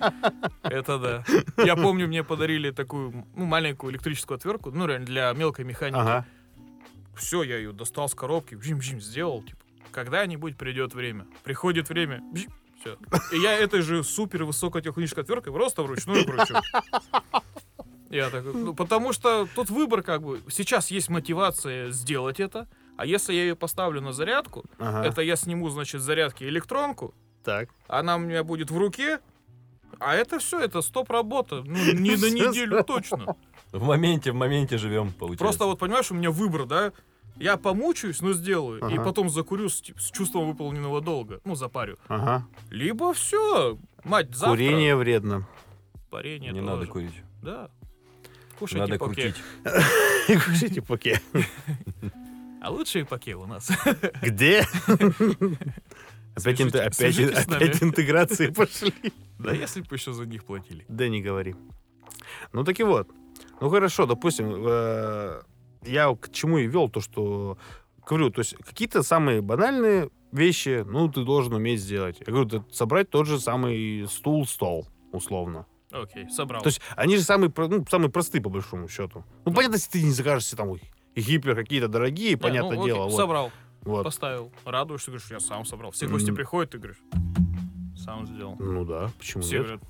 Это 0.63 0.99
да. 0.99 1.25
Я 1.65 1.77
помню, 1.77 2.09
мне 2.09 2.25
подарили 2.25 2.71
такую 2.71 3.27
ну, 3.37 3.45
маленькую 3.45 3.93
электрическую 3.93 4.37
отвертку, 4.37 4.71
ну, 4.71 4.87
реально, 4.87 5.07
для 5.07 5.33
мелкой 5.33 5.65
механики. 5.65 5.99
Ага. 5.99 6.27
Все, 7.21 7.43
я 7.43 7.57
ее 7.57 7.73
достал 7.73 8.09
с 8.09 8.15
коробки, 8.15 8.55
бжим-бжим 8.55 9.01
сделал, 9.01 9.43
типа, 9.43 9.59
когда-нибудь 9.93 10.57
придет 10.57 10.95
время. 10.95 11.27
Приходит 11.45 11.89
время, 11.89 12.23
все. 12.81 12.97
И 13.33 13.39
я 13.39 13.53
этой 13.55 13.83
же 13.83 14.03
супер 14.03 14.45
высокотехнической 14.45 15.23
отверткой 15.23 15.53
просто 15.53 15.83
вручную 15.83 16.25
кручу. 16.25 16.55
Я 18.11 18.29
такой, 18.31 18.55
ну, 18.55 18.75
потому 18.75 19.13
что 19.13 19.47
тут 19.55 19.71
выбор 19.71 20.03
как 20.03 20.23
бы, 20.23 20.41
сейчас 20.51 20.91
есть 20.91 21.09
мотивация 21.09 21.91
сделать 21.91 22.41
это, 22.41 22.67
а 22.97 23.07
если 23.07 23.33
я 23.35 23.43
ее 23.43 23.55
поставлю 23.55 24.01
на 24.01 24.13
зарядку, 24.13 24.65
Ага. 24.79 25.07
это 25.07 25.21
я 25.23 25.37
сниму, 25.37 25.69
значит, 25.71 26.01
с 26.01 26.05
зарядки 26.05 26.43
электронку, 26.43 27.15
Так. 27.45 27.69
она 27.87 28.17
у 28.17 28.19
меня 28.19 28.43
будет 28.43 28.71
в 28.73 28.77
руке, 28.77 29.21
а 30.01 30.15
это 30.17 30.39
все, 30.41 30.59
это 30.59 30.83
стоп 30.83 31.11
работа. 31.11 31.63
Ну, 31.65 31.75
не 31.93 32.17
на 32.17 32.31
неделю 32.31 32.83
точно. 32.83 33.37
В 33.71 33.83
моменте, 33.85 34.33
в 34.33 34.35
моменте 34.35 34.77
живем, 34.77 35.13
получается. 35.13 35.45
Просто 35.45 35.65
вот, 35.67 35.79
понимаешь, 35.79 36.11
у 36.11 36.15
меня 36.15 36.33
выбор, 36.33 36.65
да? 36.67 36.93
Я 37.37 37.57
помучаюсь, 37.57 38.21
но 38.21 38.33
сделаю. 38.33 38.81
И 38.91 38.95
Ага. 38.95 39.05
потом 39.05 39.31
закурю 39.31 39.69
с, 39.69 39.83
с 39.97 40.11
чувством 40.11 40.47
выполненного 40.49 41.01
долга. 41.01 41.41
Ну, 41.45 41.55
запарю. 41.55 41.97
Ага. 42.09 42.47
Либо 42.71 43.13
все, 43.15 43.79
мать, 44.05 44.29
завтра. 44.35 44.51
Курение 44.51 44.95
вредно. 44.97 45.47
Парение 46.11 46.53
не 46.53 46.61
тоже. 46.61 46.71
надо 46.73 46.87
курить. 46.87 47.15
Да. 47.43 47.71
Кушайте 48.59 48.81
Надо 48.87 48.99
поке. 48.99 49.33
крутить. 49.33 50.45
Кушайте 50.45 50.83
поке. 50.83 51.21
А 52.63 52.71
лучшие 52.71 53.07
поке 53.07 53.37
у 53.37 53.47
нас. 53.47 53.71
Где? 54.23 54.67
Опять, 56.35 56.61
опять, 56.61 57.19
опять 57.49 57.83
интеграции 57.83 58.49
пошли. 58.49 58.93
Да 59.39 59.53
если 59.53 59.81
бы 59.81 59.97
еще 59.97 60.13
за 60.13 60.27
них 60.27 60.45
платили. 60.45 60.85
Да 60.89 61.09
не 61.09 61.23
говори. 61.23 61.57
Ну 62.53 62.63
так 62.63 62.79
и 62.79 62.83
вот. 62.83 63.09
Ну 63.63 63.71
хорошо, 63.71 64.05
допустим, 64.05 64.53
э, 64.67 65.41
я 65.85 66.15
к 66.15 66.31
чему 66.33 66.59
и 66.59 66.67
вел 66.67 66.89
то, 66.89 67.01
что 67.01 67.59
говорю, 68.07 68.31
то 68.31 68.41
есть 68.41 68.55
какие-то 68.57 69.03
самые 69.03 69.41
банальные 69.41 70.11
вещи, 70.33 70.85
ну 70.87 71.09
ты 71.11 71.25
должен 71.25 71.55
уметь 71.55 71.81
сделать. 71.81 72.19
Я 72.27 72.33
говорю, 72.33 72.65
собрать 72.73 73.11
тот 73.11 73.27
же 73.27 73.39
самый 73.39 74.07
стул, 74.09 74.47
стол, 74.47 74.87
условно. 75.13 75.67
Окей, 75.93 76.29
собрал. 76.31 76.63
То 76.63 76.69
есть 76.69 76.81
они 76.97 77.17
же 77.17 77.23
самые, 77.23 77.53
ну, 77.57 77.85
самые 77.89 78.11
простые 78.11 78.41
по 78.43 78.49
большому 78.51 78.89
счету. 78.89 79.25
Ну 79.45 79.53
понятно, 79.53 79.75
если 79.75 79.91
ты 79.91 80.03
не 80.03 80.11
закажешь 80.13 80.47
себе 80.47 80.57
там 80.59 80.77
гипер 81.17 81.55
какие-то 81.57 81.89
дорогие, 81.89 82.31
Не, 82.31 82.37
понятное 82.37 82.77
ну, 82.77 82.83
окей, 82.83 82.95
дело. 82.95 83.05
вот. 83.07 83.17
Собрал, 83.17 83.51
Вот. 83.83 84.05
поставил. 84.05 84.53
Радуешься, 84.65 85.11
говоришь, 85.11 85.29
я 85.31 85.41
сам 85.41 85.65
собрал. 85.65 85.91
Все 85.91 86.07
гости 86.07 86.31
М. 86.31 86.37
приходят, 86.37 86.71
ты 86.71 86.79
говоришь, 86.79 87.01
сам 87.97 88.27
сделал. 88.27 88.55
Ну 88.61 88.85
да, 88.85 89.11
почему 89.19 89.43
Все 89.43 89.59
нет? 89.59 89.63
говорят, 89.67 89.83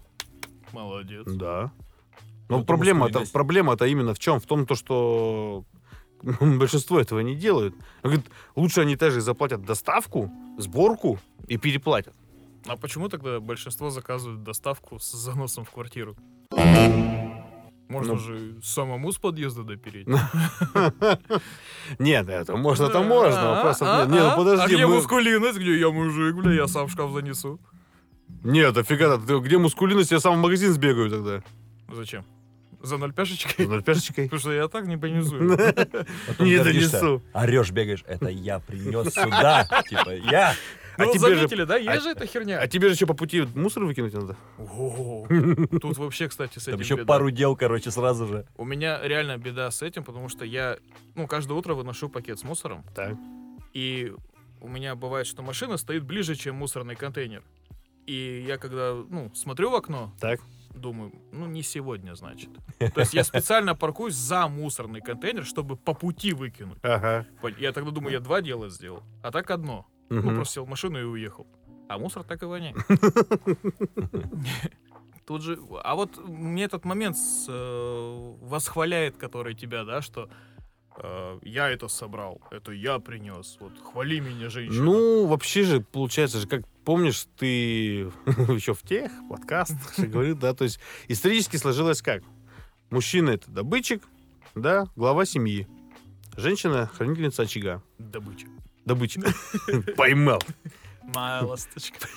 молодец. 0.72 1.24
Да. 1.26 1.70
Ну, 2.48 2.58
Но 2.58 2.64
проблема-то, 2.64 3.24
проблема-то 3.32 3.84
именно 3.86 4.12
в 4.14 4.18
чем? 4.18 4.40
В 4.40 4.46
том, 4.46 4.66
то, 4.66 4.74
что 4.74 5.64
большинство 6.40 7.00
этого 7.00 7.20
не 7.20 7.34
делают. 7.34 7.74
Говорит, 8.02 8.26
лучше 8.56 8.80
они 8.82 8.96
даже 8.96 9.20
заплатят 9.20 9.64
доставку, 9.64 10.30
сборку 10.58 11.18
и 11.46 11.56
переплатят. 11.56 12.14
А 12.66 12.76
почему 12.76 13.08
тогда 13.08 13.40
большинство 13.40 13.90
заказывают 13.90 14.42
доставку 14.42 14.98
с 14.98 15.10
заносом 15.12 15.64
в 15.64 15.70
квартиру? 15.70 16.16
Можно 17.88 18.12
Ну. 18.12 18.18
же 18.20 18.54
самому 18.62 19.10
с 19.10 19.18
подъезда 19.18 19.64
допереть. 19.64 20.06
Нет, 21.98 22.28
это 22.28 22.56
можно, 22.56 22.84
это 22.84 23.00
А, 23.00 23.02
можно. 23.02 23.62
А, 23.62 23.70
от- 23.70 24.08
Не, 24.10 24.18
ну 24.20 24.26
а? 24.28 24.36
подожди. 24.36 24.62
А 24.64 24.68
где 24.76 24.86
мускулинность? 24.86 25.58
Где 25.58 25.78
я 25.78 25.90
мужик, 25.90 26.36
бля, 26.36 26.52
я 26.52 26.66
сам 26.68 26.86
в 26.86 26.92
шкаф 26.92 27.10
занесу. 27.12 27.58
Нет, 28.44 28.76
офига, 28.76 29.16
где 29.16 29.58
мускулинность, 29.58 30.12
я 30.12 30.20
сам 30.20 30.36
в 30.38 30.38
магазин 30.42 30.72
сбегаю 30.72 31.10
тогда. 31.10 31.42
Зачем? 31.92 32.24
За 32.82 32.96
ноль 32.96 33.12
пешечкой? 33.12 33.66
Ноль 33.66 33.82
пешечкой. 33.82 34.24
Потому 34.24 34.40
что 34.40 34.52
я 34.52 34.68
так 34.68 34.86
не 34.86 34.96
понизую. 34.96 35.50
Не 36.38 36.58
донесу. 36.62 37.22
Орешь, 37.32 37.70
бегаешь. 37.70 38.04
Это 38.06 38.28
я 38.28 38.58
принес 38.58 39.12
сюда. 39.12 39.66
Типа, 39.88 40.10
я. 40.10 40.54
А 40.96 41.04
Ну, 41.04 41.12
тебе 41.14 41.28
же- 41.30 41.36
заметили, 41.36 41.64
да? 41.64 41.74
а- 41.76 41.78
Есть 41.78 42.02
же 42.04 42.10
эта 42.10 42.26
херня. 42.26 42.58
А 42.60 42.66
тебе 42.66 42.88
же 42.90 42.94
что, 42.94 43.06
по 43.06 43.14
пути 43.14 43.46
мусор 43.54 43.84
выкинуть 43.84 44.12
надо? 44.12 44.36
О, 44.58 45.26
Тут 45.80 45.96
вообще, 45.98 46.28
кстати, 46.28 46.58
с 46.58 46.64
Там 46.64 46.74
этим 46.74 46.84
еще 46.84 46.94
беда. 46.96 47.06
пару 47.06 47.30
дел, 47.30 47.56
короче, 47.56 47.90
сразу 47.90 48.26
же. 48.26 48.46
У 48.56 48.64
меня 48.64 49.00
реально 49.02 49.38
беда 49.38 49.70
с 49.70 49.80
этим, 49.82 50.04
потому 50.04 50.28
что 50.28 50.44
я, 50.44 50.76
ну, 51.14 51.26
каждое 51.26 51.54
утро 51.54 51.74
выношу 51.74 52.08
пакет 52.10 52.38
с 52.38 52.44
мусором, 52.44 52.84
Так. 52.94 53.14
и 53.72 54.12
у 54.60 54.68
меня 54.68 54.94
бывает, 54.94 55.26
что 55.26 55.42
машина 55.42 55.76
стоит 55.78 56.04
ближе, 56.04 56.34
чем 56.34 56.56
мусорный 56.56 56.96
контейнер. 56.96 57.42
И 58.06 58.44
я 58.46 58.58
когда, 58.58 58.94
ну, 59.08 59.30
смотрю 59.34 59.70
в 59.70 59.76
окно, 59.76 60.12
Так. 60.20 60.40
Думаю, 60.74 61.12
ну, 61.32 61.46
не 61.46 61.62
сегодня, 61.62 62.14
значит. 62.14 62.50
То 62.78 63.00
есть 63.00 63.14
я 63.14 63.24
специально 63.24 63.74
паркуюсь 63.74 64.14
за 64.14 64.48
мусорный 64.48 65.00
контейнер, 65.00 65.44
чтобы 65.44 65.76
по 65.76 65.94
пути 65.94 66.32
выкинуть. 66.32 66.78
Ага. 66.82 67.26
Я 67.58 67.72
тогда 67.72 67.90
думаю, 67.90 68.12
я 68.12 68.20
два 68.20 68.40
дела 68.40 68.68
сделал, 68.68 69.02
а 69.22 69.30
так 69.30 69.50
одно. 69.50 69.86
Ну, 70.08 70.20
Мгм. 70.22 70.34
просто 70.36 70.54
сел 70.54 70.64
в 70.64 70.68
машину 70.68 70.98
и 71.00 71.04
уехал. 71.04 71.46
А 71.88 71.98
мусор 71.98 72.24
так 72.24 72.42
и 72.42 72.46
воняет. 72.46 72.76
Тут 75.26 75.42
же... 75.42 75.58
А 75.84 75.94
вот 75.94 76.16
мне 76.28 76.64
этот 76.64 76.84
момент 76.84 77.16
э, 77.48 78.34
восхваляет, 78.40 79.16
который 79.16 79.54
тебя, 79.54 79.84
да, 79.84 80.02
что 80.02 80.28
я 81.42 81.68
это 81.70 81.88
собрал, 81.88 82.40
это 82.50 82.72
я 82.72 82.98
принес. 82.98 83.56
Вот 83.60 83.72
хвали 83.80 84.20
меня, 84.20 84.48
женщина. 84.50 84.82
Ну, 84.82 85.26
вообще 85.26 85.62
же, 85.64 85.80
получается 85.80 86.38
же, 86.38 86.46
как 86.46 86.66
помнишь, 86.84 87.26
ты 87.36 87.46
еще 88.26 88.74
в 88.74 88.82
тех 88.82 89.10
подкастах 89.28 89.98
говорил, 89.98 90.36
да, 90.36 90.54
то 90.54 90.64
есть 90.64 90.80
исторически 91.08 91.56
сложилось 91.56 92.02
как? 92.02 92.22
Мужчина— 92.90 93.30
это 93.30 93.50
добытчик, 93.50 94.02
да, 94.54 94.86
глава 94.96 95.24
семьи. 95.24 95.68
Женщина— 96.36 96.90
хранительница 96.94 97.42
очага. 97.42 97.82
Добыча. 97.98 98.46
Добытчик. 98.84 99.24
Поймал. 99.96 100.42
Моя 101.02 101.42
ласточка. 101.42 102.08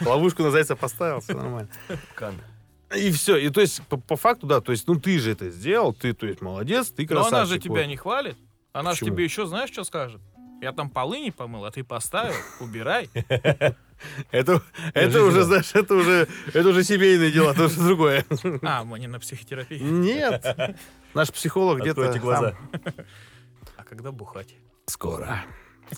Ловушку 0.00 0.42
на 0.42 0.50
зайца 0.50 0.76
поставил, 0.76 1.20
все 1.20 1.34
нормально. 1.34 1.70
Кан. 2.14 2.34
И 2.94 3.10
все. 3.10 3.36
И 3.36 3.50
то 3.50 3.60
есть, 3.60 3.82
по, 3.88 3.96
по 3.96 4.16
факту, 4.16 4.46
да, 4.46 4.60
то 4.60 4.72
есть, 4.72 4.86
ну, 4.86 4.96
ты 4.96 5.18
же 5.18 5.32
это 5.32 5.50
сделал, 5.50 5.92
ты, 5.94 6.12
то 6.12 6.26
есть, 6.26 6.40
молодец, 6.40 6.90
ты 6.90 7.02
Но 7.02 7.08
красавчик. 7.08 7.34
она 7.34 7.44
же 7.46 7.58
тебя 7.58 7.80
вот. 7.80 7.86
не 7.86 7.96
хвалит. 7.96 8.36
Она 8.72 8.94
же 8.94 9.04
тебе 9.04 9.24
еще 9.24 9.46
знаешь, 9.46 9.70
что 9.70 9.84
скажет? 9.84 10.20
Я 10.60 10.72
там 10.72 10.88
полы 10.88 11.20
не 11.20 11.30
помыл, 11.30 11.64
а 11.64 11.70
ты 11.70 11.84
поставил, 11.84 12.34
убирай. 12.60 13.10
Это, 14.30 14.62
это 14.92 15.22
уже, 15.22 15.44
знаешь, 15.44 15.70
это 15.74 15.94
уже, 15.94 16.28
это 16.52 16.68
уже 16.68 16.82
семейные 16.84 17.30
дела, 17.30 17.52
это 17.52 17.66
уже 17.66 17.80
другое. 17.80 18.24
А, 18.62 18.84
мы 18.84 18.98
не 18.98 19.06
на 19.06 19.20
психотерапии. 19.20 19.78
Нет. 19.78 20.44
Наш 21.14 21.32
психолог 21.32 21.80
где-то 21.80 22.18
глаза. 22.18 22.56
там. 22.72 22.82
А 23.76 23.84
когда 23.84 24.12
бухать? 24.12 24.54
Скоро. 24.86 25.44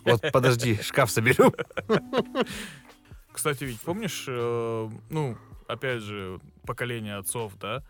Вот, 0.05 0.21
подожди, 0.33 0.81
шкаф 0.83 1.11
соберем. 1.11 1.53
Кстати, 3.33 3.65
ведь 3.65 3.81
помнишь, 3.81 4.25
э, 4.29 4.89
ну, 5.11 5.37
опять 5.69 6.03
же, 6.03 6.41
поколение 6.65 7.17
отцов, 7.17 7.53
да? 7.61 7.83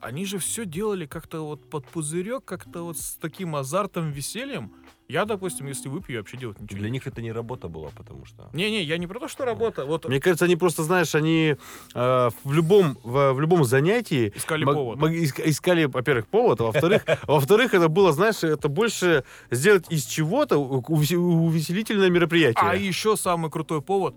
Они 0.00 0.26
же 0.26 0.38
все 0.38 0.66
делали 0.66 1.06
как-то 1.06 1.40
вот 1.46 1.70
под 1.70 1.86
пузырек, 1.86 2.44
как-то 2.44 2.82
вот 2.82 2.98
с 2.98 3.14
таким 3.14 3.56
азартом, 3.56 4.10
весельем. 4.10 4.72
Я, 5.08 5.24
допустим, 5.24 5.66
если 5.66 5.88
выпью, 5.88 6.14
я 6.14 6.20
вообще 6.20 6.36
делать 6.36 6.60
ничего 6.60 6.78
Для 6.78 6.88
не 6.88 6.92
них 6.94 7.06
это 7.06 7.22
не 7.22 7.32
работа 7.32 7.68
была, 7.68 7.88
потому 7.96 8.26
что... 8.26 8.50
Не-не, 8.52 8.82
я 8.82 8.98
не 8.98 9.06
про 9.06 9.18
то, 9.18 9.28
что 9.28 9.44
работа. 9.46 9.86
Вот 9.86 10.06
Мне 10.06 10.20
кажется, 10.20 10.44
они 10.44 10.56
просто, 10.56 10.82
знаешь, 10.82 11.14
они 11.14 11.56
э, 11.94 12.30
в 12.44 12.52
любом 12.52 12.98
в, 13.02 13.32
в 13.32 13.40
любом 13.40 13.64
занятии 13.64 14.32
искали 14.34 14.64
повод. 14.64 14.98
искали, 15.10 15.84
во-первых, 15.84 16.26
повод, 16.26 16.60
а 16.60 16.64
во-вторых, 16.64 17.04
во-вторых, 17.26 17.72
это 17.72 17.88
было, 17.88 18.12
знаешь, 18.12 18.42
это 18.42 18.68
больше 18.68 19.24
сделать 19.50 19.86
из 19.90 20.04
чего-то 20.04 20.58
увеселительное 20.58 22.10
мероприятие. 22.10 22.62
А 22.62 22.74
еще 22.74 23.16
самый 23.16 23.50
крутой 23.50 23.80
повод. 23.80 24.16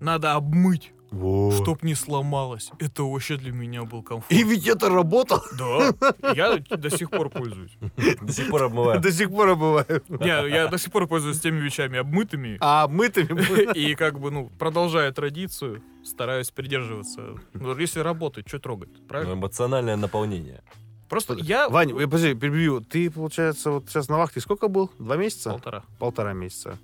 Надо 0.00 0.34
обмыть 0.34 0.92
Во. 1.10 1.50
чтоб 1.52 1.82
не 1.82 1.94
сломалось. 1.94 2.70
Это 2.78 3.02
вообще 3.04 3.36
для 3.36 3.52
меня 3.52 3.84
был 3.84 4.02
комфорт. 4.02 4.30
И 4.30 4.42
ведь 4.42 4.66
это 4.66 4.88
работало. 4.90 5.42
Да, 5.58 5.92
я 6.34 6.58
до 6.58 6.90
сих 6.90 7.10
пор 7.10 7.30
пользуюсь. 7.30 7.72
До 8.20 8.32
сих 8.32 8.50
пор 8.50 8.64
обмываю. 8.64 9.00
До 9.00 9.10
сих 9.12 9.30
пор 9.30 9.56
бывает. 9.56 10.08
Не, 10.08 10.48
я 10.50 10.68
до 10.68 10.78
сих 10.78 10.92
пор 10.92 11.06
пользуюсь 11.06 11.40
теми 11.40 11.60
вещами 11.60 11.98
обмытыми. 11.98 12.58
А 12.60 12.86
мытыми 12.88 13.32
были. 13.32 13.72
И 13.78 13.94
как 13.94 14.18
бы, 14.20 14.30
ну, 14.30 14.50
продолжая 14.58 15.10
традицию, 15.12 15.82
стараюсь 16.04 16.50
придерживаться. 16.50 17.34
Ну, 17.54 17.76
если 17.78 18.00
работает, 18.00 18.48
что 18.48 18.58
трогать, 18.58 18.90
Ну, 18.98 19.06
правильно? 19.06 19.32
Эмоциональное 19.32 19.96
наполнение. 19.96 20.62
Просто 21.08 21.34
я... 21.34 21.68
Вань, 21.70 21.92
подожди, 21.94 22.34
перебью. 22.34 22.80
Ты, 22.82 23.10
получается, 23.10 23.70
вот 23.70 23.88
сейчас 23.88 24.08
на 24.08 24.18
вахте 24.18 24.40
сколько 24.40 24.68
был? 24.68 24.90
Два 24.98 25.16
месяца? 25.16 25.50
Полтора. 25.50 25.82
Полтора 25.98 26.32
месяца. 26.34 26.78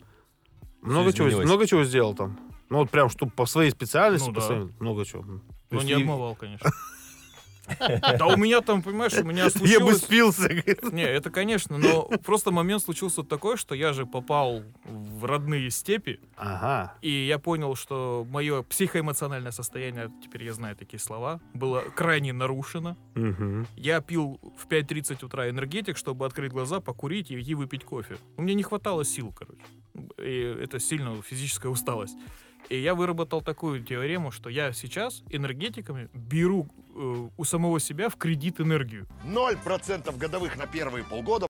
Много 0.80 1.12
чего, 1.12 1.28
много 1.42 1.66
чего 1.66 1.84
сделал 1.84 2.14
там? 2.14 2.38
Ну 2.70 2.78
вот 2.78 2.90
прям, 2.90 3.08
чтобы 3.08 3.32
по 3.32 3.46
своей 3.46 3.70
специальности, 3.70 4.28
Ну 4.28 4.34
по 4.34 4.40
да. 4.40 4.46
своей- 4.46 4.68
много 4.80 5.04
чего. 5.04 5.24
Есть 5.70 5.84
не 5.86 5.92
и- 5.92 5.94
обмывал, 5.94 6.34
конечно. 6.36 6.70
Да 8.18 8.26
у 8.26 8.36
меня 8.36 8.60
там, 8.60 8.82
понимаешь, 8.82 9.14
у 9.14 9.24
меня 9.24 9.44
Я 9.44 9.44
бы 9.46 9.50
случилось... 9.94 9.96
спился. 10.02 10.50
Не, 10.92 11.02
это 11.02 11.30
конечно, 11.30 11.78
но 11.78 12.02
просто 12.22 12.50
момент 12.50 12.82
случился 12.82 13.22
такой, 13.22 13.56
что 13.56 13.74
я 13.74 13.94
же 13.94 14.04
попал 14.04 14.62
в 14.84 15.24
родные 15.24 15.70
степи, 15.70 16.20
Ага. 16.36 16.94
и 17.00 17.10
я 17.10 17.38
понял, 17.38 17.74
что 17.74 18.26
мое 18.28 18.62
психоэмоциональное 18.64 19.50
состояние, 19.50 20.12
теперь 20.22 20.44
я 20.44 20.52
знаю 20.52 20.76
такие 20.76 21.00
слова, 21.00 21.40
было 21.54 21.80
крайне 21.80 22.34
нарушено. 22.34 22.98
Мгм. 23.14 23.66
Я 23.76 24.02
пил 24.02 24.38
в 24.58 24.66
5.30 24.68 25.24
утра 25.24 25.48
энергетик, 25.48 25.96
чтобы 25.96 26.26
открыть 26.26 26.52
глаза, 26.52 26.80
покурить 26.80 27.30
и 27.30 27.40
идти 27.40 27.54
выпить 27.54 27.84
кофе. 27.84 28.18
У 28.36 28.42
меня 28.42 28.52
не 28.54 28.62
хватало 28.62 29.06
сил, 29.06 29.32
короче. 29.34 29.62
И 30.18 30.40
это 30.62 30.78
сильно 30.80 31.22
физическая 31.22 31.72
усталость. 31.72 32.18
И 32.68 32.80
я 32.80 32.94
выработал 32.94 33.42
такую 33.42 33.82
теорему, 33.82 34.30
что 34.30 34.48
я 34.48 34.72
сейчас 34.72 35.22
энергетиками 35.30 36.08
беру 36.14 36.68
э, 36.94 37.28
у 37.36 37.44
самого 37.44 37.78
себя 37.78 38.08
в 38.08 38.16
кредит 38.16 38.60
энергию. 38.60 39.06
0% 39.24 40.16
годовых 40.16 40.56
на 40.56 40.66
первые 40.66 41.04
полгода. 41.04 41.46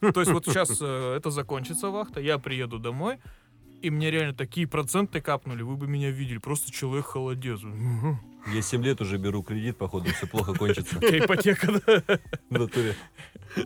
То 0.00 0.20
есть 0.20 0.32
вот 0.32 0.46
сейчас 0.46 0.78
э, 0.80 1.14
это 1.16 1.30
закончится 1.30 1.90
вахта, 1.90 2.20
я 2.20 2.38
приеду 2.38 2.78
домой, 2.78 3.18
и 3.82 3.90
мне 3.90 4.10
реально 4.10 4.34
такие 4.34 4.66
проценты 4.66 5.20
капнули, 5.20 5.62
вы 5.62 5.76
бы 5.76 5.86
меня 5.86 6.10
видели, 6.10 6.38
просто 6.38 6.72
человек 6.72 7.06
холодец. 7.06 7.60
Я 8.54 8.62
7 8.62 8.82
лет 8.82 9.00
уже 9.00 9.18
беру 9.18 9.42
кредит, 9.42 9.76
походу, 9.76 10.10
все 10.10 10.26
плохо 10.26 10.54
кончится. 10.54 10.96
Ипотека, 11.00 11.80
да. 11.86 12.02
В 12.50 12.58
натуре. 12.58 12.94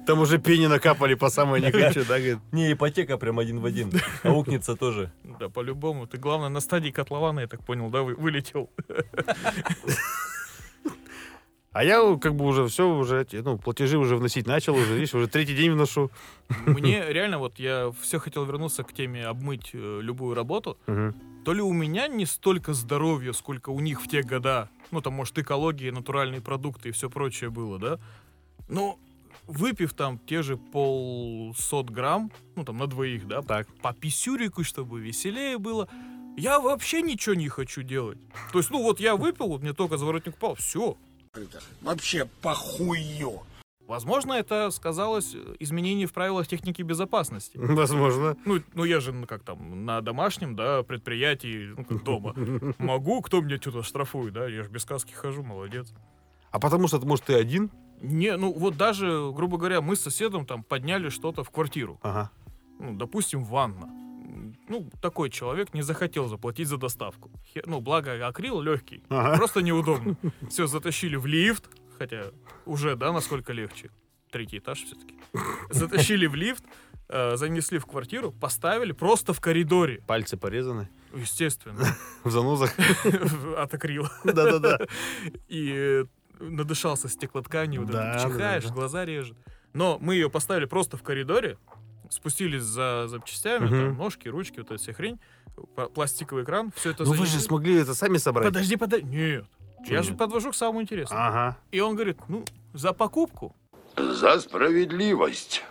Там 0.06 0.20
уже 0.20 0.38
пени 0.38 0.66
накапали 0.66 1.14
по 1.14 1.28
самой 1.30 1.60
не 1.60 1.70
хочу, 1.70 2.00
да, 2.04 2.18
говорит. 2.18 2.38
Не, 2.52 2.72
ипотека 2.72 3.16
прям 3.18 3.38
один 3.38 3.60
в 3.60 3.64
один. 3.66 3.90
Аукнется 4.22 4.76
тоже. 4.76 5.12
Да, 5.38 5.48
по-любому. 5.48 6.06
Ты, 6.06 6.18
главное, 6.18 6.48
на 6.48 6.60
стадии 6.60 6.90
котлована, 6.90 7.40
я 7.40 7.46
так 7.46 7.64
понял, 7.64 7.90
да, 7.90 8.02
вы- 8.02 8.14
вылетел. 8.14 8.70
А 11.72 11.82
я 11.82 12.16
как 12.20 12.36
бы 12.36 12.44
уже 12.46 12.68
все, 12.68 12.88
уже, 12.88 13.26
ну, 13.32 13.58
платежи 13.58 13.98
уже 13.98 14.14
вносить 14.16 14.46
начал, 14.46 14.76
уже, 14.76 14.94
видишь, 14.94 15.12
уже 15.14 15.26
третий 15.26 15.56
день 15.56 15.72
вношу. 15.72 16.08
Мне 16.66 17.04
реально 17.12 17.38
вот 17.38 17.58
я 17.58 17.92
все 18.00 18.20
хотел 18.20 18.44
вернуться 18.44 18.84
к 18.84 18.92
теме 18.92 19.26
обмыть 19.26 19.70
э, 19.72 19.98
любую 20.00 20.36
работу. 20.36 20.78
Мгм. 20.86 21.14
То 21.44 21.52
ли 21.52 21.60
у 21.60 21.72
меня 21.72 22.08
не 22.08 22.24
столько 22.24 22.72
здоровья, 22.72 23.32
сколько 23.32 23.70
у 23.70 23.80
них 23.80 24.02
в 24.02 24.08
те 24.08 24.22
года. 24.22 24.70
Ну, 24.90 25.00
там, 25.02 25.12
может, 25.14 25.38
экология, 25.38 25.92
натуральные 25.92 26.40
продукты 26.40 26.88
и 26.88 26.92
все 26.92 27.10
прочее 27.10 27.50
было, 27.50 27.78
да? 27.78 27.98
Но 28.68 28.98
выпив 29.46 29.92
там 29.92 30.18
те 30.18 30.42
же 30.42 30.56
полсот 30.56 31.90
грамм, 31.90 32.30
ну, 32.56 32.64
там, 32.64 32.78
на 32.78 32.86
двоих, 32.86 33.26
да, 33.28 33.42
Так. 33.42 33.68
по 33.82 33.92
писюрику, 33.92 34.64
чтобы 34.64 35.00
веселее 35.00 35.58
было, 35.58 35.88
я 36.36 36.60
вообще 36.60 37.02
ничего 37.02 37.34
не 37.34 37.48
хочу 37.48 37.82
делать. 37.82 38.18
То 38.52 38.58
есть, 38.58 38.70
ну, 38.70 38.82
вот 38.82 38.98
я 38.98 39.16
выпил, 39.16 39.48
вот 39.48 39.60
мне 39.60 39.74
только 39.74 39.98
заворотник 39.98 40.34
упал, 40.36 40.54
все. 40.54 40.96
Вообще 41.82 42.26
похую. 42.40 43.42
Возможно, 43.86 44.32
это 44.32 44.70
сказалось 44.70 45.34
э, 45.34 45.56
изменение 45.58 46.06
в 46.06 46.12
правилах 46.12 46.46
техники 46.46 46.82
безопасности. 46.82 47.56
Возможно. 47.58 48.36
Ну, 48.46 48.62
ну 48.72 48.84
я 48.84 49.00
же, 49.00 49.12
ну, 49.12 49.26
как 49.26 49.42
там, 49.42 49.84
на 49.84 50.00
домашнем, 50.00 50.56
да, 50.56 50.82
предприятии, 50.82 51.74
ну, 51.76 51.84
как 51.84 52.02
дома. 52.02 52.34
Могу, 52.78 53.20
кто 53.20 53.40
меня 53.40 53.58
что-то 53.58 53.82
штрафует, 53.82 54.32
да? 54.32 54.46
Я 54.46 54.62
же 54.62 54.70
без 54.70 54.84
каски 54.84 55.12
хожу, 55.12 55.42
молодец. 55.42 55.92
А 56.50 56.58
потому 56.58 56.88
что, 56.88 56.98
может, 57.00 57.26
ты 57.26 57.34
один? 57.34 57.70
Не, 58.00 58.36
ну 58.36 58.52
вот 58.52 58.76
даже, 58.76 59.30
грубо 59.32 59.58
говоря, 59.58 59.80
мы 59.80 59.96
с 59.96 60.00
соседом 60.00 60.46
там 60.46 60.62
подняли 60.62 61.08
что-то 61.08 61.44
в 61.44 61.50
квартиру. 61.50 61.98
Ага. 62.02 62.30
Ну, 62.78 62.94
допустим, 62.94 63.44
ванна. 63.44 63.88
Ну, 64.68 64.90
такой 65.00 65.30
человек 65.30 65.74
не 65.74 65.82
захотел 65.82 66.28
заплатить 66.28 66.68
за 66.68 66.76
доставку. 66.76 67.30
Ну, 67.66 67.80
благо, 67.80 68.26
акрил 68.26 68.60
легкий. 68.60 69.02
Ага. 69.08 69.36
Просто 69.36 69.60
неудобно. 69.60 70.16
Все, 70.48 70.66
затащили 70.66 71.16
в 71.16 71.26
лифт, 71.26 71.68
хотя 71.98 72.30
уже, 72.66 72.96
да, 72.96 73.12
насколько 73.12 73.52
легче. 73.52 73.90
Третий 74.30 74.58
этаж 74.58 74.82
все-таки. 74.84 75.14
Затащили 75.70 76.26
в 76.26 76.34
лифт, 76.34 76.64
э, 77.08 77.36
занесли 77.36 77.78
в 77.78 77.86
квартиру, 77.86 78.32
поставили 78.32 78.92
просто 78.92 79.32
в 79.32 79.40
коридоре. 79.40 80.02
Пальцы 80.06 80.36
порезаны. 80.36 80.88
Естественно. 81.14 81.86
В 82.24 82.30
занозах. 82.30 82.74
От 83.56 83.72
акрила. 83.74 84.10
Да-да-да. 84.24 84.78
И 85.46 85.72
э, 85.72 86.04
надышался 86.40 87.08
стеклотканью, 87.08 87.84
Да, 87.86 88.18
чихаешь, 88.18 88.64
глаза 88.66 89.04
режет. 89.04 89.36
Но 89.72 89.98
мы 90.00 90.14
ее 90.14 90.28
поставили 90.30 90.64
просто 90.64 90.96
в 90.96 91.02
коридоре, 91.04 91.56
спустились 92.10 92.62
за 92.62 93.06
запчастями, 93.08 93.66
Мгм. 93.66 93.70
там, 93.80 93.96
ножки, 93.98 94.26
ручки, 94.28 94.58
вот 94.58 94.66
эта 94.72 94.76
вся 94.82 94.92
хрень, 94.92 95.20
пла- 95.76 95.88
пластиковый 95.92 96.42
экран, 96.42 96.72
все 96.74 96.90
это 96.90 97.04
Ну 97.04 97.12
вы 97.12 97.26
же 97.26 97.38
смогли 97.40 97.76
это 97.76 97.94
сами 97.94 98.16
собрать. 98.18 98.46
Подожди, 98.48 98.74
подожди. 98.76 99.06
Нет. 99.06 99.44
Я 99.86 100.02
же 100.02 100.14
подвожу 100.14 100.50
к 100.50 100.54
самому 100.54 100.82
интересному. 100.82 101.20
Ага. 101.22 101.56
И 101.70 101.80
он 101.80 101.94
говорит, 101.94 102.18
ну, 102.28 102.44
за 102.72 102.92
покупку. 102.92 103.54
За 103.96 104.40
справедливость. 104.40 105.62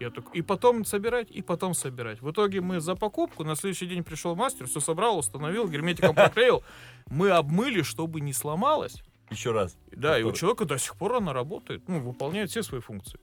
Я 0.00 0.10
так, 0.10 0.24
и 0.34 0.42
потом 0.42 0.84
собирать, 0.84 1.30
и 1.30 1.40
потом 1.40 1.74
собирать. 1.74 2.20
В 2.20 2.30
итоге 2.30 2.60
мы 2.60 2.80
за 2.80 2.96
покупку, 2.96 3.44
на 3.44 3.54
следующий 3.54 3.86
день 3.86 4.02
пришел 4.02 4.34
мастер, 4.34 4.66
все 4.66 4.80
собрал, 4.80 5.18
установил, 5.18 5.68
герметиком 5.68 6.14
проклеил. 6.14 6.64
Мы 7.06 7.30
обмыли, 7.30 7.82
чтобы 7.82 8.20
не 8.20 8.32
сломалось. 8.32 9.02
Еще 9.30 9.52
раз. 9.52 9.76
Да, 9.92 10.18
и 10.18 10.22
у 10.22 10.32
человека 10.32 10.64
до 10.64 10.78
сих 10.78 10.96
пор 10.96 11.14
она 11.14 11.32
работает, 11.32 11.88
ну, 11.88 12.00
выполняет 12.00 12.50
все 12.50 12.62
свои 12.62 12.80
функции. 12.80 13.20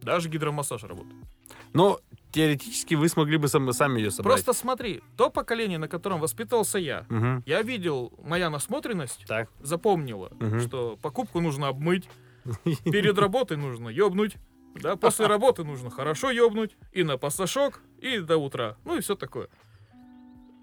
Даже 0.00 0.28
гидромассаж 0.28 0.84
работает. 0.84 1.24
Но 1.72 2.00
теоретически 2.32 2.94
вы 2.94 3.08
смогли 3.08 3.36
бы 3.36 3.46
сам- 3.48 3.72
сами 3.72 4.00
ее 4.00 4.10
собрать. 4.10 4.34
Просто 4.44 4.52
смотри, 4.58 5.02
то 5.16 5.30
поколение, 5.30 5.78
на 5.78 5.86
котором 5.88 6.18
воспитывался 6.20 6.78
я, 6.78 7.06
Мгм. 7.08 7.42
я 7.46 7.62
видел, 7.62 8.12
моя 8.24 8.50
насмотренность 8.50 9.24
Так. 9.26 9.48
запомнила, 9.60 10.30
Мгм. 10.40 10.60
что 10.60 10.96
покупку 11.00 11.40
нужно 11.40 11.68
обмыть, 11.68 12.08
перед 12.84 13.18
работой 13.18 13.56
нужно 13.56 13.88
ёбнуть, 13.88 14.36
да, 14.74 14.96
после 14.96 15.26
работы 15.28 15.62
нужно 15.64 15.90
хорошо 15.90 16.30
ёбнуть, 16.30 16.76
и 16.92 17.04
на 17.04 17.18
пассажок, 17.18 17.80
и 18.00 18.18
до 18.18 18.36
утра, 18.38 18.76
ну 18.84 18.96
и 18.96 19.00
все 19.00 19.14
такое. 19.14 19.48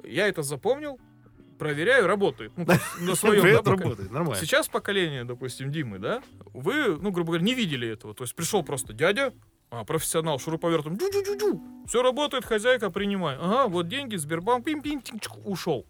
Я 0.04 0.28
это 0.28 0.42
запомнил, 0.44 1.00
проверяю, 1.60 2.08
работает. 2.08 2.52
Ну, 2.58 2.66
на 3.02 3.16
своем, 3.16 3.44
да, 3.64 3.72
работает, 3.72 4.12
нормально. 4.12 4.36
Сейчас 4.42 4.68
поколение, 4.70 5.24
допустим, 5.26 5.72
Димы, 5.72 6.00
да, 6.00 6.22
вы, 6.54 6.98
ну, 6.98 7.12
грубо 7.12 7.28
говоря, 7.34 7.44
не 7.44 7.54
видели 7.54 7.88
этого. 7.88 8.14
То 8.14 8.24
есть 8.24 8.34
пришел 8.36 8.64
просто 8.64 8.94
дядя, 8.94 9.34
а, 9.72 9.84
профессионал, 9.84 10.40
шуруповертом, 10.40 10.96
джу-джу-джу-джу, 10.96 11.62
все 11.88 12.02
работает, 12.02 12.46
хозяйка, 12.46 12.90
принимай. 12.90 13.36
Ага, 13.40 13.68
вот 13.68 13.88
деньги, 13.88 14.16
Сбербанк, 14.16 14.66
пим 14.66 14.82
пим 14.82 15.02
ушел. 15.46 15.86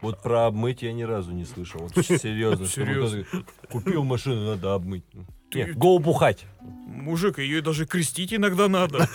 Вот 0.00 0.22
про 0.22 0.46
обмыть 0.46 0.82
я 0.82 0.92
ни 0.92 1.02
разу 1.02 1.32
не 1.32 1.44
слышал. 1.44 1.80
Вот 1.80 2.06
серьезно. 2.06 2.66
Серьезно. 2.66 3.24
Купил 3.70 4.02
машину, 4.02 4.46
надо 4.46 4.74
обмыть. 4.74 5.04
Ты- 5.50 5.58
Нет, 5.58 5.76
го 5.76 5.98
бухать. 5.98 6.46
Мужик, 6.86 7.38
ее 7.38 7.60
даже 7.60 7.84
крестить 7.86 8.32
иногда 8.32 8.68
надо. 8.68 9.08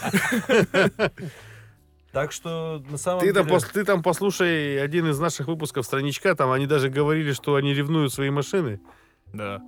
Так 2.12 2.32
что 2.32 2.82
на 2.90 2.98
самом 2.98 3.20
Ты 3.22 3.34
там, 3.34 3.46
деле... 3.46 3.58
пос- 3.58 3.72
ты 3.74 3.84
там 3.84 4.02
послушай 4.02 4.82
один 4.82 5.10
из 5.10 5.20
наших 5.20 5.48
выпусков 5.48 5.86
страничка, 5.86 6.34
там 6.34 6.50
они 6.52 6.66
даже 6.66 6.90
говорили, 6.90 7.34
что 7.34 7.56
они 7.56 7.74
ревнуют 7.74 8.14
свои 8.14 8.30
машины. 8.30 8.80
Да. 9.34 9.62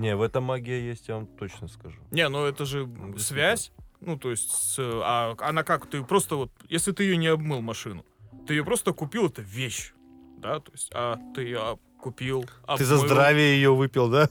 Не, 0.00 0.16
в 0.16 0.22
этом 0.22 0.44
магия 0.44 0.80
есть, 0.80 1.08
я 1.08 1.16
вам 1.16 1.26
точно 1.26 1.68
скажу. 1.68 1.98
Не, 2.10 2.28
ну 2.28 2.44
это 2.46 2.64
же 2.64 2.86
действительно. 2.86 3.18
связь. 3.18 3.72
Ну, 4.00 4.18
то 4.18 4.30
есть, 4.30 4.50
с, 4.50 4.76
а 4.80 5.34
она 5.40 5.62
как? 5.62 5.86
Ты 5.86 6.02
просто 6.02 6.36
вот, 6.36 6.50
если 6.70 6.92
ты 6.92 7.04
ее 7.04 7.18
не 7.18 7.26
обмыл 7.26 7.60
машину, 7.60 8.04
ты 8.46 8.54
ее 8.54 8.64
просто 8.64 8.92
купил, 8.94 9.26
это 9.26 9.42
вещь. 9.42 9.92
Да, 10.38 10.60
то 10.60 10.72
есть, 10.72 10.90
а 10.94 11.18
ты 11.34 11.42
ее 11.42 11.78
купил, 12.00 12.46
Ты 12.78 12.84
за 12.86 12.94
обмыл, 12.94 13.08
здравие 13.08 13.56
ее 13.56 13.74
выпил, 13.74 14.08
да? 14.08 14.26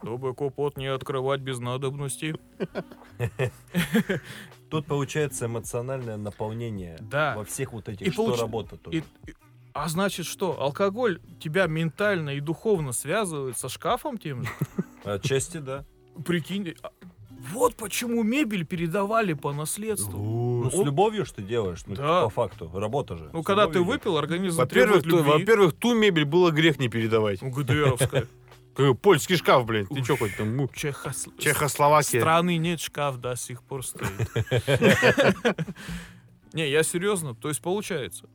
Чтобы 0.00 0.34
капот 0.34 0.76
не 0.76 0.86
открывать 0.86 1.40
без 1.42 1.60
надобности. 1.60 2.34
Тут 4.70 4.86
получается 4.86 5.46
эмоциональное 5.46 6.16
наполнение 6.16 6.98
Да. 7.00 7.36
во 7.36 7.44
всех 7.44 7.72
вот 7.72 7.88
этих, 7.88 8.08
И 8.08 8.10
что 8.10 8.26
получ- 8.26 8.40
работа 8.40 8.78
и- 8.90 9.02
а 9.84 9.88
значит 9.88 10.26
что? 10.26 10.60
Алкоголь 10.60 11.20
тебя 11.40 11.66
ментально 11.66 12.30
и 12.30 12.40
духовно 12.40 12.92
связывает 12.92 13.58
со 13.58 13.68
шкафом 13.68 14.18
тем 14.18 14.44
же? 14.44 14.50
Отчасти, 15.04 15.58
да. 15.58 15.84
Прикинь, 16.24 16.74
а, 16.82 16.90
вот 17.52 17.76
почему 17.76 18.22
мебель 18.22 18.66
передавали 18.66 19.32
по 19.34 19.52
наследству. 19.52 20.18
Ну, 20.64 20.70
с 20.70 20.84
любовью 20.84 21.24
что 21.24 21.40
делаешь? 21.42 21.80
Ну, 21.86 21.94
Да. 21.94 22.24
по 22.24 22.30
факту. 22.30 22.70
Работа 22.74 23.16
же. 23.16 23.30
Ну, 23.32 23.42
С 23.42 23.46
когда 23.46 23.66
ты 23.68 23.80
выпил, 23.80 24.16
организм 24.18 24.56
Во-первых, 24.58 25.02
требует 25.02 25.04
ту, 25.04 25.16
любви. 25.28 25.40
во-первых, 25.44 25.72
ту 25.74 25.94
мебель 25.94 26.24
было 26.24 26.50
грех 26.50 26.78
не 26.80 26.88
передавать. 26.88 27.40
Ну, 27.42 27.50
ГДРовская. 27.50 28.26
Какой 28.74 28.94
Польский 28.96 29.36
шкаф, 29.36 29.64
блин. 29.66 29.86
Ты 29.86 30.02
чё 30.02 30.16
хоть 30.16 30.36
там? 30.36 30.56
ну, 30.56 30.64
Чехос- 30.74 31.28
Чехословакия. 31.38 32.20
Страны 32.20 32.56
нет, 32.56 32.80
шкаф 32.80 33.18
до 33.18 33.36
сих 33.36 33.62
пор 33.62 33.84
стоит. 33.86 34.10
Не, 36.52 36.68
я 36.70 36.82
серьезно. 36.82 37.34
То 37.34 37.48
есть 37.48 37.60
получается. 37.60 38.28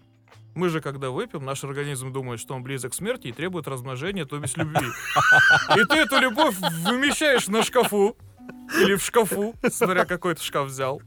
Мы 0.55 0.69
же, 0.69 0.81
когда 0.81 1.09
выпьем, 1.09 1.43
наш 1.43 1.63
организм 1.63 2.13
думает, 2.13 2.39
что 2.39 2.53
он 2.53 2.63
близок 2.63 2.91
к 2.91 2.95
смерти 2.95 3.27
и 3.27 3.31
требует 3.31 3.67
размножения, 3.67 4.25
то 4.25 4.37
без 4.37 4.55
любви. 4.55 4.87
И 5.75 5.83
ты 5.85 5.95
эту 5.95 6.19
любовь 6.19 6.55
вымещаешь 6.59 7.47
на 7.47 7.63
шкафу. 7.63 8.15
Или 8.79 8.95
в 8.95 9.03
шкафу, 9.03 9.55
смотря 9.69 10.05
какой 10.05 10.35
ты 10.35 10.43
шкаф 10.43 10.67
взял. 10.67 11.01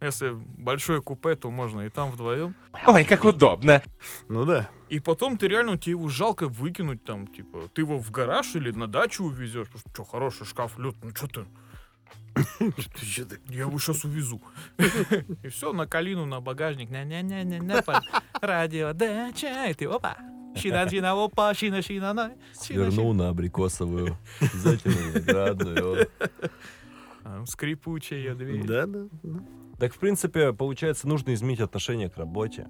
Если 0.00 0.30
большое 0.32 1.00
купе, 1.00 1.36
то 1.36 1.50
можно 1.50 1.82
и 1.82 1.88
там 1.88 2.10
вдвоем. 2.10 2.56
Ой, 2.86 3.04
как 3.04 3.24
удобно. 3.24 3.82
Ну 4.28 4.44
да. 4.44 4.68
И 4.88 4.98
потом 4.98 5.38
ты 5.38 5.46
реально, 5.46 5.78
тебе 5.78 5.92
его 5.92 6.08
жалко 6.08 6.48
выкинуть 6.48 7.04
там, 7.04 7.28
типа, 7.28 7.68
ты 7.72 7.82
его 7.82 7.98
в 7.98 8.10
гараж 8.10 8.56
или 8.56 8.72
на 8.72 8.88
дачу 8.88 9.24
увезешь. 9.24 9.68
Что, 9.92 10.04
хороший 10.04 10.44
шкаф, 10.44 10.76
лед, 10.78 10.96
ну 11.02 11.14
что 11.14 11.28
ты? 11.28 11.46
Я 13.48 13.62
его 13.62 13.78
сейчас 13.78 14.04
увезу. 14.04 14.40
И 15.42 15.48
все, 15.48 15.72
на 15.72 15.86
калину, 15.86 16.26
на 16.26 16.40
багажник. 16.40 16.90
Радио, 18.40 18.92
дача, 18.92 19.66
и 19.70 19.74
ты, 19.74 19.86
опа. 19.86 20.16
Шина, 20.54 20.88
шина, 20.88 21.12
опа, 21.12 21.54
шина, 21.54 21.82
шина, 21.82 22.12
на. 22.12 22.32
Свернул 22.52 23.14
на 23.14 23.30
абрикосовую, 23.30 24.16
затем 24.54 24.92
виноградную. 24.92 26.08
Скрипучая 27.46 28.34
дверь. 28.34 28.66
Да, 28.66 28.86
да. 28.86 29.06
да. 29.22 29.40
Так, 29.78 29.94
в 29.94 29.98
принципе, 29.98 30.52
получается, 30.52 31.08
нужно 31.08 31.32
изменить 31.34 31.60
отношение 31.60 32.10
к 32.10 32.16
работе. 32.16 32.68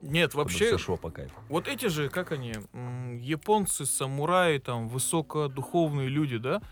Нет, 0.00 0.34
вообще, 0.34 0.66
всё 0.66 0.78
шло 0.78 0.96
по 0.96 1.10
кайфу. 1.10 1.34
вот 1.48 1.66
эти 1.66 1.86
же, 1.86 2.08
как 2.08 2.30
они, 2.32 2.54
японцы, 3.20 3.84
самураи, 3.84 4.58
там, 4.58 4.88
высокодуховные 4.88 6.08
люди, 6.08 6.38
да, 6.38 6.62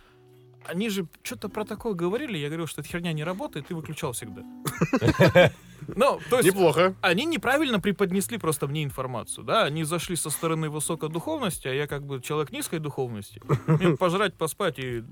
они 0.68 0.88
же 0.88 1.06
что-то 1.22 1.48
про 1.48 1.64
такое 1.64 1.94
говорили, 1.94 2.36
я 2.38 2.48
говорил, 2.48 2.66
что 2.66 2.80
эта 2.80 2.90
херня 2.90 3.12
не 3.12 3.24
работает, 3.24 3.70
и 3.70 3.74
выключал 3.74 4.12
всегда. 4.12 4.42
Ну, 5.88 6.18
то 6.30 6.38
есть, 6.38 6.48
Неплохо. 6.48 6.96
они 7.00 7.26
неправильно 7.26 7.78
преподнесли 7.78 8.38
просто 8.38 8.66
мне 8.66 8.82
информацию, 8.82 9.44
да, 9.44 9.64
они 9.64 9.84
зашли 9.84 10.16
со 10.16 10.30
стороны 10.30 10.68
высокой 10.68 11.10
духовности, 11.10 11.68
а 11.68 11.72
я 11.72 11.86
как 11.86 12.04
бы 12.04 12.20
человек 12.20 12.50
низкой 12.50 12.80
духовности, 12.80 13.40
мне 13.66 13.96
пожрать, 13.96 14.34
поспать 14.34 14.78
и, 14.78 15.04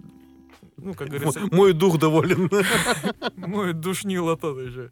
ну, 0.76 0.94
как 0.94 1.08
говорится, 1.08 1.40
Мой 1.52 1.74
дух 1.74 1.98
доволен. 1.98 2.50
мой 3.36 3.72
душнило 3.72 4.36
тот 4.36 4.58
еще. 4.58 4.90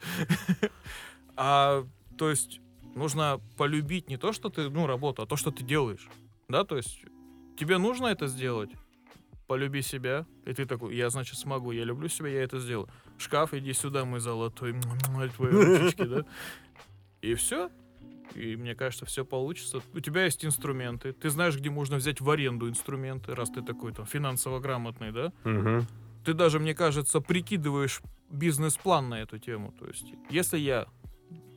А, 1.37 1.85
то 2.17 2.31
есть, 2.31 2.61
нужно 2.95 3.41
полюбить 3.57 4.09
не 4.09 4.19
то, 4.19 4.33
что 4.33 4.51
ты, 4.51 4.69
ну, 4.69 4.87
работу, 4.87 5.23
а 5.23 5.27
то, 5.27 5.37
что 5.37 5.51
ты 5.51 5.65
делаешь. 5.65 6.09
Да, 6.49 6.65
то 6.65 6.77
есть, 6.77 7.01
тебе 7.59 7.79
нужно 7.79 8.07
это 8.07 8.27
сделать, 8.29 8.71
полюби 9.53 9.83
себя, 9.83 10.25
и 10.47 10.55
ты 10.55 10.65
такой, 10.65 10.97
я, 10.97 11.11
значит, 11.11 11.37
смогу, 11.37 11.73
я 11.73 11.85
люблю 11.85 12.09
себя, 12.09 12.31
я 12.31 12.43
это 12.43 12.59
сделаю. 12.59 12.89
Шкаф, 13.19 13.53
иди 13.53 13.75
сюда, 13.75 14.07
мой 14.07 14.19
золотой, 14.19 14.75
твои 15.37 15.51
ручечки, 15.53 16.05
да? 16.05 16.25
И 17.21 17.35
все. 17.35 17.69
И 18.35 18.57
мне 18.57 18.75
кажется, 18.75 19.05
все 19.05 19.27
получится. 19.27 19.83
У 19.93 20.01
тебя 20.01 20.25
есть 20.25 20.43
инструменты. 20.43 21.13
Ты 21.13 21.29
знаешь, 21.29 21.55
где 21.55 21.69
можно 21.69 21.97
взять 21.97 22.23
в 22.23 22.31
аренду 22.31 22.67
инструменты, 22.67 23.35
раз 23.35 23.51
ты 23.51 23.61
такой 23.61 23.93
там 23.93 24.07
финансово 24.07 24.59
грамотный, 24.59 25.13
да? 25.13 25.35
Мгм. 25.45 25.87
ты 26.25 26.33
даже, 26.33 26.59
мне 26.59 26.75
кажется, 26.75 27.21
прикидываешь 27.21 28.01
бизнес-план 28.31 29.11
на 29.11 29.21
эту 29.21 29.39
тему. 29.39 29.75
То 29.79 29.87
есть, 29.87 30.15
если 30.31 30.57
я 30.57 30.87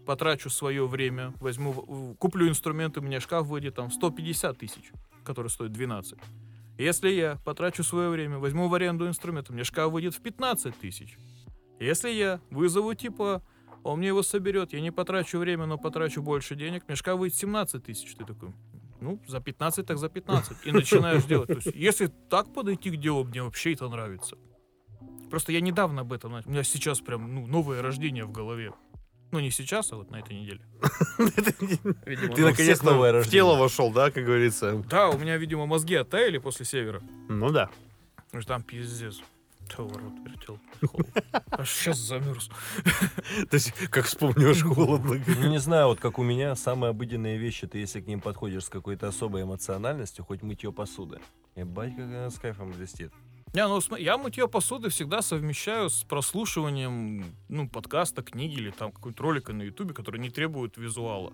потрачу 0.05 0.49
свое 0.49 0.85
время, 0.85 1.33
возьму, 1.39 2.17
куплю 2.19 2.49
инструменты, 2.49 2.99
у 2.99 3.03
меня 3.03 3.21
шкаф 3.21 3.47
выйдет 3.47 3.75
там 3.75 3.89
150 3.89 4.57
тысяч, 4.57 4.91
который 5.23 5.47
стоит 5.47 5.71
12. 5.71 6.19
Если 6.77 7.09
я 7.09 7.37
потрачу 7.45 7.83
свое 7.83 8.09
время, 8.09 8.37
возьму 8.37 8.67
в 8.67 8.73
аренду 8.73 9.07
инструменты, 9.07 9.53
мне 9.53 9.63
шкаф 9.63 9.91
выйдет 9.91 10.13
в 10.13 10.21
15 10.21 10.77
тысяч. 10.77 11.17
Если 11.79 12.09
я 12.09 12.41
вызову 12.49 12.93
типа, 12.93 13.41
он 13.83 13.99
мне 13.99 14.09
его 14.09 14.23
соберет, 14.23 14.73
я 14.73 14.81
не 14.81 14.91
потрачу 14.91 15.37
время, 15.37 15.65
но 15.65 15.77
потрачу 15.77 16.21
больше 16.21 16.55
денег, 16.55 16.83
мне 16.87 16.95
шкаф 16.95 17.17
выйдет 17.17 17.37
17 17.37 17.83
тысяч. 17.83 18.13
Ты 18.15 18.25
такой, 18.25 18.53
ну, 18.99 19.21
за 19.27 19.39
15 19.39 19.85
так 19.85 19.97
за 19.97 20.09
15. 20.09 20.65
И 20.65 20.71
начинаешь 20.71 21.23
делать. 21.25 21.47
То 21.47 21.55
есть, 21.55 21.71
если 21.73 22.07
так 22.29 22.53
подойти 22.53 22.91
к 22.91 22.97
делу, 22.97 23.23
мне 23.23 23.41
вообще 23.41 23.73
это 23.73 23.87
нравится. 23.87 24.37
Просто 25.29 25.51
я 25.51 25.61
недавно 25.61 26.01
об 26.01 26.13
этом. 26.13 26.33
У 26.45 26.49
меня 26.49 26.63
сейчас 26.63 26.99
прям 26.99 27.33
ну, 27.33 27.47
новое 27.47 27.81
рождение 27.81 28.25
в 28.25 28.31
голове. 28.31 28.73
Ну, 29.31 29.39
не 29.39 29.51
сейчас, 29.51 29.91
а 29.91 29.97
вот 29.97 30.11
на 30.11 30.17
этой 30.17 30.35
неделе. 30.35 30.61
Видимо, 32.05 32.35
Ты 32.35 32.41
ну, 32.41 32.49
наконец-то 32.49 32.85
новое 32.85 33.21
в 33.21 33.27
тело 33.27 33.57
вошел, 33.57 33.91
да, 33.91 34.11
как 34.11 34.23
говорится. 34.23 34.83
Да, 34.89 35.09
у 35.09 35.17
меня, 35.17 35.37
видимо, 35.37 35.65
мозги 35.65 35.95
оттаяли 35.95 36.37
после 36.37 36.65
севера. 36.65 37.01
Ну 37.27 37.49
да. 37.51 37.69
Потому 38.27 38.41
что 38.41 38.53
там 38.53 38.63
пиздец. 38.63 39.21
То 39.67 39.87
ворот 39.87 40.13
вертел. 40.23 40.59
Аж 41.51 41.69
сейчас 41.69 41.97
замерз. 41.97 42.49
То 43.49 43.55
есть, 43.55 43.71
как 43.89 44.05
вспомнишь, 44.05 44.61
холодно. 44.75 45.21
Ну, 45.25 45.49
не 45.49 45.59
знаю, 45.59 45.87
вот 45.87 45.99
как 45.99 46.19
у 46.19 46.23
меня, 46.23 46.55
самые 46.55 46.91
обыденные 46.91 47.37
вещи, 47.37 47.65
ты 47.65 47.79
если 47.79 48.01
к 48.01 48.07
ним 48.07 48.21
подходишь 48.21 48.65
с 48.65 48.69
какой-то 48.69 49.07
особой 49.07 49.41
эмоциональностью, 49.41 50.23
хоть 50.23 50.43
мытье 50.43 50.71
посуды. 50.71 51.19
Ебать, 51.55 51.95
как 51.95 52.05
она 52.05 52.29
с 52.29 52.37
кайфом 52.37 52.71
блестит. 52.71 53.11
Не, 53.55 53.65
ну 53.67 53.79
я 53.95 54.17
мытье 54.17 54.49
посуды 54.49 54.89
всегда 54.89 55.21
совмещаю 55.21 55.89
с 55.89 56.03
прослушиванием 56.03 57.23
ну, 57.47 57.69
подкаста, 57.69 58.21
книги 58.21 58.55
или 58.55 58.69
там 58.69 58.91
какой-то 58.91 59.23
ролика 59.23 59.53
на 59.53 59.63
ютубе, 59.63 59.93
который 59.93 60.19
не 60.19 60.29
требует 60.29 60.75
визуала. 60.75 61.31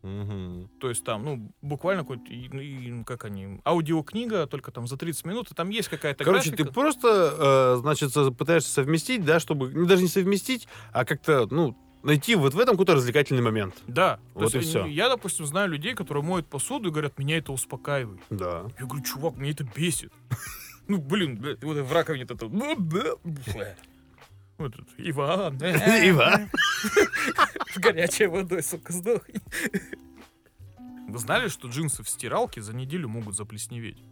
Мгм. 0.00 0.70
То 0.80 0.88
есть 0.88 1.04
там, 1.04 1.22
ну, 1.22 1.52
буквально 1.60 2.04
какой-то, 2.04 2.32
и, 2.32 2.48
ну, 2.48 3.04
как 3.04 3.26
они, 3.26 3.60
аудиокнига, 3.66 4.46
только 4.46 4.72
там 4.72 4.86
за 4.86 4.96
30 4.96 5.26
минут, 5.26 5.50
и 5.50 5.54
там 5.54 5.68
есть 5.68 5.88
какая-то 5.88 6.24
Короче, 6.24 6.50
ты 6.50 6.56
графика. 6.56 6.72
просто, 6.72 7.34
э, 7.38 7.80
значит, 7.80 8.14
пытаешься 8.38 8.70
совместить, 8.70 9.22
да, 9.26 9.38
чтобы, 9.38 9.68
ну, 9.68 9.84
даже 9.84 10.00
не 10.00 10.08
совместить, 10.08 10.66
а 10.92 11.04
как-то, 11.04 11.46
ну, 11.50 11.76
найти 12.02 12.34
вот 12.34 12.54
в 12.54 12.58
этом 12.58 12.76
какой-то 12.76 12.94
развлекательный 12.94 13.42
момент. 13.42 13.74
Да. 13.86 14.18
Вот 14.32 14.54
и 14.54 14.60
ну, 14.60 14.86
Я, 14.86 15.10
допустим, 15.10 15.44
знаю 15.44 15.68
людей, 15.68 15.94
которые 15.94 16.24
моют 16.24 16.46
посуду 16.46 16.88
и 16.88 16.90
говорят, 16.90 17.18
меня 17.18 17.36
это 17.36 17.52
успокаивает. 17.52 18.20
Да. 18.30 18.64
Я 18.78 18.86
говорю, 18.86 19.04
чувак, 19.04 19.36
мне 19.36 19.50
это 19.50 19.64
бесит. 19.64 20.10
Ну, 20.90 20.98
блин, 20.98 21.36
блядь, 21.36 21.62
вот 21.62 21.76
в 21.76 21.92
раковине 21.92 22.24
это... 22.24 22.46
Вот 24.58 24.74
тут, 24.74 24.88
Иван. 24.98 25.56
Иван. 25.62 26.50
С 27.72 27.78
горячей 27.78 28.26
водой, 28.26 28.60
сука, 28.64 28.92
сдохни. 28.92 29.40
Вы 31.08 31.18
знали, 31.20 31.46
что 31.46 31.68
джинсы 31.68 32.02
в 32.02 32.08
стиралке 32.08 32.60
за 32.60 32.74
неделю 32.74 33.08
могут 33.08 33.36
заплесневеть? 33.36 34.02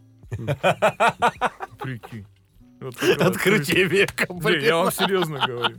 Прикинь. 1.79 2.25
Вот 2.79 2.95
Открытие 3.03 3.83
века, 3.83 4.33
блин. 4.33 4.63
я 4.63 4.77
вам 4.77 4.93
серьезно 4.93 5.45
говорю. 5.45 5.77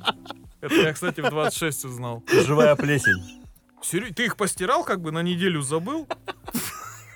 Это 0.61 0.75
я, 0.75 0.93
кстати, 0.93 1.23
в 1.23 1.31
26 1.31 1.87
узнал. 1.87 2.23
Живая 2.31 2.77
плесень. 2.77 3.43
Ты 4.13 4.27
их 4.27 4.37
постирал, 4.37 4.85
как 4.85 5.01
бы 5.01 5.13
на 5.13 5.23
неделю 5.23 5.63
забыл? 5.63 6.07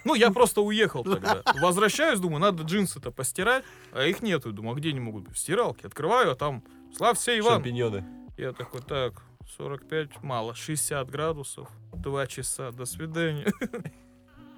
Ну, 0.04 0.14
я 0.14 0.30
просто 0.30 0.60
уехал 0.60 1.02
тогда. 1.04 1.42
Возвращаюсь, 1.60 2.20
думаю, 2.20 2.40
надо 2.40 2.62
джинсы-то 2.62 3.10
постирать, 3.10 3.64
а 3.92 4.04
их 4.04 4.22
нету. 4.22 4.52
Думаю, 4.52 4.74
а 4.74 4.78
где 4.78 4.90
они 4.90 5.00
могут 5.00 5.24
быть? 5.24 5.34
В 5.34 5.38
стиралке. 5.38 5.86
Открываю, 5.86 6.32
а 6.32 6.34
там, 6.34 6.62
славься, 6.96 7.36
Иван. 7.38 7.54
Шампиньоны. 7.54 8.04
Я 8.36 8.52
такой, 8.52 8.82
так, 8.82 9.22
45 9.56 10.22
мало, 10.22 10.54
60 10.54 11.08
градусов, 11.10 11.68
2 11.94 12.26
часа, 12.26 12.70
до 12.72 12.84
свидания. 12.84 13.46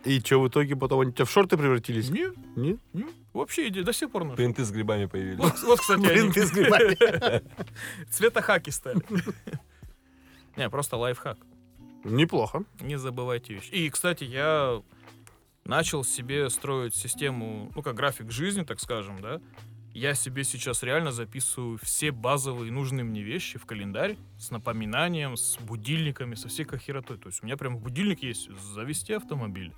И 0.05 0.21
что, 0.21 0.41
в 0.41 0.49
итоге 0.49 0.77
потом 0.77 1.01
они 1.01 1.11
у 1.11 1.13
тебя 1.13 1.25
в 1.25 1.31
шорты 1.31 1.57
превратились? 1.57 2.11
Нет, 2.11 2.35
Нет? 2.55 2.79
нет, 2.93 3.11
вообще 3.33 3.67
иди, 3.69 3.83
до 3.83 3.93
сих 3.93 4.11
пор 4.13 4.23
ношу. 4.23 4.37
Принты 4.37 4.65
с 4.65 4.71
грибами 4.71 5.07
появились. 5.07 5.41
Вот, 5.41 5.61
вот, 5.65 5.81
кстати, 5.81 5.99
Блин, 6.07 6.33
они. 6.35 6.47
с 6.47 6.51
грибами. 6.53 7.43
Цвета 8.11 8.41
хаки 8.41 8.71
стали. 8.71 9.03
Не, 10.57 10.71
просто 10.71 10.97
лайфхак. 10.97 11.39
Неплохо. 12.05 12.63
Не 12.81 12.97
забывайте 12.97 13.55
вещи. 13.55 13.71
И, 13.71 13.91
кстати, 13.91 14.23
я 14.25 14.81
начал 15.67 16.05
себе 16.05 16.49
строить 16.51 16.95
систему, 16.95 17.71
ну, 17.75 17.83
как 17.83 17.95
график 17.95 18.31
жизни, 18.31 18.63
так 18.63 18.81
скажем, 18.81 19.21
да. 19.21 19.41
Я 19.93 20.15
себе 20.15 20.45
сейчас 20.45 20.83
реально 20.83 21.11
записываю 21.11 21.79
все 21.83 22.11
базовые 22.11 22.71
нужные 22.71 23.03
мне 23.03 23.23
вещи 23.23 23.59
в 23.59 23.65
календарь 23.65 24.19
с 24.39 24.51
напоминанием, 24.51 25.39
с 25.39 25.57
будильниками, 25.59 26.35
со 26.35 26.49
всей 26.49 26.67
херотой. 26.67 27.17
То 27.17 27.29
есть 27.29 27.43
у 27.43 27.47
меня 27.47 27.57
прям 27.57 27.79
будильник 27.79 28.23
есть 28.23 28.51
завести 28.61 29.15
автомобиль. 29.15 29.73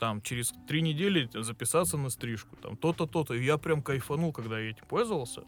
Там 0.00 0.20
через 0.20 0.52
три 0.66 0.82
недели 0.82 1.30
записаться 1.32 1.96
на 1.96 2.10
стрижку, 2.10 2.56
там 2.56 2.76
то-то, 2.76 3.06
то-то. 3.06 3.34
И 3.34 3.44
я 3.44 3.56
прям 3.56 3.82
кайфанул, 3.82 4.32
когда 4.32 4.58
я 4.58 4.70
этим 4.70 4.84
пользовался. 4.86 5.44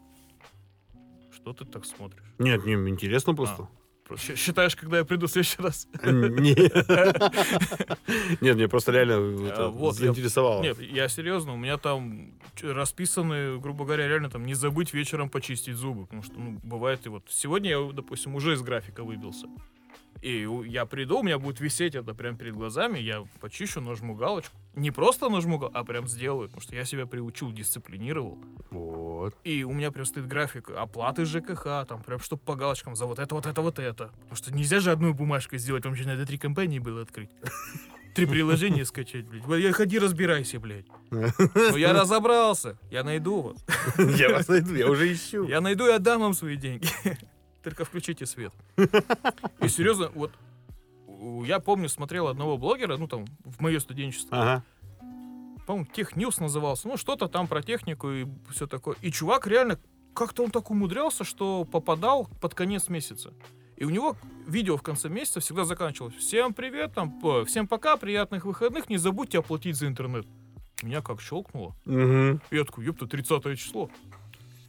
Что 1.33 1.53
ты 1.53 1.65
так 1.65 1.85
смотришь? 1.85 2.25
Нет, 2.39 2.65
не, 2.65 2.75
интересно 2.75 3.35
просто. 3.35 3.69
Считаешь, 4.17 4.75
когда 4.77 4.99
я 4.99 5.05
приду 5.05 5.27
в 5.27 5.31
следующий 5.31 5.61
раз? 5.63 5.89
Нет, 6.03 6.73
Нет, 8.41 8.57
мне 8.57 8.69
просто 8.69 8.93
реально 8.93 9.17
А, 9.55 9.69
вот, 9.69 9.97
заинтересовало. 9.97 10.63
Нет, 10.63 10.81
я 10.81 11.09
серьезно, 11.09 11.55
у 11.55 11.57
меня 11.57 11.77
там 11.77 12.33
расписаны, 12.63 13.59
грубо 13.59 13.85
говоря, 13.85 14.09
реально 14.09 14.31
там 14.31 14.47
не 14.47 14.55
забыть 14.55 14.95
вечером 14.95 15.29
почистить 15.29 15.75
зубы, 15.77 16.05
потому 16.05 16.23
что, 16.23 16.35
ну, 16.39 16.59
бывает 16.63 17.07
и 17.07 17.09
вот 17.09 17.25
сегодня 17.29 17.71
я, 17.71 17.93
допустим, 17.93 18.35
уже 18.35 18.55
из 18.55 18.63
графика 18.63 19.05
выбился. 19.05 19.47
И 20.21 20.49
я 20.67 20.85
приду, 20.85 21.21
у 21.21 21.23
меня 21.23 21.39
будет 21.39 21.61
висеть 21.61 21.95
это 21.95 22.13
прямо 22.13 22.37
перед 22.37 22.55
глазами, 22.55 22.99
я 22.99 23.25
почищу, 23.41 23.81
нажму 23.81 24.15
галочку. 24.15 24.57
Не 24.79 24.93
просто 24.93 25.29
нажму 25.29 25.59
а 25.75 25.85
прям 25.85 26.07
сделаю, 26.07 26.49
потому 26.49 26.63
что 26.63 26.77
я 26.77 26.85
себя 26.85 27.05
приучил, 27.05 27.51
дисциплинировал. 27.51 28.39
Вот. 28.71 29.35
И 29.43 29.65
у 29.65 29.73
меня 29.73 29.91
прям 29.91 30.07
стоит 30.07 30.29
график 30.29 30.71
оплаты 30.71 31.25
ЖКХ, 31.25 31.87
там 31.89 32.03
прям 32.05 32.21
чтоб 32.21 32.41
по 32.41 32.55
галочкам 32.55 32.95
за 32.95 33.07
вот 33.07 33.19
это, 33.19 33.35
вот 33.35 33.47
это, 33.47 33.61
вот 33.61 33.79
это. 33.81 34.11
Потому 34.21 34.37
что 34.37 34.55
нельзя 34.55 34.79
же 34.79 34.93
одной 34.93 35.13
бумажкой 35.13 35.59
сделать, 35.59 35.85
вам 35.85 35.97
же 35.97 36.07
надо 36.07 36.25
три 36.27 36.39
компании 36.39 36.79
было 36.79 37.03
открыть. 37.03 37.31
Три 38.15 38.27
приложения 38.27 38.85
скачать, 38.85 39.27
блядь. 39.27 39.63
Я 39.63 39.73
ходи 39.73 39.99
разбирайся, 39.99 40.59
блядь. 40.59 40.87
Ну 41.11 41.77
я 41.77 41.93
разобрался, 42.01 42.77
я 42.91 43.05
найду 43.05 43.43
вас. 43.43 43.65
Я 44.19 44.31
вас 44.31 44.49
найду, 44.49 44.75
я 44.75 44.89
уже 44.89 45.13
ищу. 45.13 45.47
Я 45.47 45.61
найду 45.61 45.87
и 45.87 45.91
отдам 45.91 46.23
вам 46.23 46.35
свои 46.35 46.57
деньги. 46.57 46.89
Только 47.63 47.85
включите 47.85 48.27
свет. 48.27 48.53
И 48.77 49.69
серьезно, 49.69 50.11
вот 50.15 50.33
я 51.45 51.61
помню, 51.61 51.89
смотрел 51.89 52.29
одного 52.29 52.57
блогера, 52.59 52.97
ну 52.97 53.07
там, 53.09 53.25
в 53.45 53.61
мое 53.61 53.79
студенчество, 53.81 54.37
Ага. 54.41 54.65
по-моему, 55.67 55.87
Техньюз 55.93 56.39
назывался, 56.39 56.89
ну 56.89 56.97
что-то 56.97 57.29
там 57.29 57.47
про 57.47 57.63
технику 57.63 58.11
и 58.11 58.27
все 58.51 58.67
такое. 58.67 58.97
И 59.03 59.11
чувак 59.11 59.47
реально, 59.47 59.79
как-то 60.15 60.43
он 60.45 60.51
так 60.51 60.71
умудрялся, 60.71 61.25
что 61.25 61.65
попадал 61.65 62.29
под 62.41 62.55
конец 62.55 62.89
месяца. 62.89 63.33
И 63.77 63.85
у 63.85 63.91
него 63.91 64.17
видео 64.47 64.77
в 64.77 64.83
конце 64.83 65.09
месяца 65.09 65.39
всегда 65.41 65.65
заканчивалось. 65.65 66.15
Всем 66.17 66.53
привет, 66.53 66.95
там, 66.95 67.21
всем 67.47 67.69
пока, 67.69 67.97
приятных 67.97 68.45
выходных, 68.45 68.89
не 68.89 68.97
забудьте 68.97 69.39
оплатить 69.39 69.77
за 69.77 69.87
интернет. 69.87 70.27
Меня 70.83 71.01
как 71.03 71.21
щелкнуло. 71.21 71.75
И 71.87 72.57
я 72.57 72.65
такой, 72.65 72.85
ёпта, 72.85 73.07
30 73.07 73.57
число. 73.59 73.89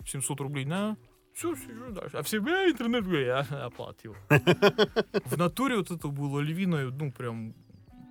700 0.05 0.41
рублей 0.41 0.65
на... 0.65 0.95
Все, 1.39 1.55
сижу 1.55 1.89
дальше. 1.91 2.17
А 2.17 2.21
все, 2.21 2.41
бля, 2.41 2.69
интернет, 2.69 3.07
я 3.07 3.39
оплатил. 3.65 4.13
В 4.27 5.37
натуре 5.37 5.77
вот 5.77 5.89
это 5.89 6.09
было 6.09 6.41
львиная, 6.41 6.89
ну, 6.89 7.13
прям, 7.13 7.53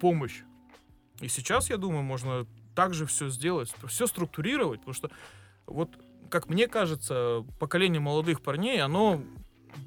помощь. 0.00 0.40
И 1.20 1.28
сейчас, 1.28 1.68
я 1.68 1.76
думаю, 1.76 2.02
можно 2.04 2.46
также 2.74 3.04
все 3.04 3.28
сделать, 3.28 3.70
все 3.86 4.06
структурировать, 4.06 4.80
потому 4.80 4.94
что 4.94 5.10
вот, 5.66 5.90
как 6.30 6.48
мне 6.48 6.68
кажется, 6.68 7.44
поколение 7.58 8.00
молодых 8.00 8.40
парней, 8.40 8.80
оно 8.80 9.22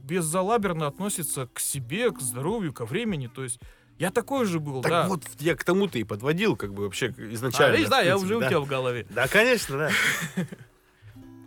беззалаберно 0.03 0.85
относится 0.85 1.47
к 1.47 1.59
себе, 1.59 2.11
к 2.11 2.21
здоровью, 2.21 2.73
ко 2.73 2.85
времени, 2.85 3.25
то 3.25 3.41
есть 3.41 3.59
я 3.97 4.11
такой 4.11 4.45
же 4.45 4.59
был, 4.59 4.83
Так 4.83 4.91
да. 4.91 5.07
вот, 5.07 5.23
я 5.39 5.55
к 5.55 5.63
тому-то 5.63 5.97
и 5.97 6.03
подводил, 6.03 6.55
как 6.55 6.75
бы 6.75 6.83
вообще 6.83 7.07
А, 7.17 7.33
изначально. 7.33 7.75
видишь, 7.77 7.89
да, 7.89 8.01
в 8.01 8.05
я 8.05 8.11
принципе, 8.11 8.25
уже 8.25 8.37
у 8.37 8.39
да. 8.41 8.49
тебя 8.49 8.59
в 8.59 8.67
голове. 8.67 9.07
Да, 9.09 9.27
конечно, 9.27 9.77
да. 9.77 10.45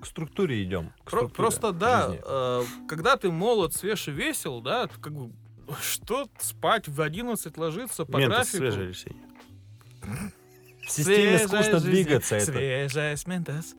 К 0.05 0.07
структуре 0.07 0.62
идем. 0.62 0.92
к 1.05 1.11
Про- 1.11 1.18
структуре 1.20 1.34
просто 1.34 1.72
да, 1.72 2.09
жизни. 2.11 2.22
э, 2.26 2.62
когда 2.86 3.16
ты 3.16 3.30
молод, 3.30 3.72
свеж 3.74 4.07
и 4.09 4.11
весел, 4.11 4.61
да, 4.61 4.86
как 5.00 5.14
бы 5.14 5.32
что 5.80 6.28
спать 6.38 6.88
в 6.88 7.00
11 7.00 7.57
ложиться 7.57 8.05
по 8.05 8.18
Ментос 8.18 8.36
графику. 8.36 8.57
свежий, 8.59 8.84
Алексей. 8.86 9.16
В 10.86 10.90
системе 10.90 11.38
Свежая 11.38 11.48
скучно 11.48 11.78
жизнь, 11.78 11.90
двигаться. 11.90 12.36
Это. 12.36 12.52
Свежая 12.52 13.16
с 13.16 13.26
Ментос. 13.26 13.74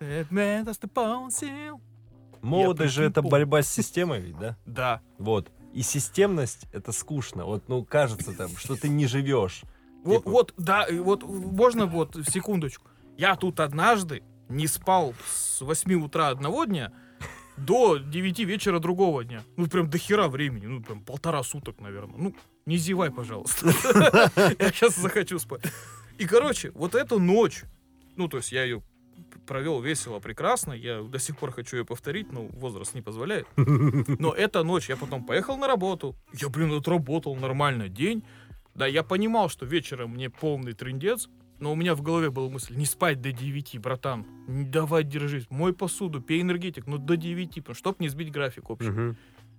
Э, 0.00 0.24
Ментос, 0.30 0.76
ты 0.78 0.86
полон 0.88 1.30
сил. 1.30 1.80
Молодость 2.42 2.92
же 2.92 3.00
прикинь, 3.02 3.10
это 3.12 3.20
пом- 3.22 3.30
борьба 3.30 3.62
с 3.62 3.68
системой 3.70 4.20
ведь, 4.20 4.38
да? 4.38 4.56
Да. 4.66 5.00
Вот. 5.18 5.50
И 5.72 5.80
системность 5.82 6.66
это 6.72 6.92
скучно. 6.92 7.46
Вот, 7.46 7.68
ну, 7.68 7.82
кажется 7.84 8.34
там, 8.36 8.54
что 8.56 8.76
ты 8.76 8.88
не 8.90 9.06
живешь. 9.06 9.62
Вот, 10.04 10.18
Типа- 10.18 10.30
вот, 10.30 10.54
да, 10.58 10.82
и 10.84 10.98
вот 10.98 11.22
можно 11.22 11.86
вот 11.86 12.16
секундочку. 12.28 12.88
Я 13.16 13.36
тут 13.36 13.60
однажды 13.60 14.22
не 14.52 14.66
спал 14.66 15.14
с 15.26 15.60
8 15.60 16.04
утра 16.04 16.28
одного 16.28 16.64
дня 16.64 16.92
до 17.56 17.98
9 17.98 18.38
вечера 18.40 18.78
другого 18.78 19.24
дня. 19.24 19.42
Ну, 19.56 19.66
прям 19.66 19.88
до 19.88 19.98
хера 19.98 20.28
времени. 20.28 20.66
Ну, 20.66 20.82
прям 20.82 21.02
полтора 21.02 21.42
суток, 21.42 21.80
наверное. 21.80 22.16
Ну, 22.16 22.34
не 22.66 22.76
зевай, 22.76 23.10
пожалуйста. 23.10 23.66
Я 24.58 24.70
сейчас 24.70 24.96
захочу 24.96 25.38
спать. 25.38 25.62
И, 26.18 26.26
короче, 26.26 26.70
вот 26.74 26.94
эту 26.94 27.18
ночь, 27.18 27.64
ну, 28.16 28.28
то 28.28 28.36
есть 28.36 28.52
я 28.52 28.64
ее 28.64 28.82
провел 29.46 29.80
весело, 29.80 30.20
прекрасно. 30.20 30.72
Я 30.72 31.02
до 31.02 31.18
сих 31.18 31.36
пор 31.36 31.52
хочу 31.52 31.78
ее 31.78 31.84
повторить, 31.84 32.32
но 32.32 32.42
возраст 32.42 32.94
не 32.94 33.02
позволяет. 33.02 33.46
Но 33.56 34.32
эта 34.32 34.62
ночь 34.62 34.88
я 34.88 34.96
потом 34.96 35.24
поехал 35.24 35.56
на 35.56 35.66
работу. 35.66 36.14
Я, 36.32 36.48
блин, 36.48 36.72
отработал 36.72 37.34
нормально 37.34 37.88
день. 37.88 38.22
Да, 38.74 38.86
я 38.86 39.02
понимал, 39.02 39.48
что 39.48 39.66
вечером 39.66 40.12
мне 40.12 40.30
полный 40.30 40.72
трындец, 40.72 41.28
но 41.62 41.72
у 41.72 41.76
меня 41.76 41.94
в 41.94 42.02
голове 42.02 42.30
была 42.30 42.50
мысль, 42.50 42.74
не 42.76 42.84
спать 42.84 43.20
до 43.20 43.30
9, 43.30 43.78
братан. 43.78 44.26
Не 44.48 44.64
давай 44.64 45.04
держись. 45.04 45.46
Мой 45.48 45.72
посуду, 45.72 46.20
пей 46.20 46.42
энергетик, 46.42 46.88
но 46.88 46.98
до 46.98 47.16
9, 47.16 47.54
потому 47.54 47.74
чтоб 47.76 48.00
не 48.00 48.08
сбить 48.08 48.32
график 48.32 48.68
общий. 48.68 48.90
Мгм. 48.90 49.16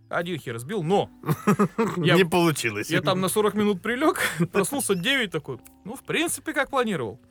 Один 0.09 0.37
хер 0.37 0.59
сбил, 0.59 0.83
но 0.83 1.09
я, 1.97 2.15
Не 2.15 2.25
получилось. 2.25 2.89
я 2.91 3.01
там 3.01 3.21
на 3.21 3.29
40 3.29 3.53
минут 3.55 3.81
прилег, 3.81 4.19
проснулся 4.51 4.95
9 4.95 5.31
такой. 5.31 5.59
Ну, 5.85 5.95
в 5.95 6.03
принципе, 6.03 6.51
как 6.51 6.69
планировал. 6.69 7.21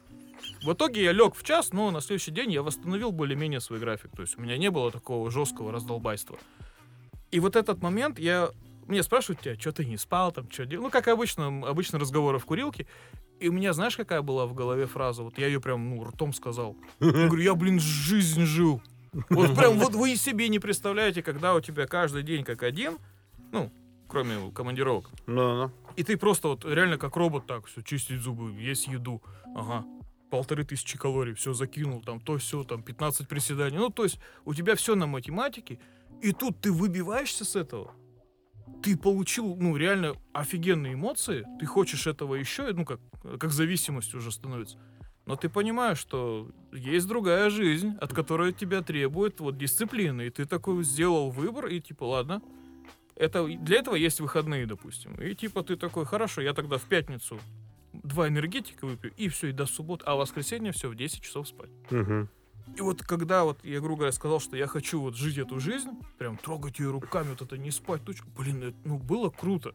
В 0.65 0.73
итоге 0.73 1.05
я 1.05 1.13
лег 1.13 1.35
в 1.35 1.45
час, 1.45 1.75
но 1.75 1.91
на 1.91 2.01
следующий 2.01 2.31
день 2.31 2.51
я 2.51 2.63
восстановил 2.63 3.13
более-менее 3.13 3.61
свой 3.61 3.79
график. 3.79 4.11
То 4.17 4.23
есть 4.23 4.39
у 4.39 4.41
меня 4.41 4.57
не 4.57 4.71
было 4.71 4.91
такого 4.91 5.31
жесткого 5.31 5.71
раздолбайства. 5.71 6.39
И 7.31 7.41
вот 7.41 7.57
этот 7.57 7.83
момент 7.83 8.19
я... 8.19 8.49
Мне 8.93 9.03
спрашивают 9.03 9.41
тебя, 9.41 9.59
что 9.59 9.73
ты 9.73 9.87
не 9.87 9.97
спал, 9.97 10.33
там, 10.33 10.51
что 10.51 10.67
делал. 10.67 10.85
Ну, 10.85 10.91
как 10.91 11.09
обычно, 11.09 11.47
обычно 11.67 11.99
разговоры 11.99 12.39
в 12.39 12.45
курилке. 12.45 12.87
И 13.41 13.49
у 13.49 13.53
меня, 13.53 13.73
знаешь, 13.73 13.97
какая 13.97 14.21
была 14.21 14.45
в 14.45 14.53
голове 14.53 14.85
фраза? 14.85 15.23
Вот 15.23 15.39
я 15.39 15.47
ее 15.47 15.63
прям, 15.63 15.89
ну, 15.97 16.05
ртом 16.05 16.35
сказал. 16.35 16.77
Я 17.01 17.11
говорю, 17.11 17.39
я, 17.43 17.55
блин, 17.55 17.81
жизнь 17.81 18.43
жил. 18.45 18.83
Вот 19.31 19.57
прям, 19.57 19.79
вот 19.79 19.95
вы 19.95 20.13
и 20.13 20.17
себе 20.17 20.51
не 20.51 20.59
представляете, 20.59 21.23
когда 21.23 21.55
у 21.55 21.61
тебя 21.63 21.87
каждый 21.87 22.23
день 22.23 22.45
как 22.45 22.63
один, 22.63 22.99
ну, 23.51 23.73
кроме 24.09 24.51
командировок, 24.51 25.09
Ну-ну. 25.27 25.71
и 25.97 26.03
ты 26.03 26.19
просто 26.19 26.49
вот 26.49 26.67
реально 26.67 26.99
как 26.99 27.17
робот 27.17 27.47
так, 27.47 27.65
все, 27.69 27.81
чистить 27.81 28.21
зубы, 28.21 28.53
есть 28.61 28.89
еду, 28.89 29.23
ага, 29.57 29.87
полторы 30.31 30.65
тысячи 30.65 30.99
калорий, 30.99 31.33
все 31.33 31.55
закинул, 31.55 32.03
там 32.03 32.21
то 32.21 32.37
все, 32.37 32.63
там 32.65 32.83
15 32.83 33.27
приседаний. 33.27 33.79
Ну, 33.79 33.89
то 33.89 34.05
есть 34.05 34.19
у 34.45 34.53
тебя 34.53 34.77
все 34.77 34.95
на 34.97 35.07
математике, 35.07 35.79
и 36.21 36.33
тут 36.33 36.61
ты 36.61 36.71
выбиваешься 36.71 37.47
с 37.47 37.57
этого. 37.57 37.95
Ты 38.83 38.97
получил, 38.97 39.57
ну, 39.57 39.77
реально 39.77 40.15
офигенные 40.33 40.95
эмоции, 40.95 41.45
ты 41.61 41.67
хочешь 41.67 42.07
этого 42.07 42.35
еще, 42.35 42.73
ну, 42.73 42.85
как, 42.85 43.01
как 43.39 43.51
зависимость 43.51 44.15
уже 44.15 44.31
становится. 44.33 44.79
Но 45.25 45.37
ты 45.37 45.49
понимаешь, 45.49 45.99
что 45.99 46.51
есть 46.73 47.07
другая 47.07 47.49
жизнь, 47.51 47.95
от 48.01 48.13
которой 48.13 48.51
от 48.51 48.57
тебя 48.57 48.83
требует 48.83 49.39
вот 49.41 49.57
дисциплины, 49.57 50.27
и 50.27 50.31
ты 50.31 50.47
такой 50.47 50.83
сделал 50.83 51.31
выбор, 51.31 51.67
и 51.67 51.81
типа, 51.81 52.05
ладно, 52.05 52.43
это, 53.15 53.47
для 53.47 53.79
этого 53.79 53.95
есть 53.95 54.21
выходные, 54.21 54.67
допустим. 54.67 55.15
И 55.15 55.35
типа 55.35 55.63
ты 55.63 55.77
такой, 55.77 56.07
хорошо, 56.07 56.41
я 56.41 56.55
тогда 56.55 56.79
в 56.79 56.85
пятницу 56.85 57.39
два 57.93 58.27
энергетика 58.27 58.87
выпью, 58.87 59.13
и 59.17 59.29
все, 59.29 59.49
и 59.49 59.53
до 59.53 59.67
субботы, 59.67 60.05
а 60.07 60.17
в 60.17 60.19
воскресенье 60.19 60.73
все, 60.73 60.89
в 60.89 60.97
10 60.97 61.23
часов 61.23 61.47
спать. 61.47 61.71
Мгм. 61.91 62.29
И 62.77 62.81
вот 62.81 63.03
когда 63.03 63.45
вот 63.45 63.63
я, 63.65 63.81
грубо 63.81 63.97
говоря, 63.99 64.13
сказал, 64.13 64.41
что 64.41 64.57
я 64.57 64.67
хочу 64.67 65.01
вот 65.01 65.15
жить 65.17 65.39
эту 65.39 65.61
жизнь, 65.61 65.91
прям 66.19 66.37
трогать 66.39 66.79
ее 66.79 66.91
руками, 66.91 67.29
вот 67.31 67.43
это 67.43 67.59
не 67.59 67.71
спать, 67.71 68.03
точку, 68.05 68.29
блин, 68.37 68.63
это, 68.63 68.77
ну, 68.85 68.99
было 68.99 69.29
круто. 69.31 69.75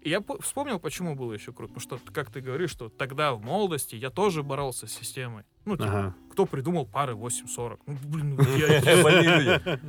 И 0.00 0.08
я 0.10 0.20
по- 0.20 0.40
вспомнил, 0.40 0.78
почему 0.78 1.14
было 1.14 1.32
еще 1.32 1.52
круто. 1.52 1.74
Потому 1.74 1.98
что, 2.00 2.12
как 2.12 2.30
ты 2.30 2.40
говоришь, 2.40 2.70
что 2.70 2.88
тогда 2.88 3.34
в 3.34 3.42
молодости 3.42 3.96
я 3.96 4.10
тоже 4.10 4.42
боролся 4.42 4.86
с 4.86 4.92
системой. 4.92 5.44
Ну, 5.64 5.76
типа, 5.76 5.88
Ага. 5.88 6.14
кто 6.32 6.46
придумал 6.46 6.86
пары 6.86 7.14
8.40? 7.14 7.80
Ну, 7.86 7.96
блин, 8.04 8.36
ну, 8.38 8.56
я- 8.56 9.80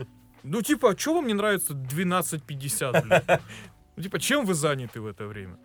ну, 0.43 0.61
типа, 0.61 0.89
а 0.91 0.95
чего 0.95 1.15
вам 1.15 1.27
не 1.27 1.33
нравится 1.33 1.73
12.50, 1.73 3.01
блин? 3.03 3.21
Ну, 3.97 4.03
типа, 4.03 4.19
чем 4.19 4.45
вы 4.45 4.53
заняты 4.53 4.99
в 5.01 5.05
это 5.05 5.27
время? 5.27 5.57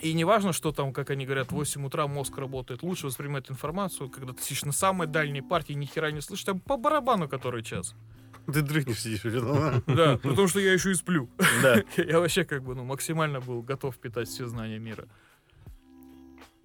И 0.00 0.12
не 0.12 0.24
важно, 0.24 0.52
что 0.52 0.72
там, 0.72 0.92
как 0.92 1.10
они 1.10 1.24
говорят, 1.24 1.48
в 1.48 1.52
8 1.52 1.84
утра 1.86 2.06
мозг 2.06 2.36
работает 2.36 2.82
лучше, 2.82 3.06
воспринимает 3.06 3.50
информацию, 3.50 4.10
когда 4.10 4.32
ты 4.32 4.42
сидишь 4.42 4.64
на 4.64 4.72
самой 4.72 5.06
дальней 5.06 5.42
партии, 5.42 5.72
ни 5.72 5.86
хера 5.86 6.10
не 6.10 6.20
слышишь, 6.20 6.44
там 6.44 6.60
по 6.60 6.76
барабану 6.76 7.28
который 7.28 7.62
час. 7.62 7.94
Ты 8.52 8.60
дрыхнешь, 8.60 9.00
сидишь. 9.00 9.22
ну, 9.24 9.82
Да, 9.86 10.18
потому 10.18 10.48
что 10.48 10.60
я 10.60 10.72
еще 10.72 10.90
и 10.90 10.94
сплю. 10.94 11.30
Да. 11.62 11.82
Я 12.02 12.20
вообще 12.20 12.44
как 12.44 12.62
бы, 12.62 12.74
ну, 12.74 12.84
максимально 12.84 13.40
был 13.40 13.62
готов 13.62 13.96
питать 13.96 14.28
все 14.28 14.46
знания 14.46 14.78
мира. 14.78 15.06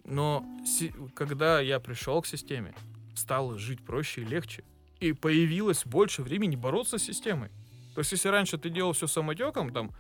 Но 0.04 0.44
когда 1.14 1.62
я 1.62 1.80
пришел 1.80 2.22
к 2.22 2.26
системе, 2.26 2.74
стало 3.16 3.60
жить 3.60 3.82
проще 3.86 4.22
и 4.22 4.26
легче. 4.26 4.64
И 5.00 5.14
появилось 5.14 5.86
больше 5.86 6.24
времени 6.24 6.56
бороться 6.56 6.98
с 6.98 7.04
системой. 7.04 7.50
То 7.94 8.02
есть, 8.02 8.12
если 8.12 8.30
раньше 8.30 8.58
ты 8.58 8.70
делал 8.70 8.94
все 8.94 9.08
самотеком, 9.08 9.72
там, 9.72 9.92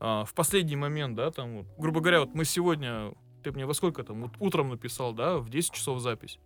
а, 0.00 0.24
в 0.24 0.34
последний 0.34 0.76
момент, 0.76 1.16
да, 1.16 1.30
там, 1.30 1.58
вот, 1.58 1.66
грубо 1.78 2.00
говоря, 2.00 2.20
вот 2.20 2.34
мы 2.34 2.44
сегодня, 2.44 3.12
ты 3.42 3.52
мне 3.52 3.66
во 3.66 3.74
сколько 3.74 4.02
там, 4.04 4.22
вот 4.22 4.32
утром 4.38 4.70
написал, 4.70 5.12
да, 5.12 5.38
в 5.38 5.48
10 5.48 5.72
часов 5.72 6.00
запись. 6.00 6.38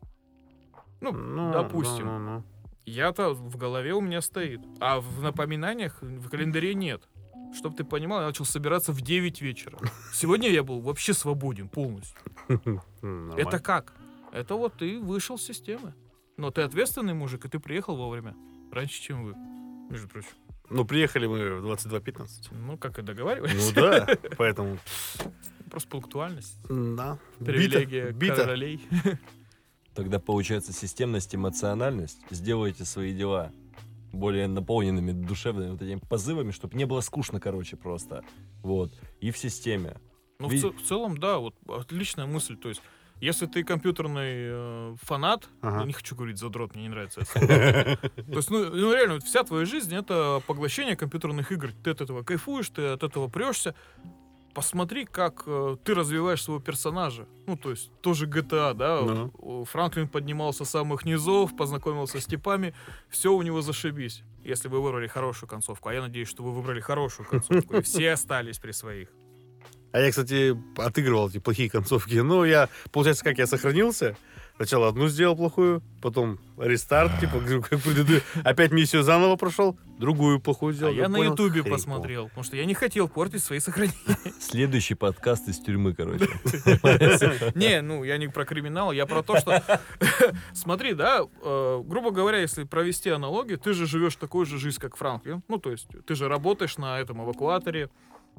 Ну, 1.01 1.13
Ну, 1.13 1.53
допустим. 1.53 2.07
ну, 2.07 2.19
ну, 2.19 2.35
ну. 2.37 2.45
Я-то 2.87 3.35
в 3.35 3.57
голове 3.57 3.95
у 3.95 4.01
меня 4.01 4.21
стоит, 4.21 4.61
а 4.81 5.01
в 5.01 5.23
напоминаниях 5.23 6.01
в 6.03 6.29
календаре 6.29 6.75
нет. 6.75 7.09
Чтоб 7.55 7.77
ты 7.77 7.85
понимал, 7.85 8.21
я 8.21 8.27
начал 8.27 8.45
собираться 8.45 8.93
в 8.93 9.01
9 9.01 9.41
вечера. 9.43 9.79
Сегодня 10.13 10.49
я 10.49 10.63
был 10.63 10.81
вообще 10.81 11.15
свободен 11.15 11.69
полностью. 11.69 12.19
Это 13.37 13.59
как? 13.59 13.93
Это 14.33 14.55
вот 14.55 14.75
ты 14.75 15.01
вышел 15.01 15.37
с 15.39 15.43
системы. 15.43 15.95
Но 16.37 16.51
ты 16.51 16.63
ответственный 16.63 17.13
мужик, 17.13 17.45
и 17.45 17.49
ты 17.49 17.59
приехал 17.59 17.97
вовремя. 17.97 18.35
Раньше, 18.73 19.03
чем 19.03 19.25
вы, 19.25 19.35
между 19.91 20.09
прочим. 20.09 20.31
Ну, 20.71 20.85
приехали 20.85 21.27
мы 21.27 21.61
в 21.61 21.67
22.15. 21.67 22.29
Ну, 22.53 22.79
как 22.79 22.99
и 22.99 23.03
договаривались. 23.03 23.73
Ну 23.75 23.75
да, 23.75 24.07
поэтому... 24.39 24.79
Просто 25.71 25.89
пунктуальность. 25.89 26.57
Да. 26.69 27.19
Привилегия 27.39 28.11
Бита. 28.11 28.37
королей. 28.37 28.81
Тогда 29.95 30.19
получается 30.19 30.73
системность, 30.73 31.35
эмоциональность. 31.35 32.19
Сделайте 32.31 32.85
свои 32.85 33.13
дела 33.15 33.53
более 34.13 34.49
наполненными 34.49 35.13
душевными 35.13 35.71
вот 35.73 35.83
этими 35.83 36.01
позывами, 36.01 36.51
чтобы 36.51 36.77
не 36.77 36.85
было 36.87 37.01
скучно, 37.01 37.39
короче, 37.41 37.77
просто. 37.77 38.25
Вот. 38.63 38.93
И 39.21 39.31
в 39.31 39.39
системе. 39.39 39.97
Ну, 40.41 40.49
в, 40.49 40.53
Ви- 40.53 40.61
ц- 40.61 40.71
в 40.71 40.83
целом, 40.83 41.19
да, 41.19 41.39
вот 41.39 41.55
отличная 41.69 42.27
мысль. 42.27 42.57
То 42.57 42.69
есть, 42.69 42.83
если 43.21 43.47
ты 43.47 43.65
компьютерный 43.65 44.23
э, 44.51 44.95
фанат, 45.03 45.49
Ага. 45.61 45.81
я 45.81 45.87
не 45.87 45.93
хочу 45.93 46.15
говорить 46.17 46.39
задрот, 46.39 46.75
мне 46.75 46.85
не 46.85 46.89
нравится 46.91 47.21
это 47.21 47.31
слово. 47.31 47.47
То 48.27 48.37
есть, 48.37 48.51
ну, 48.51 48.65
ну, 48.71 48.93
реально, 48.95 49.21
вся 49.21 49.43
твоя 49.45 49.65
жизнь 49.67 49.95
это 49.95 50.43
поглощение 50.47 50.97
компьютерных 50.97 51.53
игр. 51.53 51.71
Ты 51.85 51.91
от 51.91 52.01
этого 52.01 52.23
кайфуешь, 52.23 52.69
ты 52.71 52.87
от 52.87 53.03
этого 53.03 53.29
прешься. 53.29 53.75
Посмотри, 54.53 55.05
как 55.05 55.45
э, 55.47 55.77
ты 55.85 55.95
развиваешь 55.95 56.43
своего 56.43 56.61
персонажа. 56.61 57.29
Ну, 57.47 57.57
то 57.57 57.71
есть, 57.71 57.93
тоже 58.01 58.27
GTA, 58.27 58.75
да. 58.75 59.01
О, 59.39 59.65
Франклин 59.65 60.09
поднимался 60.09 60.65
с 60.65 60.71
самых 60.71 61.05
низов, 61.05 61.57
познакомился 61.57 62.21
с 62.21 62.27
типами. 62.27 62.75
Все 63.09 63.33
у 63.33 63.43
него 63.43 63.61
зашибись. 63.63 64.25
Если 64.43 64.69
вы 64.69 64.81
выбрали 64.83 65.07
хорошую 65.07 65.49
концовку. 65.49 65.89
А 65.89 65.95
я 65.95 66.01
надеюсь, 66.01 66.29
что 66.29 66.43
вы 66.43 66.51
выбрали 66.53 66.81
хорошую 66.81 67.29
концовку. 67.29 67.77
И 67.77 67.83
все 67.83 68.11
остались 68.13 68.59
при 68.59 68.73
своих. 68.73 69.11
А 69.93 69.99
я, 70.01 70.11
кстати, 70.11 70.57
отыгрывал 70.77 71.29
эти 71.29 71.39
плохие 71.39 71.69
концовки. 71.69 72.15
Ну, 72.15 72.45
я, 72.45 72.69
получается, 72.93 73.25
как 73.25 73.39
я 73.39 73.47
сохранился. 73.47 74.17
Сначала 74.61 74.89
одну 74.89 75.09
сделал 75.09 75.35
плохую, 75.37 75.83
потом 76.03 76.39
рестарт, 76.59 77.19
типа, 77.19 77.41
как 77.63 77.81
предыдущую. 77.81 78.21
Опять 78.45 78.73
миссию 78.73 79.03
заново 79.03 79.37
прошел, 79.37 79.79
другую 79.99 80.39
плохую 80.39 80.73
А 80.73 80.75
сделал. 80.75 80.93
я 80.93 81.09
на 81.09 81.17
Ютубе 81.17 81.65
посмотрел, 81.65 82.29
потому 82.29 82.45
что 82.45 82.57
я 82.57 82.67
не 82.67 82.75
хотел 82.75 83.09
портить 83.09 83.43
свои 83.43 83.59
сохранения. 83.59 83.97
Следующий 84.39 84.95
подкаст 84.95 85.49
из 85.49 85.61
тюрьмы, 85.61 85.95
короче. 85.95 86.29
Не, 87.55 87.81
ну, 87.81 88.05
я 88.05 88.19
не 88.19 88.29
про 88.29 88.45
криминал, 88.45 88.93
я 88.93 89.07
про 89.07 89.23
то, 89.23 89.39
что... 89.39 89.63
Смотри, 90.53 90.93
да, 90.93 91.23
э, 91.23 91.83
грубо 91.83 92.11
говоря, 92.11 92.39
если 92.39 92.65
провести 92.65 93.09
аналогию, 93.09 93.59
ты 93.59 93.73
же 93.73 93.87
живешь 93.87 94.17
такой 94.17 94.45
же 94.45 94.59
жизнь, 94.59 94.79
как 94.79 94.95
Франклин. 94.95 95.43
Ну, 95.49 95.57
то 95.57 95.71
есть, 95.71 95.89
ты 96.07 96.15
же 96.15 96.29
работаешь 96.29 96.77
на 96.77 97.01
этом 97.01 97.25
эвакуаторе, 97.25 97.89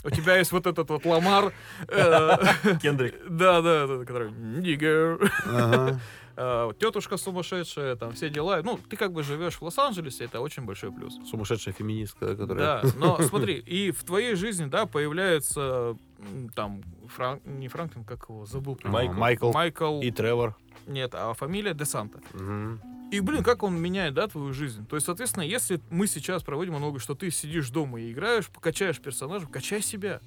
у 0.04 0.10
тебя 0.10 0.38
есть 0.38 0.52
вот 0.52 0.66
этот 0.68 0.90
вот 0.90 1.06
ламар. 1.06 1.54
э, 1.88 2.38
Кендрик. 2.82 3.16
Да, 3.30 3.62
да, 3.62 3.88
который... 4.06 4.32
«Нигер». 4.32 5.32
Э, 5.46 6.72
Тетушка 6.80 7.18
сумасшедшая, 7.18 7.96
там 7.96 8.14
все 8.14 8.30
дела. 8.30 8.62
Ну, 8.64 8.80
ты 8.90 8.96
как 8.98 9.12
бы 9.12 9.22
живешь 9.22 9.56
в 9.56 9.62
Лос-Анджелесе, 9.64 10.24
это 10.26 10.40
очень 10.40 10.64
большой 10.64 10.92
плюс. 10.92 11.20
Сумасшедшая 11.30 11.74
феминистка, 11.74 12.36
которая... 12.36 12.82
Да, 12.82 12.90
но 12.96 13.22
смотри, 13.22 13.56
и 13.60 13.92
в 13.92 14.04
твоей 14.04 14.36
жизни, 14.36 14.66
да, 14.66 14.86
появляется 14.86 15.96
м, 16.20 16.50
там 16.56 16.82
Фран... 17.08 17.42
не 17.46 17.68
Франклин, 17.68 18.06
как 18.06 18.30
его, 18.30 18.46
забыл. 18.46 18.80
А, 18.84 18.88
Майкл. 18.90 19.14
Майкл. 19.14 19.52
Майкл. 19.52 20.00
И 20.02 20.10
Тревор. 20.10 20.56
Нет, 20.88 21.12
а 21.14 21.34
фамилия 21.34 21.74
Десанта. 21.74 22.20
Мгм. 22.34 22.82
И, 23.12 23.20
блин, 23.20 23.44
как 23.44 23.62
он 23.64 23.78
меняет, 23.78 24.14
да, 24.14 24.28
твою 24.28 24.54
жизнь. 24.54 24.88
То 24.88 24.96
есть, 24.96 25.06
соответственно, 25.06 25.44
если 25.44 25.82
мы 25.90 26.08
сейчас 26.08 26.44
проводим 26.44 26.76
много, 26.76 26.98
что 27.00 27.14
ты 27.14 27.30
сидишь 27.30 27.70
дома 27.70 28.00
и 28.00 28.14
играешь, 28.14 28.48
покачаешь 28.48 29.02
персонажа, 29.02 29.48
качай 29.48 29.82
себя. 29.82 30.22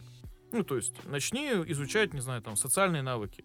Ну, 0.53 0.63
то 0.65 0.77
есть, 0.77 0.93
начни 1.07 1.49
изучать, 1.49 2.13
не 2.13 2.21
знаю, 2.21 2.43
там, 2.43 2.57
социальные 2.57 3.01
навыки. 3.01 3.43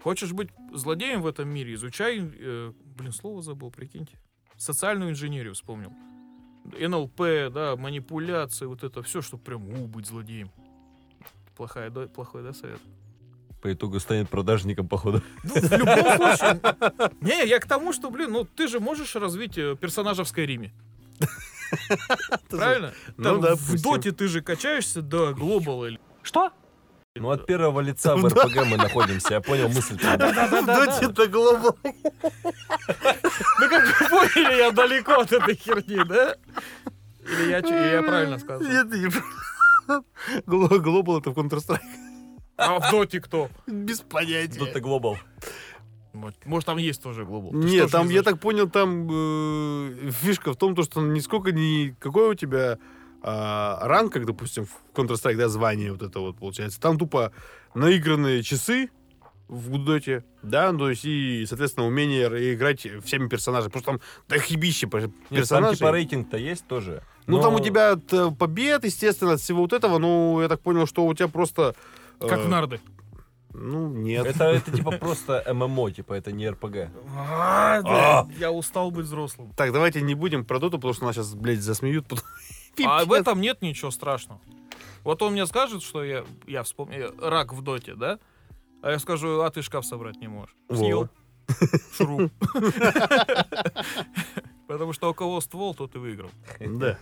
Хочешь 0.00 0.32
быть 0.32 0.50
злодеем 0.72 1.20
в 1.20 1.26
этом 1.26 1.48
мире, 1.48 1.74
изучай, 1.74 2.20
э, 2.22 2.72
блин, 2.96 3.10
слово 3.10 3.42
забыл, 3.42 3.72
прикиньте. 3.72 4.20
Социальную 4.56 5.10
инженерию 5.10 5.54
вспомнил. 5.54 5.92
НЛП, 6.78 7.52
да, 7.52 7.74
манипуляции, 7.76 8.66
вот 8.66 8.84
это 8.84 9.02
все, 9.02 9.20
чтобы 9.20 9.42
прям 9.42 9.68
у, 9.68 9.88
быть 9.88 10.06
злодеем. 10.06 10.52
Плохая, 11.56 11.90
да, 11.90 12.06
плохой, 12.06 12.44
да, 12.44 12.52
совет? 12.52 12.80
По 13.66 13.72
итогу 13.72 13.98
станет 13.98 14.28
продажником, 14.30 14.86
походу. 14.86 15.22
Ну, 15.42 15.54
в 15.54 15.72
любом 15.72 16.16
случае. 16.16 16.60
Не, 17.20 17.44
я 17.48 17.58
к 17.58 17.66
тому, 17.66 17.92
что, 17.92 18.10
блин, 18.10 18.30
ну 18.30 18.44
ты 18.44 18.68
же 18.68 18.78
можешь 18.78 19.16
развить 19.16 19.58
э, 19.58 19.74
персонажа 19.74 20.22
в 20.22 20.28
Скайриме. 20.28 20.72
Правильно? 22.48 22.92
Ну 23.16 23.40
да, 23.40 23.56
в 23.56 23.82
доте 23.82 24.12
ты 24.12 24.28
же 24.28 24.40
качаешься 24.40 25.02
до 25.02 25.34
глобала. 25.34 25.86
или- 25.86 25.98
Ну, 27.16 27.28
от 27.30 27.44
первого 27.44 27.80
лица 27.80 28.14
в 28.14 28.24
РПГ 28.24 28.66
мы 28.66 28.76
находимся. 28.76 29.34
Я 29.34 29.40
понял 29.40 29.68
мысль. 29.68 29.98
В 29.98 30.66
доте 30.66 31.06
это 31.06 31.26
глобал. 31.26 31.76
Ну 31.84 33.68
как 33.68 34.00
вы 34.00 34.08
поняли, 34.08 34.58
я 34.58 34.70
далеко 34.70 35.12
от 35.22 35.32
этой 35.32 35.56
херни, 35.56 36.04
да? 36.04 36.36
Или 37.24 37.50
я, 37.94 38.02
правильно 38.04 38.38
сказал? 38.38 38.60
Нет, 38.62 38.86
не 38.92 39.10
Глобал 40.46 41.18
это 41.18 41.30
в 41.30 41.34
Counter-Strike. 41.38 42.05
А 42.56 42.78
в 42.80 42.90
доте 42.90 43.20
кто? 43.20 43.48
Без 43.66 44.00
понятия. 44.00 44.58
Дота 44.58 44.80
Глобал. 44.80 45.18
Может, 46.12 46.66
там 46.66 46.78
есть 46.78 47.02
тоже 47.02 47.26
глобал. 47.26 47.52
Нет, 47.52 47.90
там, 47.90 48.08
не 48.08 48.14
я 48.14 48.22
так 48.22 48.40
понял, 48.40 48.70
там 48.70 49.06
э, 49.10 50.10
фишка 50.12 50.54
в 50.54 50.56
том, 50.56 50.74
то, 50.74 50.82
что 50.82 51.02
нисколько 51.02 51.52
не... 51.52 51.94
Какой 51.98 52.30
у 52.30 52.34
тебя 52.34 52.78
а, 53.22 53.78
ранг, 53.82 54.12
как, 54.12 54.24
допустим, 54.24 54.66
в 54.66 54.98
Counter-Strike, 54.98 55.36
да, 55.36 55.48
звание 55.48 55.92
вот 55.92 56.02
это 56.02 56.20
вот 56.20 56.38
получается. 56.38 56.80
Там 56.80 56.98
тупо 56.98 57.32
наигранные 57.74 58.42
часы 58.42 58.90
в 59.48 59.78
доте, 59.84 60.24
да, 60.42 60.72
то 60.72 60.90
есть 60.90 61.04
и, 61.04 61.44
соответственно, 61.46 61.86
умение 61.86 62.54
играть 62.54 62.86
всеми 63.04 63.28
персонажами. 63.28 63.70
Потому 63.70 63.82
что 63.82 63.92
там 63.92 64.00
дохибище 64.28 64.86
пер- 64.86 65.02
Нет, 65.02 65.12
там 65.28 65.38
персонажей. 65.38 65.76
типа 65.76 65.92
рейтинг-то 65.92 66.36
есть 66.36 66.66
тоже. 66.66 67.02
Ну, 67.26 67.36
Но 67.36 67.42
там 67.42 67.54
у 67.54 67.60
тебя 67.60 67.92
от 67.92 68.12
э, 68.12 68.30
побед, 68.30 68.84
естественно, 68.84 69.32
от 69.32 69.40
всего 69.40 69.62
вот 69.62 69.72
этого, 69.72 69.98
ну, 69.98 70.40
я 70.40 70.48
так 70.48 70.60
понял, 70.60 70.86
что 70.86 71.04
у 71.04 71.12
тебя 71.12 71.28
просто... 71.28 71.74
э, 72.20 72.28
Как 72.28 72.40
в 72.40 72.48
нарды. 72.48 72.80
Ну, 73.58 73.88
нет. 73.88 74.26
Это, 74.26 74.44
это 74.44 74.70
типа 74.70 74.92
просто 74.92 75.42
ММО, 75.50 75.90
типа 75.90 76.12
это 76.12 76.30
не 76.30 76.48
РПГ. 76.50 76.90
А, 77.16 77.80
да, 77.82 78.28
Я 78.38 78.52
устал 78.52 78.90
быть 78.90 79.06
взрослым. 79.06 79.52
Так, 79.56 79.72
давайте 79.72 80.02
не 80.02 80.14
будем 80.14 80.44
про 80.44 80.58
доту, 80.58 80.76
потому 80.76 80.92
что 80.92 81.06
нас 81.06 81.14
сейчас, 81.14 81.34
блядь, 81.34 81.60
засмеют. 81.60 82.06
потом. 82.06 82.24
А 82.84 83.06
в 83.06 83.12
этом 83.14 83.40
нет 83.40 83.62
ничего 83.62 83.90
страшного. 83.90 84.38
Вот 85.02 85.22
он 85.22 85.32
мне 85.32 85.46
скажет, 85.46 85.82
что 85.82 86.04
я, 86.04 86.26
я 86.46 86.62
вспомню, 86.62 87.14
рак 87.18 87.54
в 87.54 87.62
доте, 87.62 87.94
да? 87.94 88.18
А 88.82 88.90
я 88.90 88.98
скажу, 88.98 89.40
а 89.40 89.50
ты 89.50 89.62
шкаф 89.62 89.86
собрать 89.86 90.16
не 90.16 90.28
можешь. 90.28 90.54
Съел. 90.70 91.08
Шуруп. 91.96 92.30
Потому 94.66 94.92
что 94.92 95.10
у 95.10 95.14
кого 95.14 95.40
ствол, 95.40 95.74
тот 95.74 95.94
и 95.94 95.98
выиграл. 95.98 96.30
Да. 96.60 96.98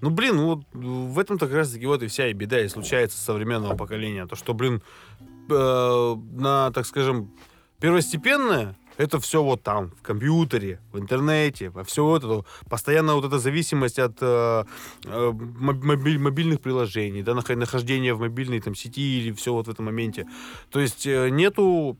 Ну, 0.00 0.10
блин, 0.10 0.36
ну 0.36 0.46
вот 0.46 0.60
в 0.72 1.18
этом-то 1.18 1.46
как 1.46 1.56
раз-таки 1.56 1.86
вот 1.86 2.02
и 2.02 2.06
вся 2.06 2.28
и 2.28 2.32
беда 2.32 2.60
и 2.60 2.68
случается 2.68 3.18
современного 3.18 3.76
поколения. 3.76 4.26
То, 4.26 4.36
что, 4.36 4.54
блин, 4.54 4.82
э, 5.50 6.16
на, 6.32 6.70
так 6.72 6.86
скажем, 6.86 7.30
первостепенное, 7.80 8.76
это 8.96 9.18
все 9.18 9.42
вот 9.42 9.62
там, 9.62 9.92
в 9.98 10.02
компьютере, 10.02 10.78
в 10.92 10.98
интернете, 10.98 11.70
во 11.70 11.84
все 11.84 12.04
вот 12.04 12.24
это. 12.24 12.44
Постоянно 12.68 13.14
вот 13.14 13.24
эта 13.24 13.38
зависимость 13.38 13.98
от 13.98 14.18
э, 14.20 14.64
э, 15.04 15.30
моб- 15.30 15.82
мобиль- 15.82 16.18
мобильных 16.18 16.60
приложений, 16.60 17.22
да, 17.22 17.32
нах- 17.32 17.56
нахождения 17.56 18.12
в 18.14 18.20
мобильной 18.20 18.60
там 18.60 18.74
сети 18.74 19.20
или 19.20 19.32
все 19.32 19.52
вот 19.52 19.66
в 19.66 19.70
этом 19.70 19.86
моменте. 19.86 20.26
То 20.70 20.80
есть 20.80 21.06
э, 21.06 21.30
нету 21.30 21.96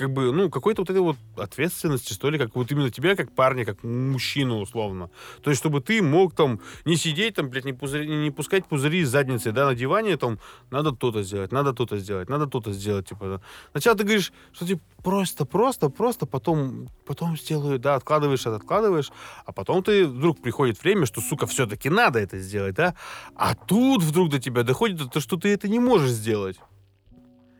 как 0.00 0.14
бы, 0.14 0.32
ну, 0.32 0.48
какой-то 0.48 0.80
вот 0.80 0.88
этой 0.88 1.02
вот 1.02 1.16
ответственности, 1.36 2.14
что 2.14 2.30
ли, 2.30 2.38
как 2.38 2.56
вот 2.56 2.72
именно 2.72 2.90
тебя, 2.90 3.14
как 3.14 3.32
парня, 3.32 3.66
как 3.66 3.84
мужчину, 3.84 4.60
условно. 4.60 5.10
То 5.42 5.50
есть, 5.50 5.60
чтобы 5.60 5.82
ты 5.82 6.00
мог 6.00 6.34
там 6.34 6.58
не 6.86 6.96
сидеть 6.96 7.34
там, 7.34 7.50
блядь, 7.50 7.66
не, 7.66 7.72
пузыри- 7.72 8.06
не 8.06 8.30
пускать 8.30 8.64
пузыри 8.64 9.00
из 9.00 9.10
задницы, 9.10 9.52
да, 9.52 9.66
на 9.66 9.74
диване, 9.74 10.16
там, 10.16 10.38
надо 10.70 10.92
то-то 10.92 11.22
сделать, 11.22 11.52
надо 11.52 11.74
то-то 11.74 11.98
сделать, 11.98 12.30
надо 12.30 12.46
то-то 12.46 12.72
сделать, 12.72 13.08
типа, 13.08 13.26
да. 13.26 13.40
Сначала 13.72 13.98
ты 13.98 14.04
говоришь, 14.04 14.32
что 14.52 14.66
типа 14.66 14.80
просто, 15.04 15.44
просто, 15.44 15.90
просто, 15.90 16.24
потом, 16.24 16.88
потом 17.04 17.36
сделаю, 17.36 17.78
да, 17.78 17.96
откладываешь, 17.96 18.46
откладываешь, 18.46 19.12
а 19.44 19.52
потом 19.52 19.82
ты, 19.82 20.06
вдруг 20.06 20.40
приходит 20.40 20.82
время, 20.82 21.04
что, 21.04 21.20
сука, 21.20 21.46
все-таки 21.46 21.90
надо 21.90 22.20
это 22.20 22.38
сделать, 22.38 22.74
да, 22.74 22.94
а 23.36 23.54
тут 23.54 24.02
вдруг 24.02 24.30
до 24.30 24.38
тебя 24.38 24.62
доходит, 24.62 25.12
то, 25.12 25.20
что 25.20 25.36
ты 25.36 25.50
это 25.50 25.68
не 25.68 25.78
можешь 25.78 26.10
сделать. 26.10 26.56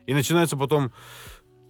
И 0.06 0.14
начинается 0.14 0.56
потом, 0.56 0.90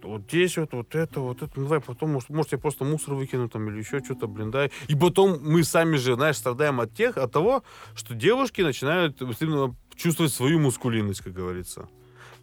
вот 0.03 0.23
здесь 0.23 0.57
вот, 0.57 0.73
вот 0.73 0.95
это, 0.95 1.19
вот 1.19 1.41
это, 1.41 1.51
ну 1.55 1.63
давай 1.63 1.81
потом, 1.81 2.13
может, 2.13 2.29
может 2.29 2.51
я 2.51 2.57
просто 2.57 2.83
мусор 2.83 3.13
выкину 3.13 3.49
там 3.49 3.69
или 3.69 3.79
еще 3.79 3.99
что-то, 3.99 4.27
блин, 4.27 4.51
да. 4.51 4.69
И 4.87 4.95
потом 4.95 5.39
мы 5.41 5.63
сами 5.63 5.97
же, 5.97 6.15
знаешь, 6.15 6.37
страдаем 6.37 6.79
от 6.79 6.93
тех, 6.93 7.17
от 7.17 7.31
того, 7.31 7.63
что 7.95 8.13
девушки 8.15 8.61
начинают 8.61 9.21
вот 9.21 9.75
чувствовать 9.95 10.33
свою 10.33 10.59
мускулинность, 10.59 11.21
как 11.21 11.33
говорится. 11.33 11.87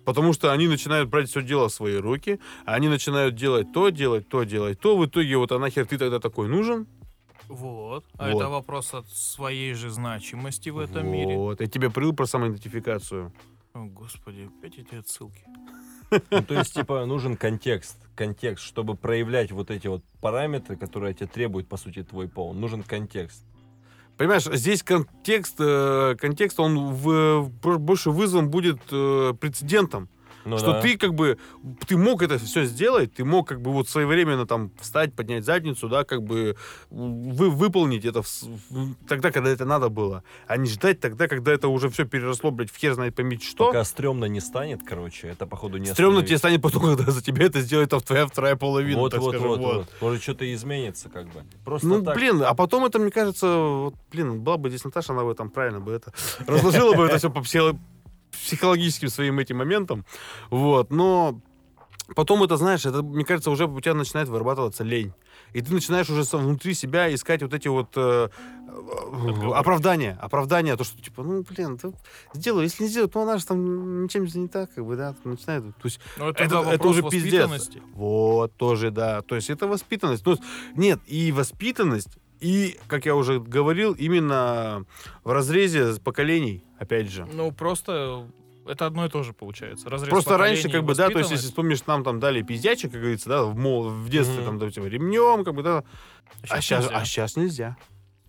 Потому 0.04 0.32
что 0.32 0.52
они 0.52 0.68
начинают 0.68 1.10
брать 1.10 1.28
все 1.28 1.42
дело 1.42 1.68
в 1.68 1.72
свои 1.72 1.96
руки, 1.96 2.40
а 2.64 2.74
они 2.74 2.88
начинают 2.88 3.34
делать 3.34 3.72
то, 3.72 3.90
делать 3.90 4.28
то, 4.28 4.44
делать 4.44 4.80
то. 4.80 4.96
В 4.96 5.04
итоге 5.04 5.36
вот 5.36 5.52
а 5.52 5.58
нахер 5.58 5.86
ты 5.86 5.98
тогда 5.98 6.18
такой 6.18 6.48
нужен? 6.48 6.86
Вот. 7.48 8.04
А 8.16 8.30
Вот. 8.30 8.40
это 8.40 8.48
вопрос 8.48 8.94
от 8.94 9.08
своей 9.08 9.74
же 9.74 9.90
значимости 9.90 10.70
в 10.70 10.78
этом 10.78 11.06
мире. 11.08 11.36
Вот. 11.36 11.60
Я 11.60 11.66
тебе 11.66 11.90
привил 11.90 12.14
про 12.14 12.26
самоидентификацию. 12.26 13.32
О, 13.74 13.84
господи, 13.84 14.48
опять 14.58 14.78
эти 14.78 14.94
отсылки. 14.94 15.44
Ну, 16.10 16.42
то 16.42 16.54
есть, 16.54 16.74
типа, 16.74 17.04
нужен 17.06 17.36
контекст. 17.36 17.96
Контекст, 18.14 18.64
чтобы 18.64 18.94
проявлять 18.96 19.52
вот 19.52 19.70
эти 19.70 19.86
вот 19.86 20.02
параметры, 20.20 20.76
которые 20.76 21.14
тебе 21.14 21.26
требует, 21.26 21.68
по 21.68 21.76
сути, 21.76 22.02
твой 22.02 22.28
пол. 22.28 22.52
Нужен 22.54 22.82
контекст. 22.82 23.44
Понимаешь, 24.16 24.44
здесь 24.44 24.82
контекст, 24.82 25.54
э, 25.60 26.16
контекст, 26.18 26.58
он 26.58 26.92
в- 26.94 27.48
бо- 27.62 27.78
больше 27.78 28.10
вызван 28.10 28.50
будет 28.50 28.80
э, 28.90 29.34
прецедентом. 29.40 30.08
Ну 30.48 30.58
что 30.58 30.72
да. 30.72 30.80
ты 30.80 30.96
как 30.96 31.14
бы, 31.14 31.38
ты 31.86 31.96
мог 31.96 32.22
это 32.22 32.38
все 32.38 32.64
сделать, 32.64 33.14
ты 33.14 33.24
мог 33.24 33.48
как 33.48 33.60
бы 33.60 33.72
вот 33.72 33.88
своевременно 33.88 34.46
там 34.46 34.70
встать, 34.80 35.14
поднять 35.14 35.44
задницу, 35.44 35.88
да, 35.88 36.04
как 36.04 36.22
бы 36.22 36.56
вы, 36.90 37.50
выполнить 37.50 38.04
это 38.04 38.22
в 38.22 38.28
в- 38.70 38.94
тогда, 39.08 39.30
когда 39.30 39.50
это 39.50 39.64
надо 39.64 39.88
было, 39.88 40.22
а 40.46 40.56
не 40.56 40.68
ждать 40.68 41.00
тогда, 41.00 41.28
когда 41.28 41.52
это 41.52 41.68
уже 41.68 41.88
все 41.88 42.04
переросло, 42.04 42.50
блядь, 42.50 42.70
в 42.70 42.76
хер 42.76 42.94
знает 42.94 43.14
поймите 43.14 43.46
что. 43.46 43.66
Пока 43.66 43.84
стрёмно 43.84 44.24
не 44.26 44.40
станет, 44.40 44.80
короче, 44.86 45.28
это, 45.28 45.46
походу, 45.46 45.78
не 45.78 45.86
Стремно 45.86 46.10
остановить. 46.20 46.28
тебе 46.28 46.38
станет 46.38 46.62
потом, 46.62 46.82
когда 46.96 47.10
за 47.10 47.22
тебя 47.22 47.44
это 47.46 47.60
сделает 47.60 47.90
там 47.90 48.00
твоя 48.00 48.26
вторая 48.26 48.56
половина, 48.56 49.00
Вот, 49.00 49.12
так 49.12 49.20
вот, 49.20 49.30
скажем, 49.30 49.48
вот, 49.48 49.58
вот. 49.60 49.76
вот. 49.76 49.88
Может, 50.00 50.22
что-то 50.22 50.52
изменится, 50.54 51.08
как 51.08 51.26
бы. 51.26 51.44
Просто 51.64 51.86
Ну, 51.88 52.02
так. 52.02 52.14
блин, 52.16 52.42
а 52.44 52.54
потом 52.54 52.84
это, 52.84 52.98
мне 52.98 53.10
кажется, 53.10 53.46
вот, 53.58 53.94
блин, 54.12 54.40
была 54.40 54.56
бы 54.56 54.68
здесь 54.68 54.84
Наташа, 54.84 55.12
она 55.12 55.24
бы 55.24 55.34
там 55.34 55.50
правильно 55.50 55.80
бы 55.80 55.92
это 55.92 56.12
разложила 56.46 56.94
бы 56.94 57.04
это 57.06 57.18
все 57.18 57.30
по 57.30 57.42
психологическим 58.30 59.08
своим 59.08 59.38
этим 59.38 59.58
моментам. 59.58 60.04
Вот, 60.50 60.90
но 60.90 61.40
потом 62.14 62.42
это, 62.42 62.56
знаешь, 62.56 62.86
это, 62.86 63.02
мне 63.02 63.24
кажется, 63.24 63.50
уже 63.50 63.66
у 63.66 63.80
тебя 63.80 63.94
начинает 63.94 64.28
вырабатываться 64.28 64.84
лень. 64.84 65.12
И 65.52 65.62
ты 65.62 65.72
начинаешь 65.72 66.08
уже 66.10 66.24
внутри 66.36 66.74
себя 66.74 67.12
искать 67.14 67.42
вот 67.42 67.54
эти 67.54 67.68
вот 67.68 67.90
э, 67.96 68.28
э, 68.68 69.50
оправдания. 69.54 70.18
Оправдания, 70.20 70.76
то, 70.76 70.84
что 70.84 71.00
типа, 71.00 71.22
ну, 71.22 71.42
блин, 71.42 71.78
ты 71.78 71.92
сделай. 72.34 72.64
Если 72.64 72.84
не 72.84 72.88
сделай, 72.90 73.08
то 73.08 73.22
она 73.22 73.38
же 73.38 73.46
там 73.46 74.04
ничем 74.04 74.28
занята, 74.28 74.66
как 74.66 74.84
бы, 74.84 74.96
да, 74.96 75.14
начинает. 75.24 75.64
То 75.64 75.84
есть 75.84 76.00
Но 76.18 76.30
это, 76.30 76.44
это, 76.44 76.62
да, 76.62 76.74
это 76.74 76.88
уже 76.88 77.02
пиздец. 77.02 77.70
Вот, 77.94 78.54
тоже, 78.56 78.90
да. 78.90 79.22
То 79.22 79.36
есть 79.36 79.48
это 79.48 79.66
воспитанность. 79.66 80.24
Ну, 80.26 80.36
нет, 80.74 81.00
и 81.06 81.32
воспитанность, 81.32 82.18
и, 82.40 82.78
как 82.86 83.06
я 83.06 83.14
уже 83.14 83.40
говорил, 83.40 83.92
именно 83.94 84.84
в 85.24 85.32
разрезе 85.32 86.00
поколений, 86.00 86.64
опять 86.78 87.10
же. 87.10 87.26
Ну, 87.32 87.50
просто 87.52 88.26
это 88.66 88.86
одно 88.86 89.06
и 89.06 89.08
то 89.08 89.22
же 89.22 89.32
получается. 89.32 89.88
Разрез 89.88 90.10
Просто 90.10 90.36
раньше, 90.36 90.68
как 90.70 90.84
бы, 90.84 90.94
да, 90.94 91.08
то 91.08 91.18
есть, 91.18 91.30
если 91.30 91.46
вспомнишь, 91.46 91.86
нам 91.86 92.04
там 92.04 92.20
дали 92.20 92.42
пиздячек, 92.42 92.92
как 92.92 93.00
говорится, 93.00 93.28
да, 93.28 93.44
в, 93.44 93.56
мол- 93.56 93.88
в 93.88 94.08
детстве, 94.10 94.36
Мгм. 94.38 94.44
там, 94.44 94.58
допустим, 94.58 94.86
ремнем, 94.86 95.44
как 95.44 95.54
бы, 95.54 95.62
да. 95.62 95.84
А 96.48 96.60
сейчас, 96.60 96.84
нельзя. 96.84 96.96
а 96.98 97.04
щас 97.04 97.36
нельзя. 97.36 97.76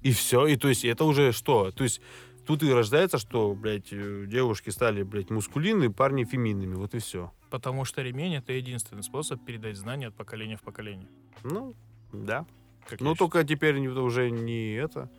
И 0.01 0.12
все. 0.14 0.47
И 0.47 0.55
то 0.55 0.70
есть 0.70 0.86
это 0.86 1.03
уже 1.03 1.34
что? 1.34 1.72
То 1.72 1.84
есть 1.84 1.99
тут 2.47 2.64
и 2.64 2.72
рождается, 2.72 3.18
что, 3.18 3.53
блядь, 3.53 3.89
э, 3.91 4.26
девушки 4.28 4.70
стали, 4.70 5.03
блядь, 5.03 5.30
мускулинные, 5.30 5.89
парни 5.91 6.24
феминными. 6.24 6.76
Вот 6.76 6.95
и 6.95 6.99
все. 6.99 7.32
Потому 7.49 7.84
что 7.84 8.01
ремень 8.01 8.36
это 8.36 8.53
единственный 8.53 9.03
способ 9.03 9.43
передать 9.43 9.76
знания 9.76 10.07
от 10.07 10.16
поколения 10.16 10.55
в 10.55 10.62
поколение. 10.62 11.10
Ну, 11.43 11.76
да. 12.14 12.45
Как 12.89 12.99
я 13.01 13.05
Ну, 13.05 13.13
считаю. 13.13 13.29
только 13.29 13.43
теперь 13.47 13.77
не- 13.79 13.87
уже 13.87 14.29
не 14.31 14.73
это, 14.73 15.09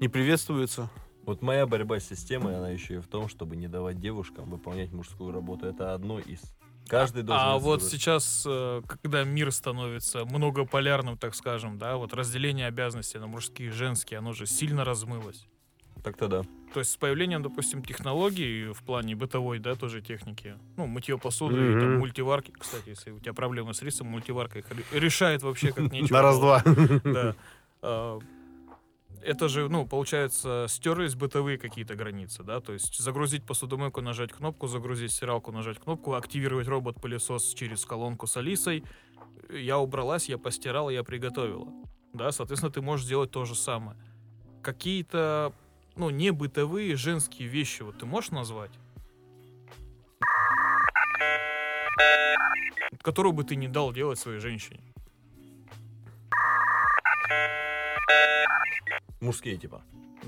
не 0.00 0.08
приветствуется. 0.08 0.90
Вот 1.24 1.40
моя 1.42 1.66
борьба 1.66 1.98
с 2.00 2.06
системой, 2.08 2.56
она 2.58 2.68
еще 2.70 2.96
и 2.96 2.98
в 2.98 3.06
том, 3.06 3.28
чтобы 3.28 3.56
не 3.56 3.66
давать 3.68 3.98
девушкам 3.98 4.50
выполнять 4.50 4.92
мужскую 4.92 5.32
работу. 5.32 5.66
Это 5.66 5.94
одно 5.94 6.18
из. 6.18 6.40
Каждый 6.86 7.22
должен... 7.22 7.46
А 7.46 7.56
вот 7.58 7.80
сделать. 7.80 7.92
сейчас, 7.94 8.44
э, 8.46 8.82
когда 8.86 9.24
мир 9.24 9.50
становится 9.52 10.26
многополярным, 10.26 11.16
так 11.16 11.34
скажем, 11.34 11.78
да, 11.78 11.96
вот 11.96 12.12
разделение 12.12 12.66
обязанностей 12.66 13.18
на 13.18 13.26
мужские 13.26 13.68
и 13.68 13.70
женские, 13.72 14.18
оно 14.18 14.34
же 14.34 14.44
сильно 14.46 14.84
размылось. 14.84 15.46
Так-то 16.02 16.28
да. 16.28 16.42
То 16.72 16.80
есть 16.80 16.90
с 16.90 16.96
появлением, 16.96 17.42
допустим, 17.42 17.82
технологий 17.84 18.72
в 18.72 18.82
плане 18.82 19.14
бытовой, 19.14 19.58
да, 19.60 19.74
тоже 19.76 20.02
техники, 20.02 20.56
ну, 20.76 20.86
мытье 20.86 21.16
посуды 21.18 21.54
и 21.54 21.80
там 21.80 21.98
мультиварки, 21.98 22.50
кстати, 22.58 22.88
если 22.90 23.12
у 23.12 23.20
тебя 23.20 23.32
проблемы 23.32 23.72
с 23.74 23.82
рисом, 23.82 24.08
мультиварка 24.08 24.58
их 24.58 24.66
ре- 24.70 24.84
решает 25.00 25.42
вообще 25.42 25.72
как 25.72 25.92
нечего. 25.92 26.16
На 26.16 26.22
раз-два. 26.22 26.62
Да. 27.04 27.36
А, 27.80 28.18
Это 29.22 29.48
же, 29.48 29.68
ну, 29.70 29.86
получается, 29.86 30.66
стерлись 30.68 31.14
бытовые 31.14 31.56
какие-то 31.58 31.94
границы, 31.94 32.42
да, 32.42 32.60
то 32.60 32.72
есть 32.74 32.98
загрузить 32.98 33.44
посудомойку, 33.44 34.00
нажать 34.02 34.32
кнопку, 34.32 34.66
загрузить 34.66 35.12
стиралку, 35.12 35.52
нажать 35.52 35.78
кнопку, 35.78 36.14
активировать 36.14 36.66
робот-пылесос 36.68 37.54
через 37.54 37.84
колонку 37.86 38.26
с 38.26 38.36
Алисой. 38.36 38.84
Я 39.50 39.78
убралась, 39.78 40.28
я 40.28 40.36
постирала, 40.38 40.90
я 40.90 41.04
приготовила. 41.04 41.68
Да, 42.12 42.32
соответственно, 42.32 42.72
ты 42.72 42.82
можешь 42.82 43.06
сделать 43.06 43.30
то 43.30 43.44
же 43.44 43.54
самое. 43.54 43.96
Какие-то, 44.62 45.52
ну, 45.96 46.10
не 46.10 46.30
бытовые 46.30 46.96
женские 46.96 47.48
вещи, 47.48 47.82
вот 47.82 47.98
ты 47.98 48.06
можешь 48.06 48.30
назвать? 48.30 48.72
Которую 53.02 53.32
бы 53.32 53.44
ты 53.44 53.56
не 53.56 53.68
дал 53.68 53.92
делать 53.92 54.18
своей 54.18 54.40
женщине. 54.40 54.80
Мужские 59.20 59.56
типа. 59.56 59.82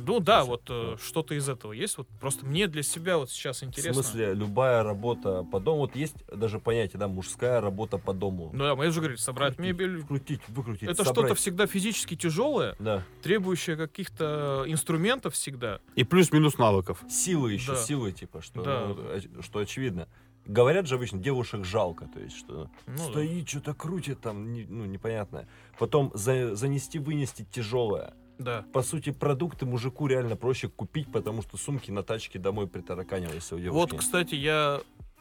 Ну 0.04 0.20
да, 0.20 0.44
вот 0.44 0.62
э, 0.68 0.96
что-то 1.02 1.34
из 1.34 1.48
этого 1.48 1.72
есть. 1.72 1.96
Вот 1.98 2.08
просто 2.20 2.44
мне 2.46 2.66
для 2.66 2.82
себя 2.82 3.18
вот 3.18 3.30
сейчас 3.30 3.62
интересно. 3.62 4.02
В 4.02 4.06
смысле, 4.06 4.34
любая 4.34 4.82
работа 4.82 5.42
по 5.44 5.60
дому. 5.60 5.78
Вот 5.82 5.96
есть 5.96 6.16
даже 6.32 6.58
понятие, 6.58 6.98
да, 7.00 7.08
мужская 7.08 7.60
работа 7.60 7.98
по 7.98 8.12
дому. 8.12 8.50
Ну 8.52 8.64
да, 8.64 8.76
мы 8.76 8.90
же 8.90 9.00
говорили, 9.00 9.16
собрать 9.18 9.54
Вкрутить, 9.54 9.72
мебель. 9.78 9.98
Вкрутить, 10.02 10.40
выкрутить, 10.48 10.88
Это 10.88 11.04
что-то 11.04 11.34
всегда 11.34 11.66
физически 11.66 12.16
тяжелое, 12.16 12.76
Да. 12.78 13.02
требующее 13.22 13.76
каких-то 13.76 14.64
инструментов 14.66 15.34
всегда. 15.34 15.80
И 15.94 16.04
плюс-минус 16.04 16.58
навыков. 16.58 17.02
Силы 17.08 17.52
еще, 17.52 17.72
Да. 17.72 17.78
силы, 17.82 18.12
типа, 18.12 18.42
что, 18.42 18.62
Да. 18.62 18.86
ну, 18.88 18.94
оч- 19.16 19.42
что 19.42 19.58
очевидно. 19.60 20.08
Говорят 20.44 20.86
же 20.86 20.94
обычно, 20.94 21.18
девушек 21.18 21.64
жалко, 21.64 22.06
то 22.06 22.20
есть, 22.20 22.36
что 22.36 22.70
Ну, 22.86 22.96
да. 22.96 23.02
стоит, 23.04 23.48
что-то 23.48 23.74
крутит 23.74 24.20
там, 24.20 24.52
не- 24.52 24.64
ну, 24.64 24.84
непонятное. 24.84 25.48
Потом 25.76 26.12
за- 26.14 26.54
занести, 26.54 27.00
вынести 27.00 27.44
тяжелое. 27.50 28.14
Да. 28.38 28.64
По 28.72 28.82
сути, 28.82 29.10
продукты 29.12 29.66
мужику 29.66 30.06
реально 30.06 30.36
проще 30.36 30.68
купить, 30.68 31.10
потому 31.10 31.42
что 31.42 31.56
сумки 31.56 31.90
на 31.90 32.02
тачке 32.02 32.38
домой 32.38 32.66
притараканились 32.66 33.52
у 33.52 33.58
девушки. 33.58 33.92
Вот, 33.92 33.98
кстати, 33.98 34.34
я 34.34 34.80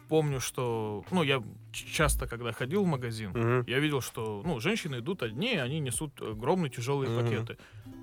помню, 0.10 0.40
что, 0.40 1.04
ну, 1.12 1.24
я 1.24 1.42
часто, 1.72 2.28
когда 2.28 2.52
ходил 2.52 2.84
в 2.84 2.88
магазин, 2.88 3.32
Мгм. 3.32 3.64
я 3.68 3.80
видел, 3.80 4.02
что, 4.02 4.44
ну, 4.46 4.60
женщины 4.60 5.00
идут 5.00 5.24
одни, 5.24 5.56
они 5.56 5.80
несут 5.80 6.22
огромные 6.22 6.70
тяжелые 6.70 7.10
Мгм. 7.10 7.24
пакеты. 7.24 7.58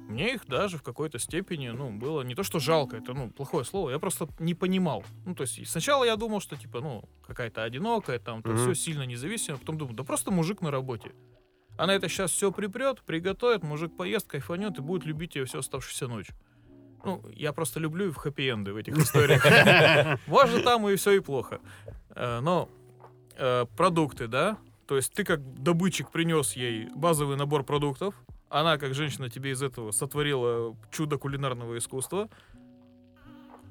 Мне 0.08 0.34
их 0.34 0.46
даже 0.46 0.78
в 0.78 0.82
какой-то 0.82 1.18
степени, 1.18 1.68
ну, 1.68 1.90
было 1.90 2.22
не 2.22 2.34
то, 2.34 2.42
что 2.42 2.58
жалко, 2.58 2.96
это, 2.96 3.14
ну, 3.14 3.30
плохое 3.30 3.64
слово, 3.64 3.90
я 3.90 3.98
просто 3.98 4.28
не 4.40 4.54
понимал. 4.54 5.04
Ну, 5.24 5.34
то 5.34 5.42
есть 5.42 5.66
сначала 5.68 6.04
я 6.04 6.16
думал, 6.16 6.40
что, 6.40 6.56
типа, 6.56 6.80
ну, 6.80 7.04
какая-то 7.26 7.62
одинокая, 7.62 8.18
там, 8.18 8.40
Мгм. 8.44 8.56
все 8.56 8.74
сильно 8.74 9.02
независимо, 9.06 9.58
потом 9.58 9.78
думаю, 9.78 9.96
да 9.96 10.02
просто 10.04 10.30
мужик 10.30 10.60
на 10.60 10.70
работе. 10.70 11.12
Она 11.76 11.94
это 11.94 12.08
сейчас 12.08 12.30
все 12.30 12.52
припрет, 12.52 13.02
приготовит, 13.02 13.62
мужик 13.62 13.96
поест, 13.96 14.28
кайфанет 14.28 14.78
и 14.78 14.82
будет 14.82 15.04
любить 15.04 15.34
ее 15.36 15.44
всю 15.46 15.58
оставшуюся 15.58 16.06
ночь. 16.06 16.28
Ну, 17.04 17.24
я 17.34 17.52
просто 17.52 17.80
люблю 17.80 18.12
в 18.12 18.16
хэппи-энды 18.16 18.72
в 18.72 18.76
этих 18.76 18.96
историях. 18.96 19.44
Может, 20.26 20.64
там 20.64 20.88
и 20.88 20.96
все 20.96 21.12
и 21.12 21.20
плохо. 21.20 21.60
Э, 22.10 22.40
Но 22.40 22.68
э, 23.36 23.66
продукты, 23.76 24.28
да? 24.28 24.58
То 24.86 24.96
есть 24.96 25.12
ты 25.12 25.24
как 25.24 25.40
добытчик 25.62 26.10
принес 26.10 26.52
ей 26.52 26.88
базовый 26.94 27.36
набор 27.36 27.64
продуктов, 27.64 28.14
она, 28.52 28.76
как 28.76 28.94
женщина, 28.94 29.30
тебе 29.30 29.52
из 29.52 29.62
этого 29.62 29.92
сотворила 29.92 30.76
чудо 30.90 31.16
кулинарного 31.16 31.78
искусства. 31.78 32.28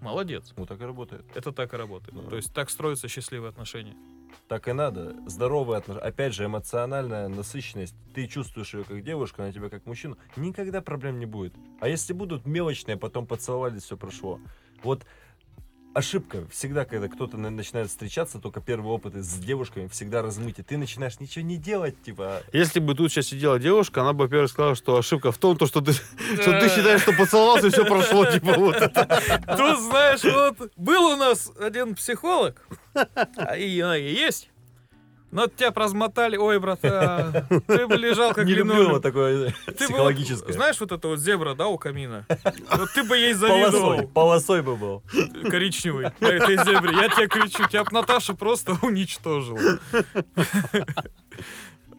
Молодец. 0.02 0.54
Вот 0.58 0.68
так 0.68 0.82
и 0.82 0.84
работает. 0.84 1.26
Это 1.36 1.52
так 1.52 1.74
и 1.74 1.78
работает. 1.78 2.14
Да. 2.16 2.30
То 2.30 2.36
есть 2.36 2.54
так 2.54 2.70
строятся 2.70 3.08
счастливые 3.08 3.50
отношения. 3.50 3.96
Так 4.48 4.68
и 4.68 4.74
надо. 4.74 5.16
Здоровые 5.28 5.78
отношения. 5.78 6.06
Опять 6.06 6.34
же, 6.34 6.46
эмоциональная 6.46 7.28
насыщенность. 7.28 7.96
Ты 8.14 8.28
чувствуешь 8.28 8.74
ее 8.74 8.84
как 8.84 9.04
девушка, 9.04 9.44
она 9.44 9.54
тебя 9.54 9.70
как 9.70 9.86
мужчину. 9.86 10.18
Никогда 10.36 10.82
проблем 10.82 11.20
не 11.20 11.26
будет. 11.26 11.54
А 11.80 11.88
если 11.88 12.14
будут 12.14 12.46
мелочные, 12.46 12.98
потом 12.98 13.28
поцеловались, 13.28 13.84
все 13.84 13.96
прошло. 13.96 14.40
Вот 14.84 15.06
ошибка. 15.94 16.48
Всегда, 16.52 16.86
когда 16.86 17.08
кто-то 17.08 17.38
на- 17.38 17.50
начинает 17.50 17.90
встречаться, 17.90 18.40
только 18.40 18.62
первый 18.62 18.88
опыт 18.88 19.16
с 19.16 19.34
девушками 19.36 19.88
всегда 19.88 20.22
размытие. 20.22 20.64
Ты 20.64 20.78
начинаешь 20.78 21.20
ничего 21.20 21.44
не 21.44 21.58
делать, 21.58 22.02
типа... 22.04 22.44
Если 22.54 22.80
бы 22.80 22.96
тут 22.96 23.12
сейчас 23.12 23.28
сидела 23.28 23.60
девушка, 23.60 24.02
она 24.02 24.14
бы, 24.14 24.26
во-первых, 24.26 24.50
сказала, 24.50 24.76
что 24.76 24.98
ошибка 24.98 25.32
в 25.32 25.38
том, 25.38 25.58
то, 25.58 25.66
что 25.66 25.82
ты, 25.82 25.94
что 26.42 26.60
ты 26.60 26.70
считаешь, 26.70 27.02
что 27.02 27.14
поцеловался, 27.14 27.68
и 27.68 27.70
все 27.70 27.86
прошло, 27.86 28.26
типа 28.32 28.54
вот 28.54 28.76
это. 28.76 29.06
Тут, 29.58 29.80
знаешь, 29.80 30.24
вот 30.24 30.72
был 30.76 31.04
у 31.14 31.16
нас 31.16 31.52
один 31.60 31.96
психолог, 31.96 32.68
а 32.94 33.56
а, 33.82 33.98
и 33.98 34.14
есть. 34.14 34.51
Но 35.32 35.48
тебя 35.48 35.72
прозмотали, 35.72 36.36
ой, 36.36 36.60
братан, 36.60 37.46
ты 37.68 37.88
бы 37.88 37.96
лежал 37.96 38.34
как 38.34 38.46
не 38.46 38.54
люблю 38.54 38.90
вот 38.90 39.02
такое 39.02 39.54
Ты 39.66 39.72
бы 39.72 39.74
психологическое. 39.74 40.46
вот, 40.48 40.54
знаешь, 40.56 40.80
вот 40.80 40.92
это 40.92 41.08
вот 41.08 41.20
зебра, 41.20 41.54
да, 41.56 41.68
у 41.68 41.78
камина? 41.78 42.26
Вот 42.30 42.90
ты 42.94 43.04
бы 43.04 43.18
ей 43.18 43.34
полосой, 43.34 43.72
завидовал, 43.72 44.08
полосой 44.10 44.62
бы 44.62 44.76
был. 44.76 45.04
коричневый, 45.50 46.12
на 46.20 46.28
этой 46.28 46.58
зебре. 46.58 46.96
Я 47.02 47.10
тебе 47.10 47.28
кричу, 47.28 47.68
тебя 47.70 47.84
б 47.86 47.90
Наташа 47.94 48.34
просто 48.34 48.78
уничтожила. 48.82 49.80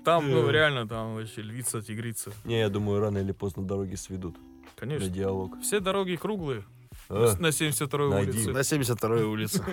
Там, 0.04 0.30
ну, 0.30 0.50
реально, 0.50 0.86
там 0.88 1.14
вообще 1.14 1.42
львица, 1.42 1.80
тигрица. 1.80 2.32
Не, 2.44 2.58
я 2.58 2.68
думаю, 2.68 3.00
рано 3.00 3.18
или 3.18 3.32
поздно 3.32 3.62
дороги 3.62 3.94
сведут 3.94 4.34
на 4.36 4.42
Конечно. 4.76 5.08
диалог. 5.08 5.60
Все 5.62 5.78
дороги 5.80 6.16
круглые. 6.16 6.64
А, 7.08 7.34
На 7.38 7.48
72-й 7.48 8.10
найди. 8.10 8.30
улице. 8.48 8.50
На 8.52 8.58
72-й 8.58 9.22
улице. 9.22 9.64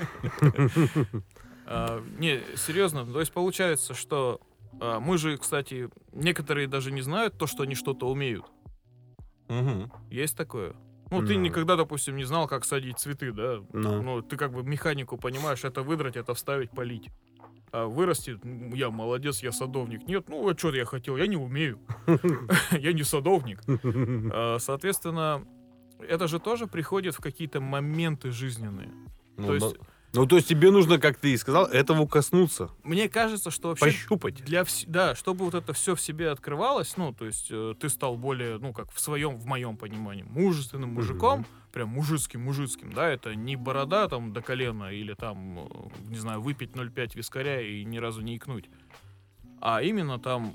А, 1.71 2.03
не, 2.17 2.41
серьезно, 2.57 3.05
то 3.05 3.19
есть 3.19 3.31
получается, 3.31 3.93
что 3.93 4.41
а, 4.79 4.99
мы 4.99 5.19
же, 5.19 5.37
кстати, 5.37 5.89
некоторые 6.13 6.67
даже 6.67 6.91
не 6.91 7.01
знают 7.01 7.37
то, 7.37 7.45
что 7.45 7.61
они 7.61 7.75
что-то 7.75 8.09
умеют. 8.09 8.45
мгм. 9.47 9.91
Есть 10.09 10.35
такое? 10.35 10.73
Ну, 11.11 11.25
ты 11.25 11.35
никогда, 11.35 11.75
допустим, 11.75 12.15
не 12.15 12.23
знал, 12.23 12.47
как 12.47 12.65
садить 12.65 12.99
цветы, 12.99 13.31
да? 13.31 13.59
Ну. 13.73 14.01
Ну, 14.01 14.21
ты 14.21 14.35
как 14.37 14.51
бы 14.51 14.63
механику 14.63 15.17
понимаешь, 15.17 15.63
это 15.63 15.81
выдрать, 15.81 16.15
это 16.17 16.33
вставить, 16.33 16.71
полить. 16.71 17.09
А 17.71 17.85
вырастет, 17.85 18.39
я 18.73 18.89
молодец, 18.89 19.43
я 19.43 19.51
садовник. 19.51 20.07
Нет, 20.07 20.27
ну, 20.27 20.47
а 20.47 20.57
что 20.57 20.73
я 20.73 20.85
хотел, 20.85 21.17
я 21.17 21.27
не 21.27 21.37
умею. 21.37 21.79
Я 22.71 22.93
не 22.93 23.03
садовник. 23.03 23.61
А, 24.33 24.57
Соответственно, 24.59 25.45
это 25.99 26.27
же 26.27 26.39
тоже 26.39 26.65
приходит 26.67 27.15
в 27.15 27.21
какие-то 27.21 27.59
моменты 27.61 28.31
жизненные. 28.31 28.89
Ну, 29.37 29.47
То 29.47 29.53
есть, 29.55 29.75
Ну, 30.13 30.25
то 30.25 30.37
есть 30.37 30.47
тебе 30.47 30.71
нужно, 30.71 30.97
как 30.97 31.17
ты 31.17 31.33
и 31.33 31.37
сказал, 31.37 31.65
этого 31.67 32.07
коснуться. 32.07 32.71
мне 32.83 33.07
кажется, 33.09 33.51
что 33.51 33.69
вообще 33.69 33.85
Пощупать. 33.85 34.43
для 34.43 34.61
вс- 34.61 34.85
да, 34.87 35.13
чтобы 35.13 35.45
вот 35.45 35.53
это 35.53 35.73
все 35.73 35.93
в 35.95 36.01
себе 36.01 36.31
открывалось, 36.31 36.97
ну, 36.97 37.13
то 37.13 37.25
есть 37.25 37.47
э, 37.51 37.75
ты 37.79 37.89
стал 37.89 38.17
более, 38.17 38.57
ну, 38.57 38.73
как 38.73 38.91
в 38.91 38.99
своем, 38.99 39.37
в 39.37 39.45
моем 39.45 39.77
понимании, 39.77 40.23
мужественным 40.23 40.93
мужиком, 40.95 41.45
прям 41.71 41.89
мужицким, 41.89 42.41
мужицким, 42.41 42.91
да, 42.91 43.07
это 43.07 43.35
не 43.35 43.55
борода 43.55 44.07
там 44.07 44.33
до 44.33 44.41
колена 44.41 44.91
или 44.91 45.13
там, 45.13 45.59
э, 45.59 45.69
не 46.07 46.17
знаю, 46.17 46.41
выпить 46.41 46.71
0,5 46.71 47.15
вискаря 47.15 47.61
и 47.61 47.83
ни 47.85 47.99
разу 47.99 48.21
не 48.21 48.37
икнуть, 48.37 48.65
а 49.61 49.83
именно 49.83 50.17
там 50.17 50.53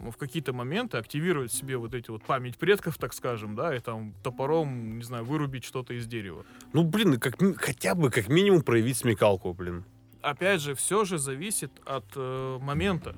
в 0.00 0.16
какие-то 0.16 0.52
моменты 0.52 0.96
активировать 0.96 1.50
в 1.52 1.54
себе 1.54 1.76
вот 1.76 1.94
эти 1.94 2.10
вот 2.10 2.22
память 2.24 2.56
предков, 2.56 2.96
так 2.98 3.12
скажем, 3.12 3.54
да, 3.54 3.74
и 3.76 3.80
там 3.80 4.14
топором, 4.22 4.96
не 4.98 5.04
знаю, 5.04 5.24
вырубить 5.24 5.64
что-то 5.64 5.92
из 5.94 6.06
дерева. 6.06 6.44
Ну, 6.72 6.84
блин, 6.84 7.18
как, 7.20 7.36
хотя 7.58 7.94
бы, 7.94 8.10
как 8.10 8.28
минимум, 8.28 8.62
проявить 8.62 8.96
смекалку, 8.96 9.52
блин. 9.52 9.84
опять 10.22 10.60
же, 10.62 10.74
все 10.74 11.04
же 11.04 11.18
зависит 11.18 11.70
от 11.84 12.06
э, 12.16 12.58
момента. 12.60 13.14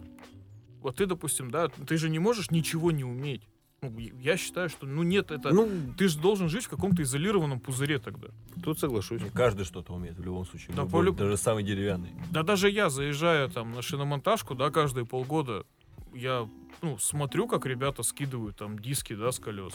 Вот 0.80 0.96
ты, 0.96 1.06
допустим, 1.06 1.50
да, 1.50 1.68
ты 1.68 1.96
же 1.96 2.08
не 2.10 2.18
можешь 2.18 2.50
ничего 2.50 2.90
не 2.90 3.04
уметь. 3.04 3.42
Ну, 3.82 3.96
я- 3.98 4.36
считаю, 4.36 4.68
что, 4.68 4.86
ну, 4.86 5.02
нет, 5.02 5.32
это... 5.32 5.52
Ну, 5.52 5.68
Ты 5.98 6.06
же 6.06 6.16
должен 6.18 6.48
жить 6.48 6.64
в 6.64 6.68
каком-то 6.68 7.02
изолированном 7.02 7.58
пузыре 7.58 7.98
тогда. 7.98 8.28
тут 8.62 8.78
соглашусь. 8.78 9.20
Не 9.20 9.30
каждый 9.30 9.64
что-то 9.64 9.92
умеет 9.92 10.16
в 10.16 10.22
любом 10.22 10.44
случае. 10.46 10.74
Да, 10.76 10.82
любой, 10.82 11.06
полюб- 11.06 11.16
Даже 11.16 11.36
самый 11.36 11.64
деревянный. 11.64 12.10
Да 12.30 12.44
даже 12.44 12.70
я, 12.70 12.90
заезжая 12.90 13.48
там 13.48 13.72
на 13.72 13.82
шиномонтажку, 13.82 14.54
да, 14.54 14.70
каждые 14.70 15.04
полгода, 15.04 15.64
я, 16.14 16.48
ну, 16.82 16.98
смотрю, 16.98 17.46
как 17.46 17.66
ребята 17.66 18.02
скидывают 18.02 18.56
там 18.56 18.78
диски, 18.78 19.14
да, 19.14 19.32
с 19.32 19.38
колес. 19.38 19.74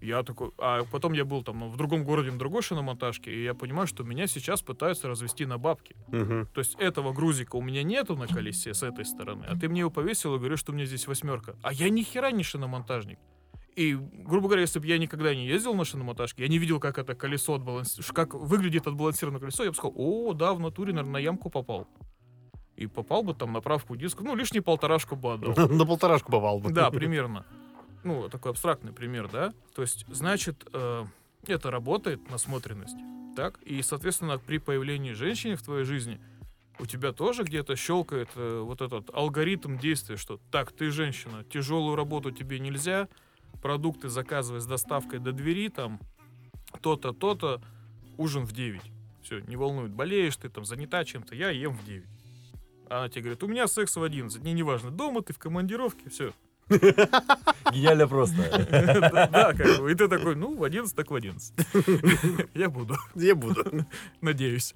Я 0.00 0.22
такой, 0.22 0.52
а 0.58 0.84
потом 0.84 1.12
я 1.12 1.24
был 1.24 1.42
там 1.42 1.58
ну, 1.58 1.68
в 1.68 1.76
другом 1.76 2.04
городе 2.04 2.30
на 2.30 2.38
другой 2.38 2.62
шиномонтажке, 2.62 3.32
и 3.32 3.42
я 3.42 3.54
понимаю, 3.54 3.88
что 3.88 4.04
меня 4.04 4.28
сейчас 4.28 4.62
пытаются 4.62 5.08
развести 5.08 5.44
на 5.44 5.58
бабки. 5.58 5.96
Мгм. 6.08 6.46
То 6.54 6.60
есть 6.60 6.76
этого 6.76 7.12
грузика 7.12 7.56
у 7.56 7.62
меня 7.62 7.82
нету 7.82 8.16
на 8.16 8.28
колесе 8.28 8.74
с 8.74 8.82
этой 8.82 9.04
стороны, 9.04 9.44
а 9.48 9.58
ты 9.58 9.68
мне 9.68 9.80
его 9.80 9.90
повесил 9.90 10.36
и 10.36 10.38
говоришь, 10.38 10.60
что 10.60 10.72
у 10.72 10.74
меня 10.74 10.86
здесь 10.86 11.06
восьмерка. 11.08 11.56
А 11.62 11.72
я 11.72 11.88
ни 11.90 12.02
хера 12.02 12.30
не 12.30 12.44
шиномонтажник. 12.44 13.18
И, 13.74 13.94
грубо 13.94 14.48
говоря, 14.48 14.62
если 14.62 14.80
бы 14.80 14.86
я 14.86 14.98
никогда 14.98 15.34
не 15.34 15.46
ездил 15.46 15.74
на 15.74 15.84
шиномонтажке, 15.84 16.42
я 16.42 16.48
не 16.48 16.58
видел, 16.58 16.80
как 16.80 16.98
это 16.98 17.14
колесо 17.14 17.54
отбаланси... 17.54 18.02
как 18.12 18.34
выглядит 18.34 18.88
отбалансированное 18.88 19.40
колесо, 19.40 19.62
я 19.62 19.70
бы 19.70 19.76
сказал, 19.76 19.94
о, 19.96 20.32
да, 20.32 20.52
в 20.52 20.60
натуре, 20.60 20.92
наверное, 20.92 21.12
на 21.12 21.18
ямку 21.18 21.48
попал. 21.48 21.86
И 22.78 22.86
попал 22.86 23.24
бы 23.24 23.34
там 23.34 23.52
на 23.52 23.60
правку 23.60 23.96
диска, 23.96 24.22
ну, 24.22 24.36
лишний 24.36 24.60
полторашку 24.60 25.16
бы 25.16 25.32
отдал. 25.32 25.68
На 25.68 25.84
полторашку 25.84 26.30
попал 26.30 26.60
бы. 26.60 26.72
Да, 26.72 26.92
примерно. 26.92 27.44
Ну, 28.04 28.28
такой 28.28 28.52
абстрактный 28.52 28.92
пример, 28.92 29.28
да? 29.28 29.52
То 29.74 29.82
есть, 29.82 30.06
значит, 30.08 30.64
э, 30.72 31.04
это 31.48 31.72
работает, 31.72 32.30
насмотренность, 32.30 32.96
так? 33.34 33.58
И, 33.62 33.82
соответственно, 33.82 34.38
при 34.38 34.58
появлении 34.58 35.12
женщины 35.12 35.56
в 35.56 35.62
твоей 35.62 35.84
жизни 35.84 36.20
у 36.78 36.86
тебя 36.86 37.12
тоже 37.12 37.42
где-то 37.42 37.74
щелкает 37.74 38.28
э, 38.36 38.60
вот 38.64 38.80
этот 38.80 39.12
алгоритм 39.12 39.76
действия, 39.76 40.16
что 40.16 40.38
так, 40.52 40.70
ты 40.70 40.92
женщина, 40.92 41.42
тяжелую 41.52 41.96
работу 41.96 42.30
тебе 42.30 42.60
нельзя, 42.60 43.08
продукты 43.60 44.08
заказывай 44.08 44.60
с 44.60 44.66
доставкой 44.66 45.18
до 45.18 45.32
двери, 45.32 45.68
там, 45.68 45.98
то-то, 46.80 47.12
то-то, 47.12 47.60
ужин 48.18 48.44
в 48.44 48.52
9. 48.52 48.80
Все, 49.24 49.40
не 49.40 49.56
волнует, 49.56 49.90
болеешь 49.90 50.36
ты 50.36 50.48
там, 50.48 50.64
занята 50.64 51.04
чем-то, 51.04 51.34
я 51.34 51.50
ем 51.50 51.76
в 51.76 51.84
9. 51.84 52.04
Она 52.90 53.08
тебе 53.08 53.22
говорит, 53.22 53.42
у 53.42 53.48
меня 53.48 53.66
секс 53.66 53.96
в 53.96 54.02
11, 54.02 54.40
мне 54.42 54.52
неважно, 54.52 54.90
дома 54.90 55.22
ты 55.22 55.32
в 55.32 55.38
командировке, 55.38 56.10
все, 56.10 56.32
Гениально 57.72 58.06
просто. 58.06 58.36
Да, 59.32 59.54
как 59.54 59.80
бы. 59.80 59.90
И 59.90 59.94
ты 59.94 60.08
такой, 60.08 60.36
ну, 60.36 60.54
в 60.54 60.62
11 60.62 60.94
так 60.94 61.10
в 61.10 61.14
11. 61.14 61.54
Я 62.54 62.68
буду, 62.68 62.96
Я 63.14 63.34
буду. 63.34 63.86
надеюсь. 64.20 64.74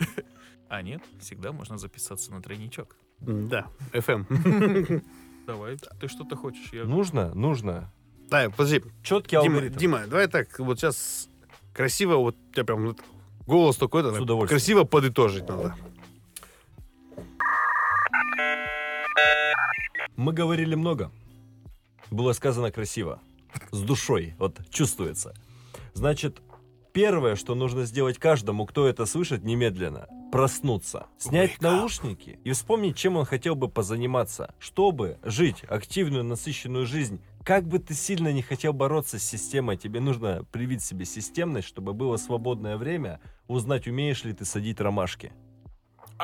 А 0.68 0.80
нет, 0.80 1.02
всегда 1.20 1.52
можно 1.52 1.76
записаться 1.76 2.32
на 2.32 2.40
тройничок. 2.40 2.96
Да, 3.20 3.66
FM. 3.92 5.02
Давай, 5.46 5.76
ты 6.00 6.08
что-то 6.08 6.36
хочешь? 6.36 6.72
Я... 6.72 6.84
Нужно, 6.84 7.34
нужно. 7.34 7.92
Да, 8.30 8.48
подожди. 8.48 8.82
Четкий 9.02 9.36
Дима, 9.42 9.56
алгоритм. 9.56 9.76
Дима, 9.78 10.06
давай 10.06 10.28
так, 10.28 10.58
вот 10.58 10.78
сейчас 10.78 11.28
красиво, 11.74 12.16
вот 12.16 12.36
у 12.50 12.52
тебя 12.54 12.64
прям 12.64 12.96
голос 13.46 13.76
такой-то, 13.76 14.08
удовольствием. 14.08 14.48
красиво 14.48 14.84
подытожить 14.84 15.46
надо. 15.46 15.76
Мы 20.16 20.32
говорили 20.32 20.74
много. 20.74 21.11
Было 22.11 22.32
сказано 22.32 22.70
красиво. 22.70 23.20
С 23.70 23.80
душой. 23.80 24.34
Вот 24.38 24.61
чувствуется. 24.70 25.34
Значит, 25.95 26.40
первое, 26.93 27.36
что 27.36 27.55
нужно 27.55 27.84
сделать 27.84 28.18
каждому, 28.18 28.66
кто 28.66 28.86
это 28.86 29.07
слышит, 29.07 29.43
немедленно. 29.43 30.07
Проснуться. 30.30 31.07
Снять 31.18 31.53
Wake 31.53 31.59
up. 31.59 31.62
наушники 31.62 32.38
и 32.45 32.53
вспомнить, 32.53 32.97
чем 32.97 33.16
он 33.16 33.24
хотел 33.24 33.55
бы 33.55 33.68
позаниматься. 33.68 34.55
Чтобы 34.59 35.18
жить 35.24 35.64
активную, 35.68 36.24
насыщенную 36.24 36.86
жизнь. 36.86 37.20
Как 37.45 37.66
бы 37.66 37.80
ты 37.80 37.93
сильно 37.93 38.32
не 38.32 38.43
хотел 38.43 38.72
бороться 38.72 39.18
с 39.18 39.24
системой, 39.24 39.76
тебе 39.76 39.99
нужно 39.99 40.45
привить 40.53 40.82
себе 40.82 41.05
системность, 41.05 41.66
чтобы 41.66 41.93
было 41.93 42.16
свободное 42.16 42.76
время 42.76 43.20
узнать, 43.49 43.88
умеешь 43.88 44.22
ли 44.24 44.32
ты 44.32 44.45
садить 44.45 44.80
ромашки. 44.80 45.32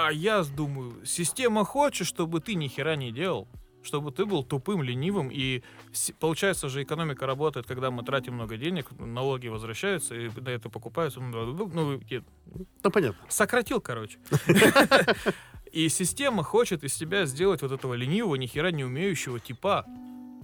А 0.01 0.13
я 0.13 0.45
думаю, 0.45 1.05
система 1.05 1.65
хочет, 1.65 2.07
чтобы 2.07 2.41
ты 2.41 2.55
ни 2.55 2.69
хера 2.69 2.95
не 2.95 3.11
делал. 3.11 3.49
Чтобы 3.83 4.13
ты 4.13 4.27
был 4.27 4.45
тупым, 4.45 4.81
ленивым. 4.81 5.29
И 5.29 5.65
получается 6.21 6.69
же, 6.69 6.85
экономика 6.85 7.27
работает, 7.27 7.67
когда 7.67 7.91
мы 7.91 8.05
тратим 8.05 8.35
много 8.35 8.57
денег, 8.57 8.87
налоги 8.97 9.49
возвращаются, 9.49 10.15
и 10.15 10.29
на 10.29 10.51
это 10.51 10.69
покупаются. 10.71 11.19
Ну, 11.19 11.67
ну, 11.67 12.01
я 12.09 12.23
Ну, 12.85 12.91
понятно. 12.93 13.19
Сократил, 13.29 13.81
короче. 13.81 14.19
И 15.73 15.89
система 15.89 16.45
хочет 16.45 16.85
из 16.85 16.95
тебя 16.95 17.27
сделать 17.27 17.63
вот 17.63 17.73
этого 17.73 17.95
ленивого, 17.95 18.37
ни 18.37 18.47
хера 18.47 18.71
не 18.71 18.85
умеющего 18.85 19.41
типа, 19.41 19.85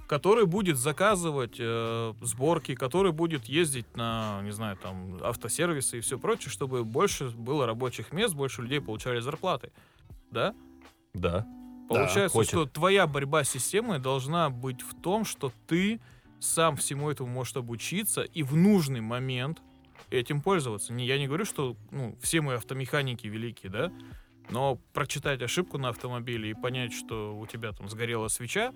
который 0.06 0.46
будет 0.46 0.76
заказывать 0.76 1.56
э, 1.58 2.14
сборки, 2.20 2.74
который 2.74 3.12
будет 3.12 3.46
ездить 3.46 3.96
на, 3.96 4.40
не 4.42 4.52
знаю, 4.52 4.76
там, 4.76 5.18
автосервисы 5.22 5.98
и 5.98 6.00
все 6.00 6.18
прочее, 6.18 6.50
чтобы 6.50 6.84
больше 6.84 7.30
было 7.30 7.66
рабочих 7.66 8.12
мест, 8.12 8.34
больше 8.34 8.62
людей 8.62 8.80
получали 8.80 9.20
зарплаты. 9.20 9.72
Да? 10.30 10.54
Да. 11.14 11.46
Получается, 11.88 12.36
хочет. 12.36 12.50
что 12.50 12.66
твоя 12.66 13.06
борьба 13.06 13.44
с 13.44 13.50
системой 13.50 13.98
должна 13.98 14.50
быть 14.50 14.82
в 14.82 15.00
том, 15.00 15.24
что 15.24 15.52
ты 15.66 16.00
сам 16.40 16.76
всему 16.76 17.10
этому 17.10 17.30
можешь 17.30 17.56
обучиться 17.56 18.22
и 18.22 18.42
в 18.42 18.56
нужный 18.56 19.00
момент 19.00 19.62
этим 20.10 20.40
пользоваться. 20.40 20.92
Не, 20.92 21.06
я 21.06 21.18
не 21.18 21.26
говорю, 21.26 21.44
что 21.44 21.76
ну, 21.90 22.16
все 22.20 22.40
мы 22.40 22.54
автомеханики 22.54 23.26
великие, 23.26 23.70
да, 23.70 23.92
но 24.50 24.76
прочитать 24.92 25.42
ошибку 25.42 25.78
на 25.78 25.88
автомобиле 25.90 26.50
и 26.50 26.54
понять, 26.54 26.92
что 26.92 27.36
у 27.36 27.46
тебя 27.46 27.72
там 27.72 27.88
сгорела 27.88 28.28
свеча, 28.28 28.72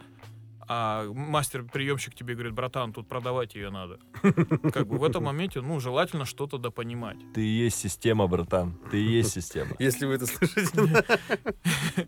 а 0.69 1.05
мастер-приемщик 1.13 2.15
тебе 2.15 2.35
говорит, 2.35 2.53
братан, 2.53 2.93
тут 2.93 3.09
продавать 3.09 3.55
ее 3.55 3.71
надо. 3.71 3.99
Как 4.73 4.87
бы 4.87 4.99
в 4.99 5.05
этом 5.05 5.25
моменте, 5.25 5.63
ну, 5.63 5.81
желательно 5.81 6.27
что-то 6.27 6.59
допонимать. 6.59 7.17
Ты 7.33 7.41
и 7.41 7.49
есть 7.49 7.79
система, 7.79 8.27
братан. 8.27 8.79
Ты 8.91 9.03
и 9.03 9.09
есть 9.09 9.33
система. 9.33 9.71
Если 9.79 10.05
вы 10.05 10.15
это 10.15 10.27
слышите. 10.27 10.71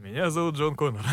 Меня 0.00 0.30
зовут 0.30 0.56
Джон 0.56 0.74
Коннор. 0.74 1.04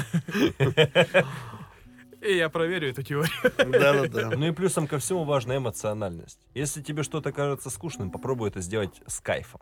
И 2.21 2.35
я 2.35 2.49
проверю 2.49 2.89
эту 2.89 3.03
теорию. 3.03 3.31
Да-да-да. 3.57 4.31
Ну 4.35 4.47
и 4.47 4.51
плюсом 4.51 4.87
ко 4.87 4.97
всему 4.97 5.23
важна 5.23 5.57
эмоциональность. 5.57 6.39
Если 6.53 6.81
тебе 6.81 7.03
что-то 7.03 7.31
кажется 7.31 7.69
скучным, 7.69 8.11
попробуй 8.11 8.49
это 8.49 8.59
сделать 8.61 9.01
с 9.07 9.19
кайфом. 9.19 9.61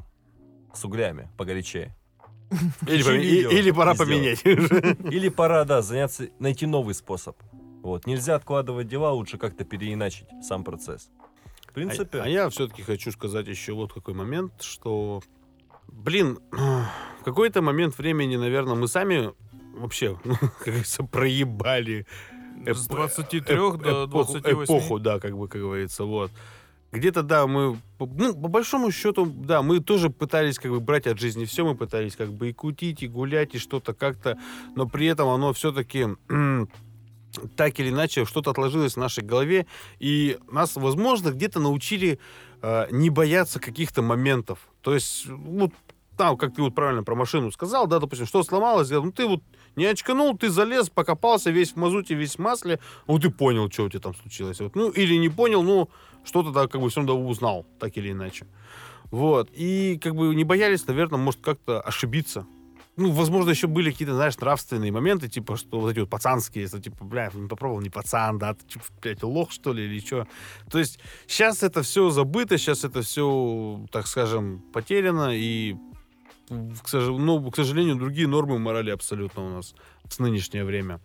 С 0.74 0.84
углями, 0.86 1.30
погорячее. 1.38 1.96
Или, 2.88 3.24
и- 3.24 3.58
или 3.60 3.72
пора 3.72 3.94
поменять. 3.96 4.42
Или 4.46 5.30
пора, 5.30 5.66
да, 5.66 5.82
заняться, 5.82 6.30
найти 6.40 6.66
новый 6.66 6.94
способ. 6.96 7.36
Вот. 7.84 8.06
Нельзя 8.08 8.36
откладывать 8.36 8.88
дела, 8.88 9.12
лучше 9.12 9.38
как-то 9.38 9.64
переиначить 9.64 10.26
сам 10.42 10.64
процесс. 10.64 11.10
В 11.68 11.74
принципе, 11.74 12.20
А, 12.20 12.24
а 12.24 12.28
я 12.28 12.50
все-таки 12.50 12.82
хочу 12.82 13.12
сказать 13.12 13.48
еще 13.48 13.74
вот 13.74 13.94
какой 13.94 14.14
момент, 14.16 14.62
что, 14.62 15.22
блин, 15.88 16.40
в 16.52 17.24
какой-то 17.24 17.62
момент 17.62 17.98
времени, 17.98 18.36
наверное, 18.36 18.76
мы 18.76 18.88
сами 18.88 19.32
вообще, 19.78 20.18
ну, 20.24 20.36
как 20.60 20.66
говорится, 20.66 21.04
проебали 21.04 22.06
С 22.66 22.88
эп- 22.88 22.90
23 22.90 23.56
эп- 23.56 23.78
до 23.78 24.06
эпоху, 24.06 24.34
28. 24.40 24.64
эпоху, 24.64 25.00
да, 25.00 25.20
как 25.20 25.38
бы, 25.38 25.48
как 25.48 25.62
говорится, 25.62 26.04
вот. 26.04 26.32
Где-то, 26.92 27.22
да, 27.22 27.46
мы, 27.46 27.78
ну, 28.00 28.34
по 28.34 28.48
большому 28.48 28.92
счету, 28.92 29.26
да, 29.26 29.62
мы 29.62 29.80
тоже 29.80 30.10
пытались, 30.10 30.58
как 30.58 30.72
бы, 30.72 30.80
брать 30.80 31.06
от 31.06 31.20
жизни 31.20 31.46
все, 31.46 31.64
мы 31.64 31.76
пытались, 31.76 32.16
как 32.16 32.32
бы, 32.32 32.50
и 32.50 32.54
кутить, 32.54 33.04
и 33.04 33.08
гулять, 33.08 33.54
и 33.54 33.60
что-то 33.60 33.94
как-то, 33.94 34.40
но 34.76 34.88
при 34.88 35.06
этом 35.06 35.28
оно 35.30 35.54
все-таки 35.54 36.08
так 37.56 37.80
или 37.80 37.90
иначе 37.90 38.26
что-то 38.26 38.52
отложилось 38.52 38.94
в 38.94 39.00
нашей 39.00 39.24
голове, 39.24 39.68
и 40.00 40.40
нас, 40.52 40.76
возможно, 40.76 41.30
где-то 41.30 41.60
научили 41.60 42.20
э, 42.62 42.88
не 42.90 43.12
бояться 43.12 43.60
каких-то 43.60 44.02
моментов. 44.02 44.68
То 44.82 44.96
есть, 44.96 45.28
вот 45.28 45.72
там, 46.18 46.38
как 46.38 46.54
ты 46.56 46.62
вот 46.62 46.76
правильно 46.76 47.04
про 47.04 47.16
машину 47.16 47.52
сказал, 47.52 47.88
да, 47.88 48.00
допустим, 48.00 48.26
что 48.26 48.44
сломалось, 48.44 48.90
ну 48.90 49.12
ты 49.12 49.26
вот 49.26 49.42
не 49.80 49.86
очканул, 49.86 50.38
ты 50.38 50.50
залез, 50.50 50.90
покопался 50.90 51.50
весь 51.50 51.72
в 51.72 51.78
мазуте, 51.78 52.14
весь 52.14 52.36
в 52.36 52.40
масле, 52.40 52.80
вот 53.08 53.24
ты 53.24 53.32
понял, 53.32 53.72
что 53.72 53.86
у 53.86 53.90
тебя 53.90 54.02
там 54.02 54.16
случилось. 54.16 54.60
Вот, 54.60 54.76
ну, 54.76 54.90
или 54.90 55.16
не 55.16 55.30
понял, 55.30 55.64
ну, 55.64 55.90
что-то 56.24 56.52
да, 56.52 56.68
как 56.68 56.82
бы 56.82 56.90
все 56.90 57.00
равно 57.00 57.28
узнал, 57.28 57.66
так 57.80 57.98
или 57.98 58.12
иначе. 58.12 58.46
Вот. 59.12 59.50
И 59.54 60.00
как 60.04 60.16
бы 60.16 60.36
не 60.36 60.44
боялись, 60.44 60.86
наверное, 60.86 61.18
может, 61.18 61.42
как-то 61.42 61.82
ошибиться. 61.82 62.46
Ну, 62.98 63.12
возможно, 63.12 63.52
еще 63.52 63.68
были 63.68 63.92
какие-то, 63.92 64.14
знаешь, 64.14 64.38
нравственные 64.38 64.92
моменты, 64.92 65.30
типа, 65.30 65.56
что 65.56 65.80
вот 65.80 65.92
эти 65.92 66.00
вот 66.00 66.10
пацанские, 66.10 66.68
что, 66.68 66.82
типа, 66.82 67.06
бля, 67.06 67.32
не 67.34 67.48
попробовал, 67.48 67.82
не 67.82 67.90
пацан, 67.90 68.38
да, 68.38 68.54
ты, 68.54 68.66
типа, 68.66 68.86
блядь, 69.02 69.24
лох, 69.24 69.52
что 69.52 69.72
ли, 69.72 69.86
или 69.86 70.00
что. 70.00 70.28
То 70.70 70.80
есть 70.80 71.00
сейчас 71.26 71.64
это 71.64 71.82
все 71.82 72.10
забыто, 72.10 72.58
сейчас 72.58 72.84
это 72.84 73.02
все, 73.02 73.86
так 73.90 74.06
скажем, 74.06 74.62
потеряно, 74.74 75.30
и, 75.34 75.78
к, 76.50 76.88
сож- 76.88 77.18
ну, 77.18 77.50
к 77.52 77.56
сожалению, 77.56 77.96
другие 77.96 78.28
нормы 78.28 78.60
морали 78.60 78.90
абсолютно 78.90 79.46
у 79.46 79.50
нас 79.50 79.76
в 80.04 80.20
нынешнее 80.20 80.66
время. 80.66 81.00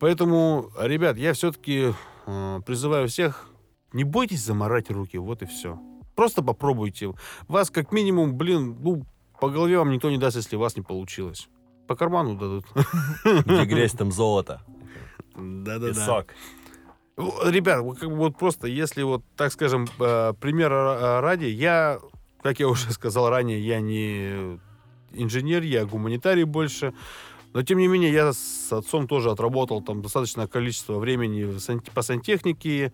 Поэтому, 0.00 0.70
ребят, 0.78 1.16
я 1.16 1.32
все-таки 1.32 1.94
призываю 2.26 3.08
всех, 3.08 3.48
не 3.92 4.04
бойтесь 4.04 4.44
заморать 4.44 4.90
руки, 4.90 5.16
вот 5.16 5.42
и 5.42 5.46
все. 5.46 5.78
Просто 6.14 6.42
попробуйте. 6.42 7.14
Вас 7.46 7.70
как 7.70 7.92
минимум, 7.92 8.36
блин, 8.36 8.76
ну, 8.80 9.06
по 9.40 9.48
голове 9.48 9.78
вам 9.78 9.90
никто 9.90 10.10
не 10.10 10.18
даст, 10.18 10.36
если 10.36 10.56
у 10.56 10.60
вас 10.60 10.76
не 10.76 10.82
получилось. 10.82 11.48
По 11.86 11.96
карману 11.96 12.36
дадут. 12.36 12.66
Где 13.24 13.64
грязь, 13.64 13.92
там 13.92 14.12
золото. 14.12 14.60
Да-да-да. 15.36 15.88
Песок. 15.88 16.34
Ребят, 17.16 17.80
вот 17.82 18.36
просто, 18.36 18.66
если 18.66 19.02
вот, 19.02 19.24
так 19.36 19.52
скажем, 19.52 19.88
э, 19.98 20.34
примера 20.40 20.98
э, 21.00 21.20
ради, 21.20 21.46
я, 21.46 21.98
как 22.42 22.60
я 22.60 22.68
уже 22.68 22.90
сказал 22.92 23.28
ранее, 23.30 23.60
я 23.60 23.80
не 23.80 24.58
инженер, 25.12 25.62
я 25.62 25.84
гуманитарий 25.84 26.44
больше. 26.44 26.94
Но, 27.54 27.62
тем 27.62 27.78
не 27.78 27.88
менее, 27.88 28.12
я 28.12 28.32
с 28.32 28.70
отцом 28.70 29.08
тоже 29.08 29.30
отработал 29.30 29.80
там 29.80 30.02
достаточное 30.02 30.46
количество 30.46 30.98
времени 30.98 31.58
по 31.94 32.02
сантехнике. 32.02 32.92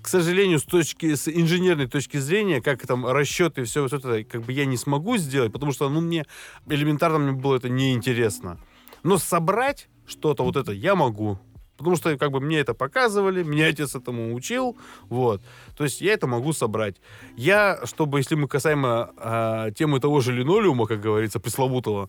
К 0.00 0.08
сожалению, 0.08 0.58
с 0.58 0.64
точки 0.64 1.14
с 1.14 1.28
инженерной 1.28 1.86
точки 1.86 2.16
зрения, 2.16 2.60
как 2.60 2.84
там 2.84 3.06
расчеты 3.06 3.60
и 3.60 3.64
все 3.64 3.82
вот 3.82 3.92
это, 3.92 4.24
как 4.24 4.42
бы 4.42 4.52
я 4.52 4.66
не 4.66 4.76
смогу 4.76 5.16
сделать, 5.18 5.52
потому 5.52 5.72
что, 5.72 5.88
ну, 5.88 6.00
мне 6.00 6.26
элементарно 6.66 7.18
мне 7.18 7.32
было 7.32 7.56
это 7.56 7.68
неинтересно. 7.68 8.58
Но 9.04 9.18
собрать 9.18 9.88
что-то 10.04 10.42
вот 10.42 10.56
это 10.56 10.72
я 10.72 10.96
могу. 10.96 11.38
Потому 11.82 11.96
что 11.96 12.16
как 12.16 12.30
бы 12.30 12.40
мне 12.40 12.58
это 12.58 12.74
показывали, 12.74 13.42
меня 13.42 13.66
отец 13.66 13.94
этому 13.94 14.34
учил, 14.34 14.76
вот. 15.08 15.42
То 15.76 15.84
есть 15.84 16.00
я 16.00 16.12
это 16.12 16.26
могу 16.26 16.52
собрать. 16.52 16.96
Я, 17.36 17.80
чтобы, 17.84 18.20
если 18.20 18.36
мы 18.36 18.48
касаемо 18.48 19.10
а, 19.16 19.70
темы 19.72 20.00
того 20.00 20.20
же 20.20 20.32
линолеума, 20.32 20.86
как 20.86 21.00
говорится, 21.00 21.40
пресловутого, 21.40 22.08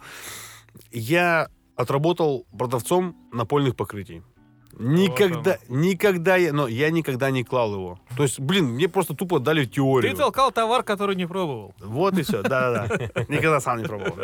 я 0.92 1.50
отработал 1.76 2.46
продавцом 2.58 3.16
напольных 3.32 3.76
покрытий. 3.76 4.22
Никогда, 4.80 5.58
никогда 5.70 6.36
я, 6.36 6.52
но 6.52 6.68
я 6.68 6.90
никогда 6.90 7.30
не 7.30 7.44
клал 7.44 7.74
его. 7.74 8.00
То 8.18 8.24
есть, 8.24 8.40
блин, 8.40 8.66
мне 8.66 8.88
просто 8.88 9.14
тупо 9.14 9.40
дали 9.40 9.66
теорию. 9.66 10.12
Ты 10.12 10.18
толкал 10.18 10.52
товар, 10.52 10.84
который 10.84 11.16
не 11.16 11.28
пробовал. 11.28 11.76
Вот 11.80 12.18
и 12.18 12.24
все, 12.24 12.42
да-да-да. 12.42 13.24
Никогда 13.28 13.60
сам 13.60 13.78
не 13.80 13.86
пробовал. 13.86 14.18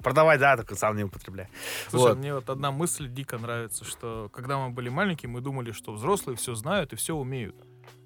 Нет, 0.00 0.02
да. 0.02 0.10
Продавать, 0.10 0.40
да, 0.40 0.56
только 0.56 0.74
сам 0.76 0.96
не 0.96 1.04
употребляю. 1.04 1.48
Слушай, 1.88 2.08
Вот. 2.08 2.18
мне 2.18 2.34
вот 2.34 2.50
одна 2.50 2.70
мысль 2.70 3.08
дико 3.08 3.38
нравится, 3.38 3.84
что 3.84 4.28
когда 4.32 4.58
мы 4.58 4.70
были 4.70 4.88
маленькие, 4.88 5.28
мы 5.30 5.40
думали, 5.40 5.72
что 5.72 5.92
взрослые 5.92 6.36
все 6.36 6.54
знают 6.54 6.92
и 6.92 6.96
все 6.96 7.14
умеют. 7.14 7.56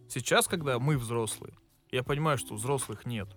Сейчас, 0.09 0.49
когда 0.49 0.79
мы 0.79 0.97
взрослые, 0.99 1.55
я 1.91 2.03
понимаю, 2.03 2.39
что 2.39 2.55
взрослых 2.55 3.07
нет. 3.07 3.29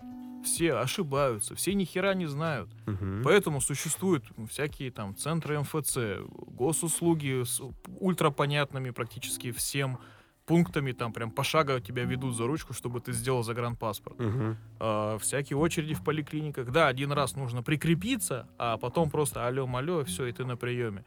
Все 0.44 0.76
ошибаются, 0.76 1.56
все 1.56 1.74
ни 1.74 1.84
хера 1.84 2.14
не 2.14 2.26
знают. 2.28 2.70
Мгм. 2.86 3.22
Поэтому 3.24 3.60
существуют 3.60 4.26
всякие 4.50 4.92
там 4.92 5.16
центры 5.16 5.60
МФЦ, 5.60 5.98
госуслуги 6.30 7.44
с 7.44 7.62
ультрапонятными 8.00 8.92
практически 8.92 9.52
всем 9.52 10.00
пунктами, 10.48 10.94
там 10.94 11.14
прям 11.14 11.30
пошагово 11.30 11.80
тебя 11.80 12.06
ведут 12.06 12.36
за 12.36 12.48
ручку, 12.48 12.74
чтобы 12.74 13.00
ты 13.02 13.12
сделал 13.12 13.44
загранпаспорт. 13.44 14.18
Мгм. 14.18 14.58
А, 14.80 15.18
всякие 15.20 15.58
очереди 15.58 15.94
в 15.94 16.04
поликлиниках. 16.04 16.72
Да, 16.72 16.88
один 16.88 17.12
раз 17.12 17.36
нужно 17.36 17.62
прикрепиться, 17.62 18.48
а 18.58 18.78
потом 18.78 19.12
просто 19.12 19.46
алло-малё, 19.46 20.04
все, 20.06 20.26
и 20.26 20.32
ты 20.32 20.46
на 20.46 20.58
приеме. 20.58 21.06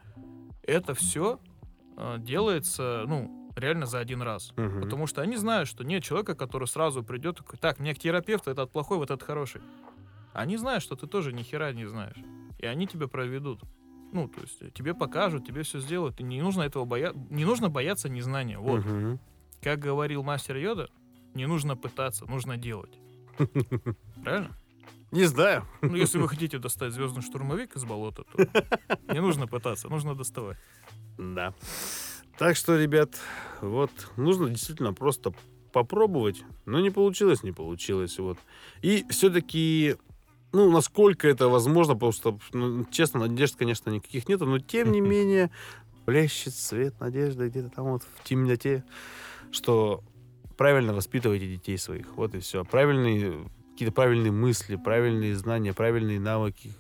Это 0.62 0.94
все 0.94 1.40
делается, 2.18 3.04
ну, 3.08 3.50
реально 3.56 3.86
за 3.86 3.98
один 3.98 4.22
раз. 4.22 4.52
Мгм. 4.56 4.82
Потому 4.82 5.06
что 5.06 5.22
они 5.22 5.36
знают, 5.36 5.68
что 5.68 5.84
нет 5.84 6.02
человека, 6.04 6.34
который 6.34 6.68
сразу 6.68 7.02
придет 7.02 7.38
такой, 7.38 7.58
так, 7.58 7.78
мне 7.78 7.94
к 7.94 7.98
терапевту, 7.98 8.50
этот 8.50 8.70
плохой, 8.70 8.98
вот 8.98 9.10
этот 9.10 9.22
хороший. 9.22 9.60
Они 10.32 10.56
знают, 10.56 10.82
что 10.82 10.96
ты 10.96 11.06
тоже 11.06 11.32
ни 11.32 11.42
хера 11.42 11.72
не 11.72 11.86
знаешь. 11.86 12.16
И 12.58 12.66
они 12.66 12.86
тебя 12.86 13.08
проведут. 13.08 13.62
Ну, 14.12 14.28
то 14.28 14.40
есть 14.40 14.62
э, 14.62 14.70
тебе 14.70 14.94
покажут, 14.94 15.46
тебе 15.46 15.62
все 15.62 15.80
сделают. 15.80 16.20
И 16.20 16.22
не 16.22 16.42
нужно 16.42 16.62
этого 16.62 16.84
бояться. 16.84 17.20
Не 17.30 17.44
нужно 17.44 17.68
бояться 17.68 18.08
незнания. 18.08 18.58
Вот. 18.58 18.84
Мгм. 18.84 19.20
Как 19.62 19.78
говорил 19.78 20.22
мастер 20.22 20.56
Йода, 20.56 20.88
не 21.34 21.46
нужно 21.46 21.76
пытаться, 21.76 22.26
нужно 22.26 22.56
делать. 22.56 22.98
Правильно? 24.24 24.56
Не 25.10 25.24
знаю. 25.24 25.66
Ну, 25.82 25.96
если 25.96 26.18
вы 26.18 26.28
хотите 26.28 26.58
достать 26.58 26.92
звездный 26.92 27.22
штурмовик 27.22 27.74
из 27.76 27.84
болота, 27.84 28.24
то 28.24 29.12
не 29.12 29.20
нужно 29.20 29.46
пытаться, 29.46 29.88
нужно 29.88 30.14
доставать. 30.14 30.56
Да. 31.18 31.52
Так 32.38 32.56
что, 32.56 32.80
ребят, 32.80 33.16
вот 33.60 33.90
нужно 34.16 34.48
действительно 34.48 34.94
просто 34.94 35.34
попробовать. 35.72 36.42
Но 36.64 36.80
не 36.80 36.90
получилось, 36.90 37.42
не 37.42 37.52
получилось. 37.52 38.18
Вот. 38.18 38.38
И 38.82 39.04
все-таки, 39.10 39.96
ну, 40.52 40.70
насколько 40.70 41.28
это 41.28 41.48
возможно, 41.48 41.96
просто, 41.96 42.38
ну, 42.52 42.84
честно, 42.90 43.20
надежд, 43.20 43.56
конечно, 43.56 43.90
никаких 43.90 44.28
нету, 44.28 44.46
но 44.46 44.58
тем 44.58 44.92
не 44.92 45.00
менее, 45.02 45.50
блещет 46.06 46.54
свет 46.54 46.98
надежды 47.00 47.48
где-то 47.48 47.68
там 47.70 47.86
вот 47.86 48.02
в 48.02 48.24
темноте, 48.24 48.84
что 49.52 50.02
правильно 50.56 50.92
воспитывайте 50.92 51.46
детей 51.46 51.78
своих. 51.78 52.16
Вот 52.16 52.34
и 52.34 52.40
все. 52.40 52.64
Правильные, 52.64 53.48
какие-то 53.72 53.94
правильные 53.94 54.32
мысли, 54.32 54.76
правильные 54.76 55.34
знания, 55.36 55.72
правильные 55.72 56.20
навыки, 56.20 56.72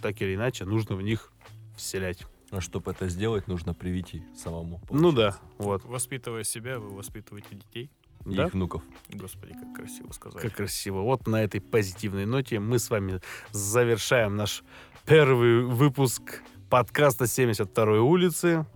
так 0.00 0.20
или 0.22 0.34
иначе, 0.34 0.64
нужно 0.64 0.96
в 0.96 1.02
них 1.02 1.32
вселять. 1.76 2.24
А 2.50 2.60
чтобы 2.60 2.92
это 2.92 3.08
сделать, 3.08 3.48
нужно 3.48 3.74
привить 3.74 4.14
и 4.14 4.22
самому. 4.36 4.80
Ну 4.90 5.10
да, 5.12 5.36
вот. 5.58 5.84
Воспитывая 5.84 6.44
себя, 6.44 6.78
вы 6.78 6.90
воспитываете 6.94 7.48
детей. 7.56 7.90
И 8.24 8.34
Да? 8.34 8.46
их 8.46 8.54
внуков. 8.54 8.82
Господи, 9.10 9.52
как 9.52 9.74
красиво 9.74 10.12
сказать. 10.12 10.40
Как 10.42 10.54
красиво. 10.54 11.00
Вот 11.02 11.26
на 11.26 11.42
этой 11.42 11.60
позитивной 11.60 12.24
ноте 12.24 12.58
мы 12.58 12.78
с 12.78 12.88
вами 12.90 13.20
завершаем 13.52 14.36
наш 14.36 14.64
первый 15.06 15.62
выпуск 15.64 16.42
подкаста 16.70 17.24
72-й 17.24 17.98
улицы. 17.98 18.66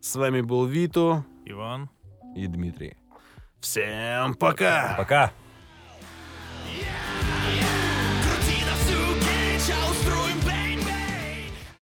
С 0.00 0.14
вами 0.16 0.40
был 0.40 0.64
Вито. 0.66 1.24
Иван 1.44 1.90
и 2.36 2.46
Дмитрий. 2.46 2.96
Всем 3.60 4.34
пока! 4.34 4.94
Пока! 4.96 5.32
Yeah! 6.66 7.15